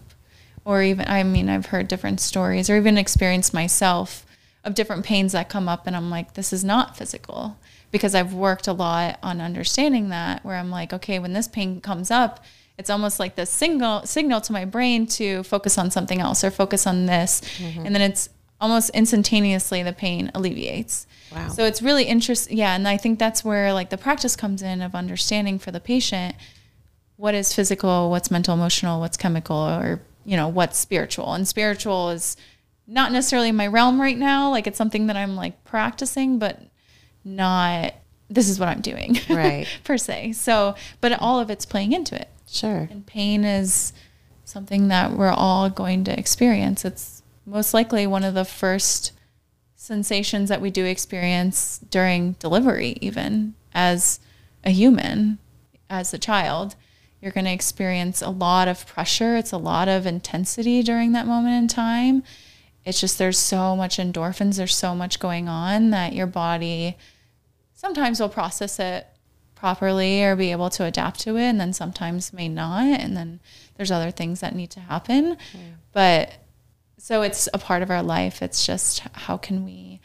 Or 0.65 0.83
even, 0.83 1.07
I 1.07 1.23
mean, 1.23 1.51
I've 1.51 1.67
heard 1.67 1.87
different 1.87 2.19
stories 2.19 2.71
or 2.71 2.79
even 2.79 2.97
experienced 2.97 3.53
myself 3.53 4.25
of 4.65 4.75
different 4.75 5.05
pains 5.05 5.33
that 5.33 5.49
come 5.49 5.69
up, 5.69 5.89
and 5.89 5.97
I'm 5.97 6.09
like, 6.09 6.35
this 6.35 6.53
is 6.53 6.63
not 6.63 6.97
physical 6.97 7.59
because 7.91 8.15
I've 8.15 8.33
worked 8.33 8.69
a 8.69 8.73
lot 8.73 9.19
on 9.21 9.41
understanding 9.41 10.11
that. 10.11 10.45
Where 10.45 10.55
I'm 10.55 10.71
like, 10.71 10.93
okay, 10.93 11.19
when 11.19 11.33
this 11.33 11.49
pain 11.49 11.81
comes 11.81 12.13
up, 12.13 12.45
it's 12.79 12.89
almost 12.89 13.19
like 13.19 13.35
the 13.35 13.45
signal 13.45 14.07
signal 14.07 14.41
to 14.43 14.53
my 14.53 14.65
brain 14.65 15.09
to 15.09 15.43
focus 15.43 15.79
on 15.79 15.91
something 15.91 16.21
else 16.21 16.45
or 16.45 16.53
focus 16.53 16.87
on 16.87 17.07
this, 17.07 17.41
mm-hmm. 17.59 17.85
and 17.85 17.93
then 17.93 18.03
it's 18.03 18.29
almost 18.63 18.91
instantaneously 18.91 19.83
the 19.83 19.93
pain 19.93 20.31
alleviates. 20.35 21.07
Wow. 21.35 21.49
So 21.49 21.65
it's 21.65 21.83
really 21.83 22.05
interesting. 22.05 22.57
Yeah. 22.57 22.75
And 22.75 22.87
I 22.87 22.97
think 22.97 23.19
that's 23.19 23.45
where 23.45 23.75
like 23.75 23.91
the 23.91 23.99
practice 23.99 24.37
comes 24.37 24.63
in 24.63 24.81
of 24.81 24.95
understanding 24.95 25.59
for 25.59 25.73
the 25.73 25.81
patient 25.81 26.37
what 27.17 27.35
is 27.35 27.55
physical, 27.55 28.11
what's 28.11 28.31
mental, 28.31 28.55
emotional, 28.55 28.99
what's 28.99 29.17
chemical, 29.17 29.57
or, 29.57 30.01
you 30.25 30.37
know, 30.37 30.49
what's 30.49 30.79
spiritual. 30.79 31.35
And 31.35 31.47
spiritual 31.47 32.11
is 32.11 32.37
not 32.87 33.13
necessarily 33.13 33.53
my 33.53 33.67
realm 33.67 34.01
right 34.01 34.17
now. 34.17 34.51
Like 34.51 34.67
it's 34.67 34.79
something 34.79 35.07
that 35.09 35.17
I'm 35.17 35.37
like 35.37 35.63
practicing, 35.65 36.39
but 36.39 36.61
not 37.25 37.95
this 38.31 38.49
is 38.49 38.59
what 38.59 38.69
I'm 38.69 38.81
doing. 38.81 39.19
Right. 39.29 39.67
per 39.85 39.99
se. 39.99 40.33
So, 40.33 40.75
but 41.01 41.21
all 41.21 41.39
of 41.39 41.51
it's 41.51 41.67
playing 41.67 41.93
into 41.93 42.15
it. 42.15 42.29
Sure. 42.49 42.89
And 42.91 43.07
pain 43.07 43.45
is 43.45 43.93
something 44.45 44.89
that 44.89 45.13
we're 45.13 45.31
all 45.31 45.69
going 45.69 46.05
to 46.05 46.19
experience. 46.19 46.85
It's 46.85 47.22
most 47.47 47.75
likely 47.75 48.07
one 48.07 48.25
of 48.25 48.35
the 48.35 48.45
first 48.45 49.13
sensations 49.77 50.49
that 50.49 50.61
we 50.61 50.71
do 50.71 50.85
experience 50.85 51.79
during 51.91 52.33
delivery, 52.35 52.97
even 53.01 53.55
as 53.75 54.21
a 54.65 54.71
human, 54.71 55.39
as 55.91 56.15
a 56.15 56.19
child. 56.19 56.77
You're 57.21 57.33
going 57.33 57.47
to 57.47 57.53
experience 57.53 58.23
a 58.23 58.31
lot 58.31 58.69
of 58.69 58.87
pressure. 58.87 59.37
It's 59.37 59.53
a 59.53 59.59
lot 59.59 59.89
of 59.89 60.07
intensity 60.07 60.83
during 60.83 61.13
that 61.13 61.27
moment 61.27 61.55
in 61.57 61.69
time. 61.69 62.23
It's 62.85 63.01
just 63.01 63.19
there's 63.19 63.39
so 63.39 63.77
much 63.77 63.99
endorphins, 63.99 64.57
there's 64.57 64.75
so 64.75 64.95
much 64.95 65.21
going 65.21 65.49
on 65.49 65.91
that 65.91 66.15
your 66.15 66.27
body 66.27 66.97
sometimes 67.75 68.21
will 68.21 68.29
process 68.29 68.79
it 68.81 69.07
properly 69.55 70.25
or 70.25 70.35
be 70.35 70.51
able 70.51 70.71
to 70.71 70.85
adapt 70.85 71.21
to 71.21 71.37
it, 71.37 71.43
and 71.43 71.61
then 71.61 71.73
sometimes 71.73 72.33
may 72.33 72.49
not. 72.49 72.85
And 72.85 73.17
then 73.17 73.41
there's 73.77 73.93
other 73.93 74.11
things 74.11 74.41
that 74.41 74.57
need 74.57 74.71
to 74.71 74.81
happen. 74.81 75.37
Mm. 75.37 75.75
But 75.93 76.42
so 77.03 77.23
it's 77.23 77.49
a 77.53 77.59
part 77.59 77.83
of 77.83 77.91
our 77.91 78.01
life. 78.01 78.43
It's 78.43 78.65
just 78.65 79.01
how 79.13 79.37
can 79.37 79.65
we 79.65 80.01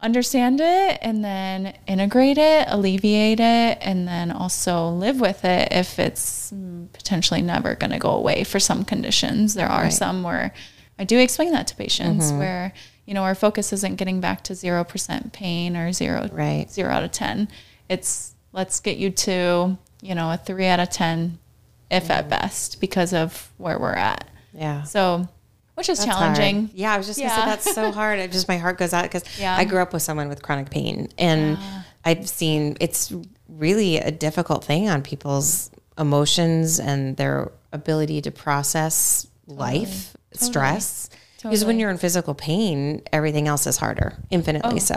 understand 0.00 0.58
it 0.58 0.98
and 1.02 1.22
then 1.22 1.76
integrate 1.86 2.38
it, 2.38 2.64
alleviate 2.68 3.40
it, 3.40 3.76
and 3.82 4.08
then 4.08 4.30
also 4.30 4.88
live 4.88 5.20
with 5.20 5.44
it 5.44 5.68
if 5.70 5.98
it's 5.98 6.50
potentially 6.94 7.42
never 7.42 7.74
going 7.74 7.90
to 7.90 7.98
go 7.98 8.08
away 8.08 8.42
for 8.42 8.58
some 8.58 8.86
conditions. 8.86 9.52
There 9.52 9.68
are 9.68 9.82
right. 9.82 9.92
some 9.92 10.22
where 10.22 10.54
I 10.98 11.04
do 11.04 11.18
explain 11.18 11.52
that 11.52 11.66
to 11.66 11.76
patients 11.76 12.28
mm-hmm. 12.28 12.38
where 12.38 12.72
you 13.04 13.12
know 13.12 13.24
our 13.24 13.34
focus 13.34 13.74
isn't 13.74 13.96
getting 13.96 14.22
back 14.22 14.42
to 14.44 14.54
0% 14.54 15.30
pain 15.34 15.76
or 15.76 15.92
0 15.92 16.30
right. 16.32 16.70
0 16.70 16.90
out 16.90 17.04
of 17.04 17.12
10. 17.12 17.48
It's 17.90 18.34
let's 18.52 18.80
get 18.80 18.96
you 18.96 19.10
to, 19.10 19.76
you 20.00 20.14
know, 20.14 20.32
a 20.32 20.38
3 20.38 20.64
out 20.68 20.80
of 20.80 20.88
10 20.88 21.38
if 21.90 22.04
mm-hmm. 22.04 22.12
at 22.12 22.30
best 22.30 22.80
because 22.80 23.12
of 23.12 23.52
where 23.58 23.78
we're 23.78 23.92
at. 23.92 24.26
Yeah. 24.54 24.84
So 24.84 25.28
which 25.74 25.88
is 25.88 25.98
that's 25.98 26.10
challenging. 26.10 26.66
Hard. 26.66 26.74
Yeah, 26.74 26.94
I 26.94 26.98
was 26.98 27.06
just 27.06 27.18
yeah. 27.18 27.28
gonna 27.28 27.40
say 27.40 27.46
that's 27.46 27.74
so 27.74 27.92
hard. 28.00 28.18
It 28.18 28.32
just 28.32 28.48
my 28.48 28.58
heart 28.58 28.78
goes 28.78 28.92
out 28.92 29.04
because 29.04 29.24
yeah. 29.38 29.56
I 29.56 29.64
grew 29.64 29.80
up 29.80 29.92
with 29.92 30.02
someone 30.02 30.28
with 30.28 30.42
chronic 30.42 30.70
pain, 30.70 31.08
and 31.18 31.58
yeah. 31.58 31.82
I've 32.04 32.28
seen 32.28 32.76
it's 32.80 33.12
really 33.48 33.98
a 33.98 34.10
difficult 34.10 34.64
thing 34.64 34.88
on 34.88 35.02
people's 35.02 35.70
emotions 35.98 36.80
and 36.80 37.16
their 37.16 37.52
ability 37.72 38.20
to 38.22 38.30
process 38.30 39.26
totally. 39.46 39.58
life, 39.58 40.16
totally. 40.32 40.50
stress. 40.50 41.10
Totally. 41.38 41.56
Because 41.56 41.64
when 41.66 41.78
you're 41.78 41.90
in 41.90 41.98
physical 41.98 42.34
pain, 42.34 43.02
everything 43.12 43.48
else 43.48 43.66
is 43.66 43.76
harder, 43.76 44.16
infinitely 44.30 44.76
oh, 44.76 44.78
so. 44.78 44.96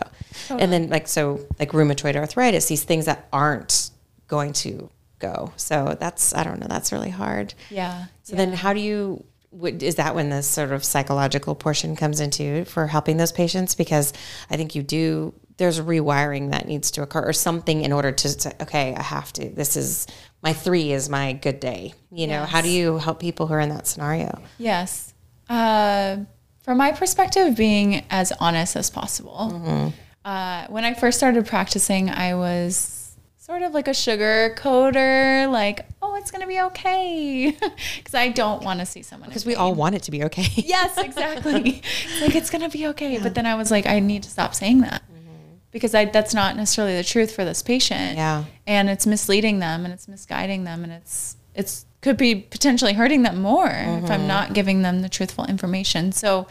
And 0.49 0.71
then 0.71 0.89
like 0.89 1.07
so 1.07 1.45
like 1.59 1.71
rheumatoid 1.71 2.15
arthritis, 2.15 2.67
these 2.67 2.83
things 2.83 3.05
that 3.05 3.27
aren't 3.33 3.89
going 4.27 4.53
to 4.53 4.89
go. 5.19 5.51
So 5.57 5.97
that's 5.99 6.33
I 6.33 6.43
don't 6.43 6.59
know, 6.59 6.67
that's 6.69 6.91
really 6.91 7.09
hard. 7.09 7.53
Yeah. 7.69 8.05
So 8.23 8.35
then 8.35 8.53
how 8.53 8.73
do 8.73 8.79
you 8.79 9.25
is 9.61 9.95
that 9.95 10.13
when 10.13 10.29
the 10.29 10.43
sort 10.43 10.71
of 10.71 10.83
psychological 10.83 11.55
portion 11.55 11.95
comes 11.95 12.19
into 12.19 12.65
for 12.65 12.87
helping 12.87 13.17
those 13.17 13.31
patients? 13.31 13.75
Because 13.75 14.13
I 14.49 14.57
think 14.57 14.75
you 14.75 14.83
do, 14.83 15.33
there's 15.57 15.79
a 15.79 15.83
rewiring 15.83 16.51
that 16.51 16.67
needs 16.67 16.91
to 16.91 17.01
occur 17.01 17.21
or 17.21 17.33
something 17.33 17.81
in 17.81 17.91
order 17.91 18.11
to 18.11 18.29
say, 18.29 18.51
okay, 18.61 18.93
I 18.95 19.01
have 19.01 19.33
to, 19.33 19.49
this 19.49 19.75
is 19.75 20.07
my 20.43 20.53
three 20.53 20.91
is 20.91 21.09
my 21.09 21.33
good 21.33 21.59
day. 21.59 21.93
You 22.11 22.27
know, 22.27 22.45
how 22.45 22.61
do 22.61 22.69
you 22.69 22.97
help 22.97 23.19
people 23.19 23.47
who 23.47 23.53
are 23.53 23.59
in 23.59 23.69
that 23.69 23.87
scenario? 23.87 24.39
Yes. 24.57 25.13
Uh, 25.49 26.17
from 26.61 26.77
my 26.77 26.91
perspective, 26.91 27.55
being 27.55 28.05
as 28.09 28.33
honest 28.33 28.75
as 28.75 28.89
possible. 28.89 29.49
Mm-hmm. 29.53 29.89
Uh, 30.25 30.67
when 30.67 30.83
I 30.83 30.93
first 30.93 31.17
started 31.17 31.45
practicing, 31.45 32.09
I 32.09 32.35
was 32.35 33.15
sort 33.37 33.61
of 33.61 33.73
like 33.73 33.87
a 33.87 33.93
sugar 33.93 34.53
coater, 34.57 35.47
like, 35.47 35.85
it's 36.17 36.31
going 36.31 36.41
to 36.41 36.47
be 36.47 36.59
okay. 36.61 37.55
Because 37.97 38.13
I 38.13 38.29
don't 38.29 38.63
want 38.63 38.79
to 38.79 38.85
see 38.85 39.01
someone. 39.01 39.29
Because 39.29 39.45
we 39.45 39.55
all 39.55 39.73
want 39.73 39.95
it 39.95 40.03
to 40.03 40.11
be 40.11 40.23
okay. 40.25 40.47
yes, 40.55 40.97
exactly. 40.97 41.51
like, 42.21 42.35
it's 42.35 42.49
going 42.49 42.61
to 42.61 42.69
be 42.69 42.87
okay. 42.87 43.13
Yeah. 43.13 43.23
But 43.23 43.35
then 43.35 43.45
I 43.45 43.55
was 43.55 43.71
like, 43.71 43.85
I 43.85 43.99
need 43.99 44.23
to 44.23 44.29
stop 44.29 44.55
saying 44.55 44.81
that. 44.81 45.03
Mm-hmm. 45.03 45.55
Because 45.71 45.93
I, 45.93 46.05
that's 46.05 46.33
not 46.33 46.55
necessarily 46.55 46.95
the 46.95 47.03
truth 47.03 47.33
for 47.33 47.43
this 47.45 47.61
patient. 47.61 48.17
Yeah. 48.17 48.45
And 48.65 48.89
it's 48.89 49.05
misleading 49.05 49.59
them 49.59 49.85
and 49.85 49.93
it's 49.93 50.07
misguiding 50.07 50.63
them 50.63 50.83
and 50.83 50.93
it's, 50.93 51.37
it's, 51.53 51.85
could 52.01 52.17
be 52.17 52.35
potentially 52.35 52.93
hurting 52.93 53.23
them 53.23 53.41
more 53.41 53.67
mm-hmm. 53.67 54.05
if 54.05 54.11
I'm 54.11 54.19
mm-hmm. 54.19 54.27
not 54.27 54.53
giving 54.53 54.81
them 54.81 55.01
the 55.01 55.09
truthful 55.09 55.45
information. 55.45 56.11
So 56.11 56.47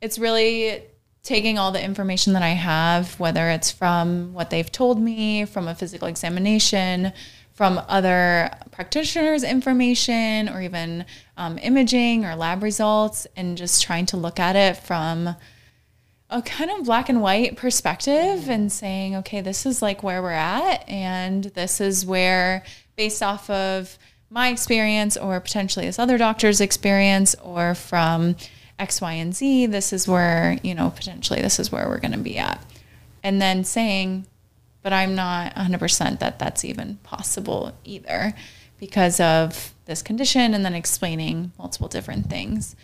it's 0.00 0.18
really 0.18 0.82
taking 1.22 1.58
all 1.58 1.72
the 1.72 1.82
information 1.82 2.32
that 2.32 2.42
I 2.42 2.50
have, 2.50 3.18
whether 3.20 3.50
it's 3.50 3.70
from 3.70 4.32
what 4.32 4.50
they've 4.50 4.70
told 4.70 4.98
me, 5.00 5.44
from 5.44 5.68
a 5.68 5.74
physical 5.74 6.08
examination, 6.08 7.12
from 7.58 7.82
other 7.88 8.48
practitioners' 8.70 9.42
information, 9.42 10.48
or 10.48 10.62
even 10.62 11.04
um, 11.36 11.58
imaging 11.58 12.24
or 12.24 12.36
lab 12.36 12.62
results, 12.62 13.26
and 13.34 13.58
just 13.58 13.82
trying 13.82 14.06
to 14.06 14.16
look 14.16 14.38
at 14.38 14.54
it 14.54 14.76
from 14.76 15.34
a 16.30 16.40
kind 16.42 16.70
of 16.70 16.84
black 16.84 17.08
and 17.08 17.20
white 17.20 17.56
perspective 17.56 18.48
and 18.48 18.70
saying, 18.70 19.16
okay, 19.16 19.40
this 19.40 19.66
is 19.66 19.82
like 19.82 20.04
where 20.04 20.22
we're 20.22 20.30
at, 20.30 20.88
and 20.88 21.42
this 21.56 21.80
is 21.80 22.06
where, 22.06 22.62
based 22.94 23.24
off 23.24 23.50
of 23.50 23.98
my 24.30 24.50
experience, 24.50 25.16
or 25.16 25.40
potentially 25.40 25.86
this 25.86 25.98
other 25.98 26.16
doctor's 26.16 26.60
experience, 26.60 27.34
or 27.42 27.74
from 27.74 28.36
X, 28.78 29.00
Y, 29.00 29.14
and 29.14 29.34
Z. 29.34 29.66
This 29.66 29.92
is 29.92 30.06
where, 30.06 30.58
you 30.62 30.76
know, 30.76 30.90
potentially 30.90 31.42
this 31.42 31.58
is 31.58 31.72
where 31.72 31.88
we're 31.88 31.98
going 31.98 32.12
to 32.12 32.18
be 32.18 32.38
at. 32.38 32.64
And 33.24 33.42
then 33.42 33.64
saying, 33.64 34.26
but 34.82 34.92
I'm 34.92 35.14
not 35.14 35.54
100% 35.54 36.18
that 36.20 36.38
that's 36.38 36.64
even 36.64 36.96
possible 37.02 37.72
either 37.84 38.34
because 38.78 39.18
of 39.20 39.74
this 39.86 40.02
condition, 40.02 40.54
and 40.54 40.64
then 40.64 40.74
explaining 40.74 41.52
multiple 41.58 41.88
different 41.88 42.30
things. 42.30 42.76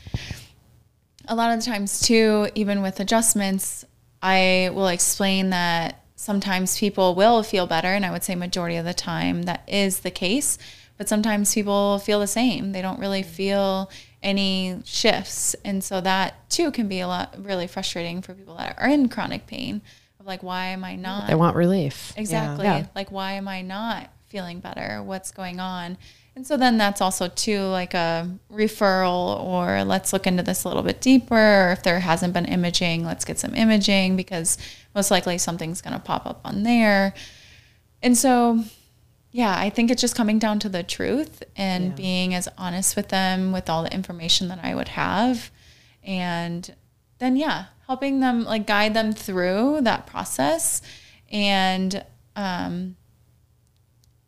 A 1.29 1.35
lot 1.35 1.53
of 1.53 1.61
the 1.61 1.71
times, 1.71 2.01
too, 2.01 2.49
even 2.55 2.83
with 2.83 2.99
adjustments, 2.99 3.85
I 4.23 4.71
will 4.73 4.89
explain 4.89 5.51
that 5.51 6.03
sometimes 6.17 6.79
people 6.79 7.15
will 7.15 7.43
feel 7.43 7.67
better, 7.67 7.89
and 7.89 8.05
I 8.05 8.11
would 8.11 8.25
say 8.25 8.35
majority 8.35 8.77
of 8.77 8.85
the 8.85 8.95
time 8.95 9.43
that 9.43 9.63
is 9.69 10.01
the 10.01 10.11
case. 10.11 10.59
But 10.97 11.09
sometimes 11.09 11.53
people 11.53 11.99
feel 11.99 12.21
the 12.21 12.27
same. 12.27 12.73
They 12.73 12.81
don't 12.81 13.01
really 13.01 13.23
feel 13.23 13.91
any 14.23 14.81
shifts. 14.85 15.55
And 15.65 15.83
so 15.83 16.01
that 16.01 16.49
too 16.51 16.71
can 16.71 16.89
be 16.89 17.01
a 17.01 17.09
lot 17.09 17.35
really 17.39 17.67
frustrating 17.67 18.23
for 18.23 18.33
people 18.33 18.57
that 18.57 18.79
are 18.79 18.89
in 18.89 19.09
chronic 19.09 19.47
pain 19.47 19.83
like, 20.25 20.43
why 20.43 20.67
am 20.67 20.85
I 20.85 20.97
not? 20.97 21.27
They 21.27 21.35
want 21.35 21.57
relief. 21.57 22.13
Exactly. 22.17 22.65
Yeah. 22.65 22.87
Like, 22.95 23.11
why 23.11 23.33
am 23.33 23.49
I 23.49 23.63
not 23.63 24.11
feeling 24.29 24.61
better? 24.61 25.03
What's 25.03 25.31
going 25.31 25.61
on? 25.61 25.99
And 26.37 26.47
so 26.47 26.57
then 26.57 26.79
that's 26.79 27.01
also 27.01 27.29
too 27.29 27.61
like 27.67 27.95
a 27.95 28.29
referral 28.51 29.41
or 29.41 29.85
let's 29.85 30.13
look 30.13 30.27
into 30.27 30.43
this 30.43 30.65
a 30.65 30.69
little 30.69 30.83
bit 30.83 31.01
deeper. 31.01 31.69
Or 31.69 31.73
if 31.73 31.83
there 31.85 32.01
hasn't 32.01 32.35
been 32.35 32.47
imaging, 32.47 33.05
let's 33.05 33.25
get 33.25 33.39
some 33.39 33.55
imaging 33.55 34.17
because 34.17 34.59
most 34.95 35.11
likely 35.11 35.39
something's 35.39 35.81
going 35.81 35.95
to 35.95 36.01
pop 36.01 36.27
up 36.27 36.41
on 36.45 36.65
there. 36.65 37.15
And 38.03 38.17
so 38.17 38.65
yeah, 39.31 39.57
I 39.57 39.71
think 39.71 39.91
it's 39.91 40.01
just 40.01 40.15
coming 40.15 40.39
down 40.39 40.61
to 40.61 40.69
the 40.69 40.85
truth 40.85 41.43
and 41.57 41.87
yeah. 41.87 41.95
being 41.95 42.35
as 42.35 42.49
honest 42.57 42.95
with 42.95 43.09
them 43.09 43.51
with 43.51 43.69
all 43.69 43.83
the 43.83 43.93
information 43.93 44.47
that 44.49 44.61
I 44.63 44.75
would 44.77 44.89
have. 44.89 45.51
And 46.05 46.73
then, 47.25 47.37
yeah, 47.37 47.67
helping 47.87 48.21
them, 48.21 48.45
like, 48.45 48.67
guide 48.67 48.95
them 48.95 49.13
through 49.13 49.81
that 49.83 50.07
process. 50.07 50.83
And, 51.31 52.05
um, 52.37 52.97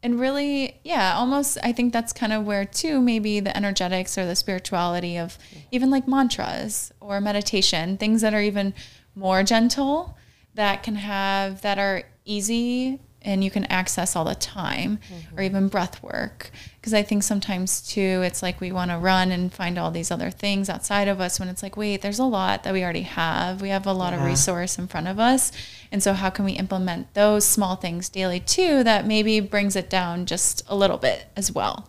and 0.03 0.21
really, 0.21 0.81
yeah, 0.85 1.15
almost, 1.17 1.59
I 1.63 1.73
think 1.73 1.93
that's 1.93 2.13
kind 2.13 2.33
of 2.33 2.45
where, 2.45 2.65
too, 2.65 3.01
maybe 3.01 3.41
the 3.41 3.57
energetics 3.57 4.17
or 4.17 4.25
the 4.25 4.37
spirituality 4.37 5.17
of 5.17 5.37
even 5.73 5.91
like 5.91 6.07
mantras 6.07 6.93
or 7.01 7.21
meditation, 7.21 7.97
things 7.97 8.21
that 8.23 8.33
are 8.35 8.43
even 8.43 8.73
more 9.15 9.43
gentle 9.43 10.17
that 10.55 10.83
can 10.83 10.95
have, 10.95 11.63
that 11.63 11.79
are 11.79 12.05
easy 12.25 13.01
and 13.23 13.43
you 13.43 13.51
can 13.51 13.65
access 13.65 14.15
all 14.15 14.25
the 14.25 14.35
time 14.37 15.01
or 15.37 15.43
even 15.43 15.69
breath 15.69 16.03
work 16.03 16.51
because 16.87 16.95
i 16.95 17.03
think 17.03 17.25
sometimes 17.25 17.81
too 17.81 18.23
it's 18.23 18.45
like 18.45 18.61
we 18.61 18.71
want 18.71 18.93
to 18.93 18.97
run 18.97 19.33
and 19.33 19.53
find 19.53 19.77
all 19.77 19.91
these 19.91 20.13
other 20.13 20.31
things 20.31 20.71
outside 20.71 21.09
of 21.09 21.21
us 21.21 21.41
when 21.41 21.49
it's 21.49 21.63
like 21.63 21.77
wait 21.77 22.01
there's 22.01 22.21
a 22.21 22.25
lot 22.25 22.63
that 22.63 22.73
we 22.73 22.85
already 22.85 23.03
have. 23.03 23.61
We 23.63 23.71
have 23.71 23.87
a 23.87 23.93
lot 23.93 24.13
of 24.13 24.23
resource 24.23 24.79
in 24.79 24.87
front 24.87 25.09
of 25.09 25.19
us. 25.19 25.53
And 25.91 26.03
so 26.03 26.13
how 26.13 26.31
can 26.31 26.45
we 26.45 26.53
implement 26.53 27.15
those 27.15 27.45
small 27.45 27.77
things 27.77 28.09
daily 28.09 28.41
too 28.41 28.85
that 28.85 29.07
maybe 29.07 29.41
brings 29.41 29.77
it 29.77 29.89
down 29.89 30.27
just 30.27 30.63
a 30.69 30.77
little 30.77 30.99
bit 30.99 31.27
as 31.37 31.51
well? 31.51 31.89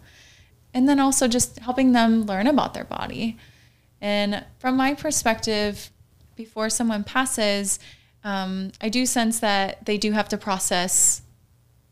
And 0.73 0.87
then 0.87 0.99
also 0.99 1.27
just 1.27 1.59
helping 1.59 1.91
them 1.91 2.23
learn 2.23 2.47
about 2.47 2.73
their 2.73 2.83
body. 2.83 3.37
And 4.01 4.45
from 4.59 4.77
my 4.77 4.93
perspective 4.93 5.89
before 6.35 6.69
someone 6.69 7.03
passes 7.03 7.79
um, 8.23 8.71
I 8.81 8.89
do 8.89 9.05
sense 9.05 9.39
that 9.39 9.85
they 9.85 9.97
do 9.97 10.11
have 10.11 10.27
to 10.29 10.37
process 10.37 11.21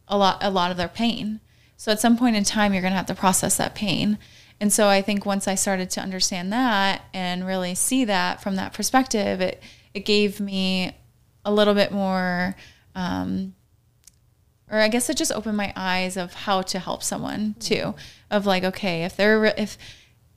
a 0.08 0.18
lot 0.18 0.40
a 0.42 0.50
lot 0.50 0.72
of 0.72 0.78
their 0.78 0.90
pain. 0.90 1.40
So 1.78 1.92
at 1.92 2.00
some 2.00 2.18
point 2.18 2.36
in 2.36 2.44
time 2.44 2.74
you're 2.74 2.82
going 2.82 2.94
to 2.94 2.98
have 2.98 3.06
to 3.08 3.16
process 3.16 3.58
that 3.58 3.76
pain. 3.76 4.18
And 4.60 4.72
so 4.72 4.88
I 4.88 5.02
think 5.02 5.26
once 5.26 5.48
I 5.48 5.56
started 5.56 5.90
to 5.92 6.02
understand 6.02 6.52
that 6.54 7.04
and 7.14 7.46
really 7.46 7.76
see 7.76 8.06
that 8.06 8.42
from 8.42 8.56
that 8.56 8.74
perspective, 8.74 9.42
it 9.42 9.62
it 9.94 10.06
gave 10.06 10.40
me 10.40 10.96
a 11.44 11.54
little 11.54 11.74
bit 11.74 11.92
more 11.92 12.56
um, 12.96 13.54
or 14.72 14.80
I 14.80 14.88
guess 14.88 15.10
it 15.10 15.18
just 15.18 15.32
opened 15.32 15.58
my 15.58 15.72
eyes 15.76 16.18
of 16.18 16.34
how 16.34 16.62
to 16.64 16.80
help 16.80 17.04
someone 17.04 17.56
too. 17.60 17.96
Of 18.32 18.46
like, 18.46 18.64
okay, 18.64 19.04
if 19.04 19.16
they're 19.16 19.40
re- 19.40 19.54
if 19.58 19.78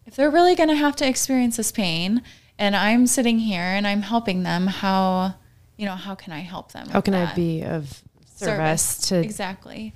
if 0.07 0.17
they're 0.17 0.31
really 0.31 0.55
going 0.55 0.69
to 0.69 0.75
have 0.75 0.97
to 0.97 1.09
experience 1.09 1.57
this 1.57 1.73
pain, 1.73 2.23
and 2.59 2.77
I'm 2.77 3.07
sitting 3.07 3.39
here 3.39 3.63
and 3.63 3.87
I'm 3.87 4.03
helping 4.03 4.43
them, 4.43 4.67
how 4.67 5.35
you 5.77 5.87
know 5.87 5.95
how 5.95 6.15
can 6.15 6.33
I 6.33 6.41
help 6.41 6.73
them? 6.73 6.89
How 6.89 7.01
can 7.01 7.15
I 7.15 7.35
be 7.35 7.63
of 7.63 8.03
service, 8.27 9.09
to 9.09 9.19
exactly? 9.19 9.95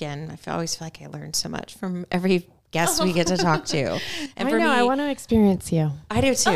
Again, 0.00 0.38
I 0.46 0.50
always 0.50 0.74
feel 0.74 0.86
like 0.86 1.02
I 1.02 1.06
learn 1.08 1.34
so 1.34 1.50
much 1.50 1.74
from 1.74 2.06
every 2.10 2.48
guest 2.70 3.02
we 3.04 3.12
get 3.12 3.26
to 3.26 3.36
talk 3.36 3.66
to. 3.66 4.00
And 4.36 4.48
I 4.48 4.50
for 4.50 4.58
know, 4.58 4.68
me, 4.70 4.74
I 4.74 4.82
want 4.84 5.00
to 5.00 5.10
experience 5.10 5.70
you. 5.70 5.90
I 6.10 6.22
do 6.22 6.34
too. 6.34 6.50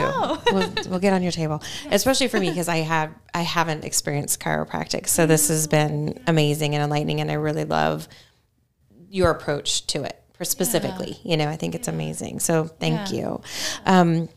We'll, 0.50 0.72
we'll 0.88 0.98
get 0.98 1.12
on 1.12 1.22
your 1.22 1.32
table, 1.32 1.62
especially 1.90 2.28
for 2.28 2.40
me 2.40 2.48
because 2.48 2.68
I 2.68 2.78
have 2.78 3.10
I 3.34 3.42
haven't 3.42 3.84
experienced 3.84 4.40
chiropractic, 4.40 5.08
so 5.08 5.26
this 5.26 5.48
has 5.48 5.66
been 5.66 6.22
amazing 6.26 6.74
and 6.74 6.82
enlightening, 6.82 7.20
and 7.20 7.30
I 7.30 7.34
really 7.34 7.64
love 7.66 8.08
your 9.10 9.30
approach 9.30 9.86
to 9.88 10.04
it 10.04 10.18
for 10.32 10.44
specifically. 10.46 11.18
You 11.22 11.36
know, 11.36 11.48
I 11.48 11.56
think 11.56 11.74
it's 11.74 11.88
amazing. 11.88 12.40
So 12.40 12.64
thank 12.64 13.12
Yeah. 13.12 13.16
you. 13.18 13.42
Um, 13.84 14.28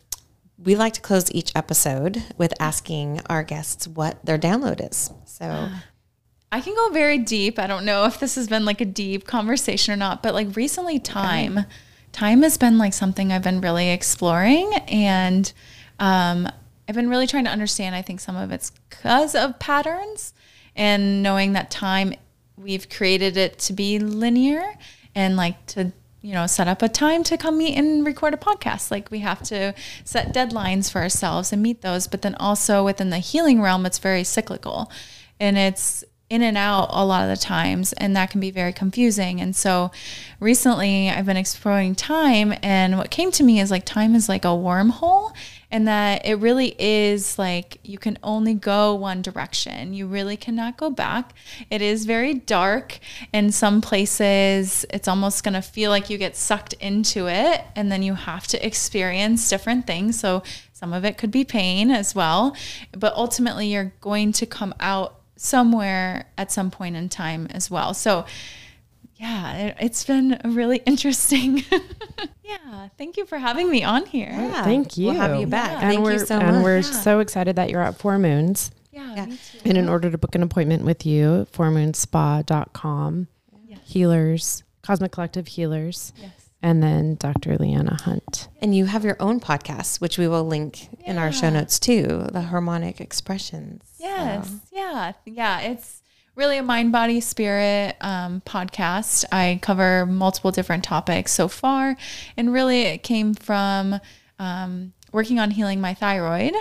we 0.58 0.76
like 0.76 0.94
to 0.94 1.02
close 1.02 1.32
each 1.32 1.52
episode 1.56 2.22
with 2.38 2.54
asking 2.60 3.22
our 3.30 3.44
guests 3.44 3.88
what 3.88 4.26
their 4.26 4.38
download 4.38 4.86
is. 4.92 5.12
So 5.26 5.70
I 6.52 6.62
can 6.62 6.76
go 6.76 6.90
very 6.90 7.18
deep. 7.18 7.60
I 7.60 7.68
don't 7.68 7.86
know 7.86 8.06
if 8.06 8.20
this 8.20 8.36
has 8.36 8.48
been 8.48 8.64
like 8.66 8.80
a 8.80 8.86
deep 8.86 9.28
conversation 9.28 9.94
or 9.94 9.98
not, 9.98 10.24
but 10.24 10.34
like 10.34 10.56
recently, 10.56 10.98
time, 11.00 11.66
time 12.12 12.42
has 12.44 12.58
been 12.58 12.78
like 12.78 12.94
something 12.94 13.32
I've 13.32 13.44
been 13.44 13.60
really 13.60 13.90
exploring, 13.90 14.74
and 14.88 15.52
um, 16.00 16.48
I've 16.88 16.96
been 16.96 17.10
really 17.10 17.28
trying 17.28 17.44
to 17.46 17.52
understand. 17.52 17.96
I 17.96 18.02
think 18.02 18.22
some 18.22 18.38
of 18.38 18.52
it's 18.52 18.72
because 18.90 19.36
of 19.36 19.60
patterns 19.60 20.34
and 20.76 21.22
knowing 21.22 21.54
that 21.54 21.70
time 21.70 22.14
we've 22.56 22.90
created 22.90 23.36
it 23.36 23.60
to 23.60 23.74
be 23.74 24.00
linear 24.00 24.64
and 25.16 25.36
like 25.36 25.66
to 25.66 25.92
you 26.22 26.34
know 26.34 26.48
set 26.48 26.68
up 26.68 26.82
a 26.82 26.90
time 26.90 27.24
to 27.24 27.38
come 27.38 27.58
meet 27.58 27.76
and 27.78 28.06
record 28.06 28.34
a 28.34 28.38
podcast 28.38 28.90
like 28.90 29.12
we 29.12 29.20
have 29.20 29.42
to 29.44 29.74
set 30.04 30.34
deadlines 30.34 30.92
for 30.92 31.00
ourselves 31.00 31.54
and 31.54 31.62
meet 31.62 31.82
those 31.82 32.08
but 32.08 32.22
then 32.22 32.36
also 32.36 32.84
within 32.84 33.10
the 33.10 33.20
healing 33.20 33.62
realm 33.62 33.86
it's 33.86 34.00
very 34.00 34.24
cyclical 34.24 34.92
and 35.40 35.58
it's 35.58 36.04
in 36.30 36.42
and 36.42 36.58
out 36.58 36.90
a 36.92 37.06
lot 37.06 37.24
of 37.24 37.30
the 37.30 37.42
times 37.42 37.94
and 37.94 38.16
that 38.16 38.30
can 38.30 38.42
be 38.42 38.52
very 38.52 38.74
confusing 38.74 39.40
and 39.40 39.56
so 39.56 39.92
recently 40.40 41.10
i've 41.10 41.26
been 41.26 41.38
exploring 41.38 41.96
time 41.96 42.54
and 42.62 42.98
what 42.98 43.10
came 43.10 43.32
to 43.32 43.44
me 43.44 43.60
is 43.60 43.72
like 43.72 43.86
time 43.86 44.14
is 44.16 44.28
like 44.28 44.44
a 44.44 44.50
wormhole 44.50 45.34
and 45.70 45.88
that 45.88 46.26
it 46.26 46.36
really 46.36 46.76
is 46.80 47.38
like 47.38 47.78
you 47.84 47.98
can 47.98 48.18
only 48.24 48.54
go 48.54 48.96
one 48.96 49.22
direction. 49.22 49.94
You 49.94 50.08
really 50.08 50.38
cannot 50.38 50.78
go 50.78 50.90
back. 50.90 51.34
It 51.70 51.82
is 51.82 52.06
very 52.06 52.34
dark. 52.34 53.00
In 53.34 53.52
some 53.52 53.82
places, 53.82 54.86
it's 54.90 55.08
almost 55.08 55.44
going 55.44 55.56
to 55.56 55.62
feel 55.62 55.92
like 55.92 56.10
you 56.10 56.18
get 56.18 56.38
sucked 56.38 56.74
into 56.74 57.28
it, 57.28 57.62
and 57.76 57.92
then 57.92 58.02
you 58.02 58.14
have 58.14 58.48
to 58.48 58.66
experience 58.66 59.50
different 59.50 59.86
things. 59.86 60.20
So, 60.20 60.44
some 60.72 60.94
of 60.94 61.04
it 61.04 61.18
could 61.18 61.32
be 61.32 61.44
pain 61.44 61.90
as 61.90 62.14
well, 62.14 62.56
but 62.92 63.14
ultimately, 63.16 63.68
you're 63.68 63.94
going 64.00 64.32
to 64.34 64.46
come 64.46 64.76
out 64.80 65.17
somewhere 65.38 66.26
at 66.38 66.52
some 66.52 66.70
point 66.72 66.96
in 66.96 67.08
time 67.10 67.48
as 67.52 67.72
well. 67.72 67.94
So, 67.94 68.26
yeah, 69.16 69.54
it, 69.58 69.78
it's 69.80 70.04
been 70.04 70.40
really 70.44 70.78
interesting. 70.86 71.64
yeah, 72.44 72.90
thank 72.98 73.18
you 73.18 73.26
for 73.26 73.38
having 73.38 73.70
me 73.72 73.84
on 73.84 74.06
here. 74.06 74.30
yeah, 74.32 74.64
Thank 74.64 74.98
you. 74.98 75.08
We'll 75.08 75.16
have 75.16 75.40
you 75.40 75.48
back. 75.48 75.72
And 75.72 75.82
Thank 75.94 76.04
we're, 76.04 76.14
you 76.14 76.20
so 76.20 76.36
and 76.36 76.46
much. 76.46 76.56
And 76.56 76.64
we're 76.64 76.76
Yeah. 76.78 76.82
so 76.82 77.20
excited 77.20 77.56
that 77.56 77.70
you're 77.70 77.82
at 77.82 77.98
Four 77.98 78.20
Moons. 78.20 78.72
Yeah, 78.92 79.26
me 79.26 79.38
too. 79.38 79.60
And 79.66 79.78
in 79.78 79.90
order 79.90 80.10
to 80.12 80.18
book 80.18 80.36
an 80.36 80.44
appointment 80.44 80.84
with 80.84 81.06
you, 81.06 81.48
fourmoonspa.com, 81.54 83.28
Yes. 83.68 83.80
healers, 83.86 84.64
Cosmic 84.82 85.12
Collective 85.12 85.48
Healers, 85.48 86.14
Yes. 86.22 86.47
And 86.68 86.84
then 86.84 87.16
Dr. 87.16 87.56
Lianna 87.58 88.02
Hunt. 88.02 88.50
And 88.60 88.76
you 88.76 88.88
have 88.88 89.06
your 89.06 89.16
own 89.22 89.40
podcast, 89.40 90.02
which 90.02 90.18
we 90.18 90.28
will 90.28 90.44
link 90.44 90.90
in 91.06 91.18
our 91.18 91.32
show 91.32 91.50
notes 91.50 91.80
too, 91.80 92.28
the 92.34 92.42
harmonic 92.42 93.00
expressions. 93.00 93.84
Yes. 93.98 94.50
So, 94.50 94.60
Yeah. 94.74 95.14
Yeah. 95.24 95.62
It's 95.62 96.02
really 96.36 96.58
a 96.58 96.64
mind, 96.64 96.92
body, 96.92 97.22
spirit 97.22 97.96
um, 98.02 98.42
podcast. 98.46 99.24
I 99.32 99.60
cover 99.62 100.06
multiple 100.06 100.52
different 100.52 100.84
topics 100.84 101.32
so 101.32 101.48
far. 101.48 101.96
And 102.36 102.52
really, 102.52 102.82
it 102.82 103.02
came 103.02 103.34
from 103.34 104.02
um, 104.38 104.92
working 105.14 105.40
on 105.40 105.52
healing 105.52 105.80
my 105.80 105.94
thyroid 105.94 106.54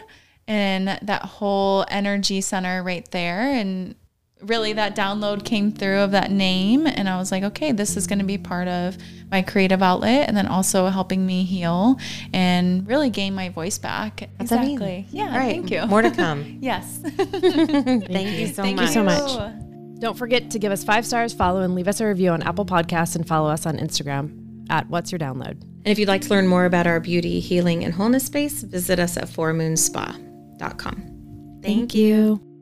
and 0.46 1.00
that 1.02 1.22
whole 1.22 1.84
energy 1.88 2.40
center 2.42 2.80
right 2.84 3.10
there. 3.10 3.40
And 3.40 3.96
really, 4.40 4.72
that 4.74 4.96
download 4.96 5.44
came 5.44 5.72
through 5.72 6.00
of 6.00 6.12
that 6.12 6.30
name. 6.30 6.86
And 6.86 7.08
I 7.08 7.18
was 7.18 7.32
like, 7.32 7.42
okay, 7.42 7.72
this 7.72 7.96
is 7.96 8.06
going 8.06 8.18
to 8.18 8.24
be 8.24 8.38
part 8.38 8.68
of 8.68 8.96
my 9.30 9.42
creative 9.42 9.82
outlet 9.82 10.28
and 10.28 10.36
then 10.36 10.46
also 10.46 10.86
helping 10.86 11.26
me 11.26 11.44
heal 11.44 11.98
and 12.32 12.86
really 12.86 13.10
gain 13.10 13.34
my 13.34 13.48
voice 13.48 13.78
back. 13.78 14.28
That's 14.38 14.52
exactly. 14.52 14.76
amazing. 14.76 15.06
Yeah. 15.10 15.32
All 15.32 15.38
right. 15.38 15.52
Thank 15.52 15.70
you. 15.70 15.86
More 15.86 16.02
to 16.02 16.10
come. 16.10 16.58
Yes. 16.66 16.96
Thank 17.02 18.38
you 18.38 18.48
so 18.48 18.62
Thank 18.62 18.76
much. 18.76 18.88
you 18.88 18.92
so 18.92 19.04
much. 19.04 19.52
Don't 19.98 20.16
forget 20.16 20.50
to 20.50 20.58
give 20.58 20.72
us 20.72 20.84
five 20.84 21.06
stars, 21.06 21.32
follow, 21.32 21.60
and 21.60 21.74
leave 21.74 21.88
us 21.88 22.00
a 22.00 22.06
review 22.06 22.30
on 22.30 22.42
Apple 22.42 22.66
Podcasts 22.66 23.14
and 23.14 23.26
follow 23.26 23.48
us 23.48 23.66
on 23.66 23.78
Instagram 23.78 24.66
at 24.68 24.88
What's 24.90 25.12
Your 25.12 25.18
Download. 25.18 25.52
And 25.52 25.86
if 25.86 25.98
you'd 25.98 26.08
like 26.08 26.22
to 26.22 26.30
learn 26.30 26.48
more 26.48 26.64
about 26.64 26.86
our 26.86 26.98
beauty, 26.98 27.40
healing, 27.40 27.84
and 27.84 27.94
wholeness 27.94 28.24
space, 28.24 28.62
visit 28.62 28.98
us 28.98 29.16
at 29.16 29.24
fourmoonspa.com. 29.24 31.60
Thank 31.62 31.94
you. 31.94 32.06
you. 32.06 32.55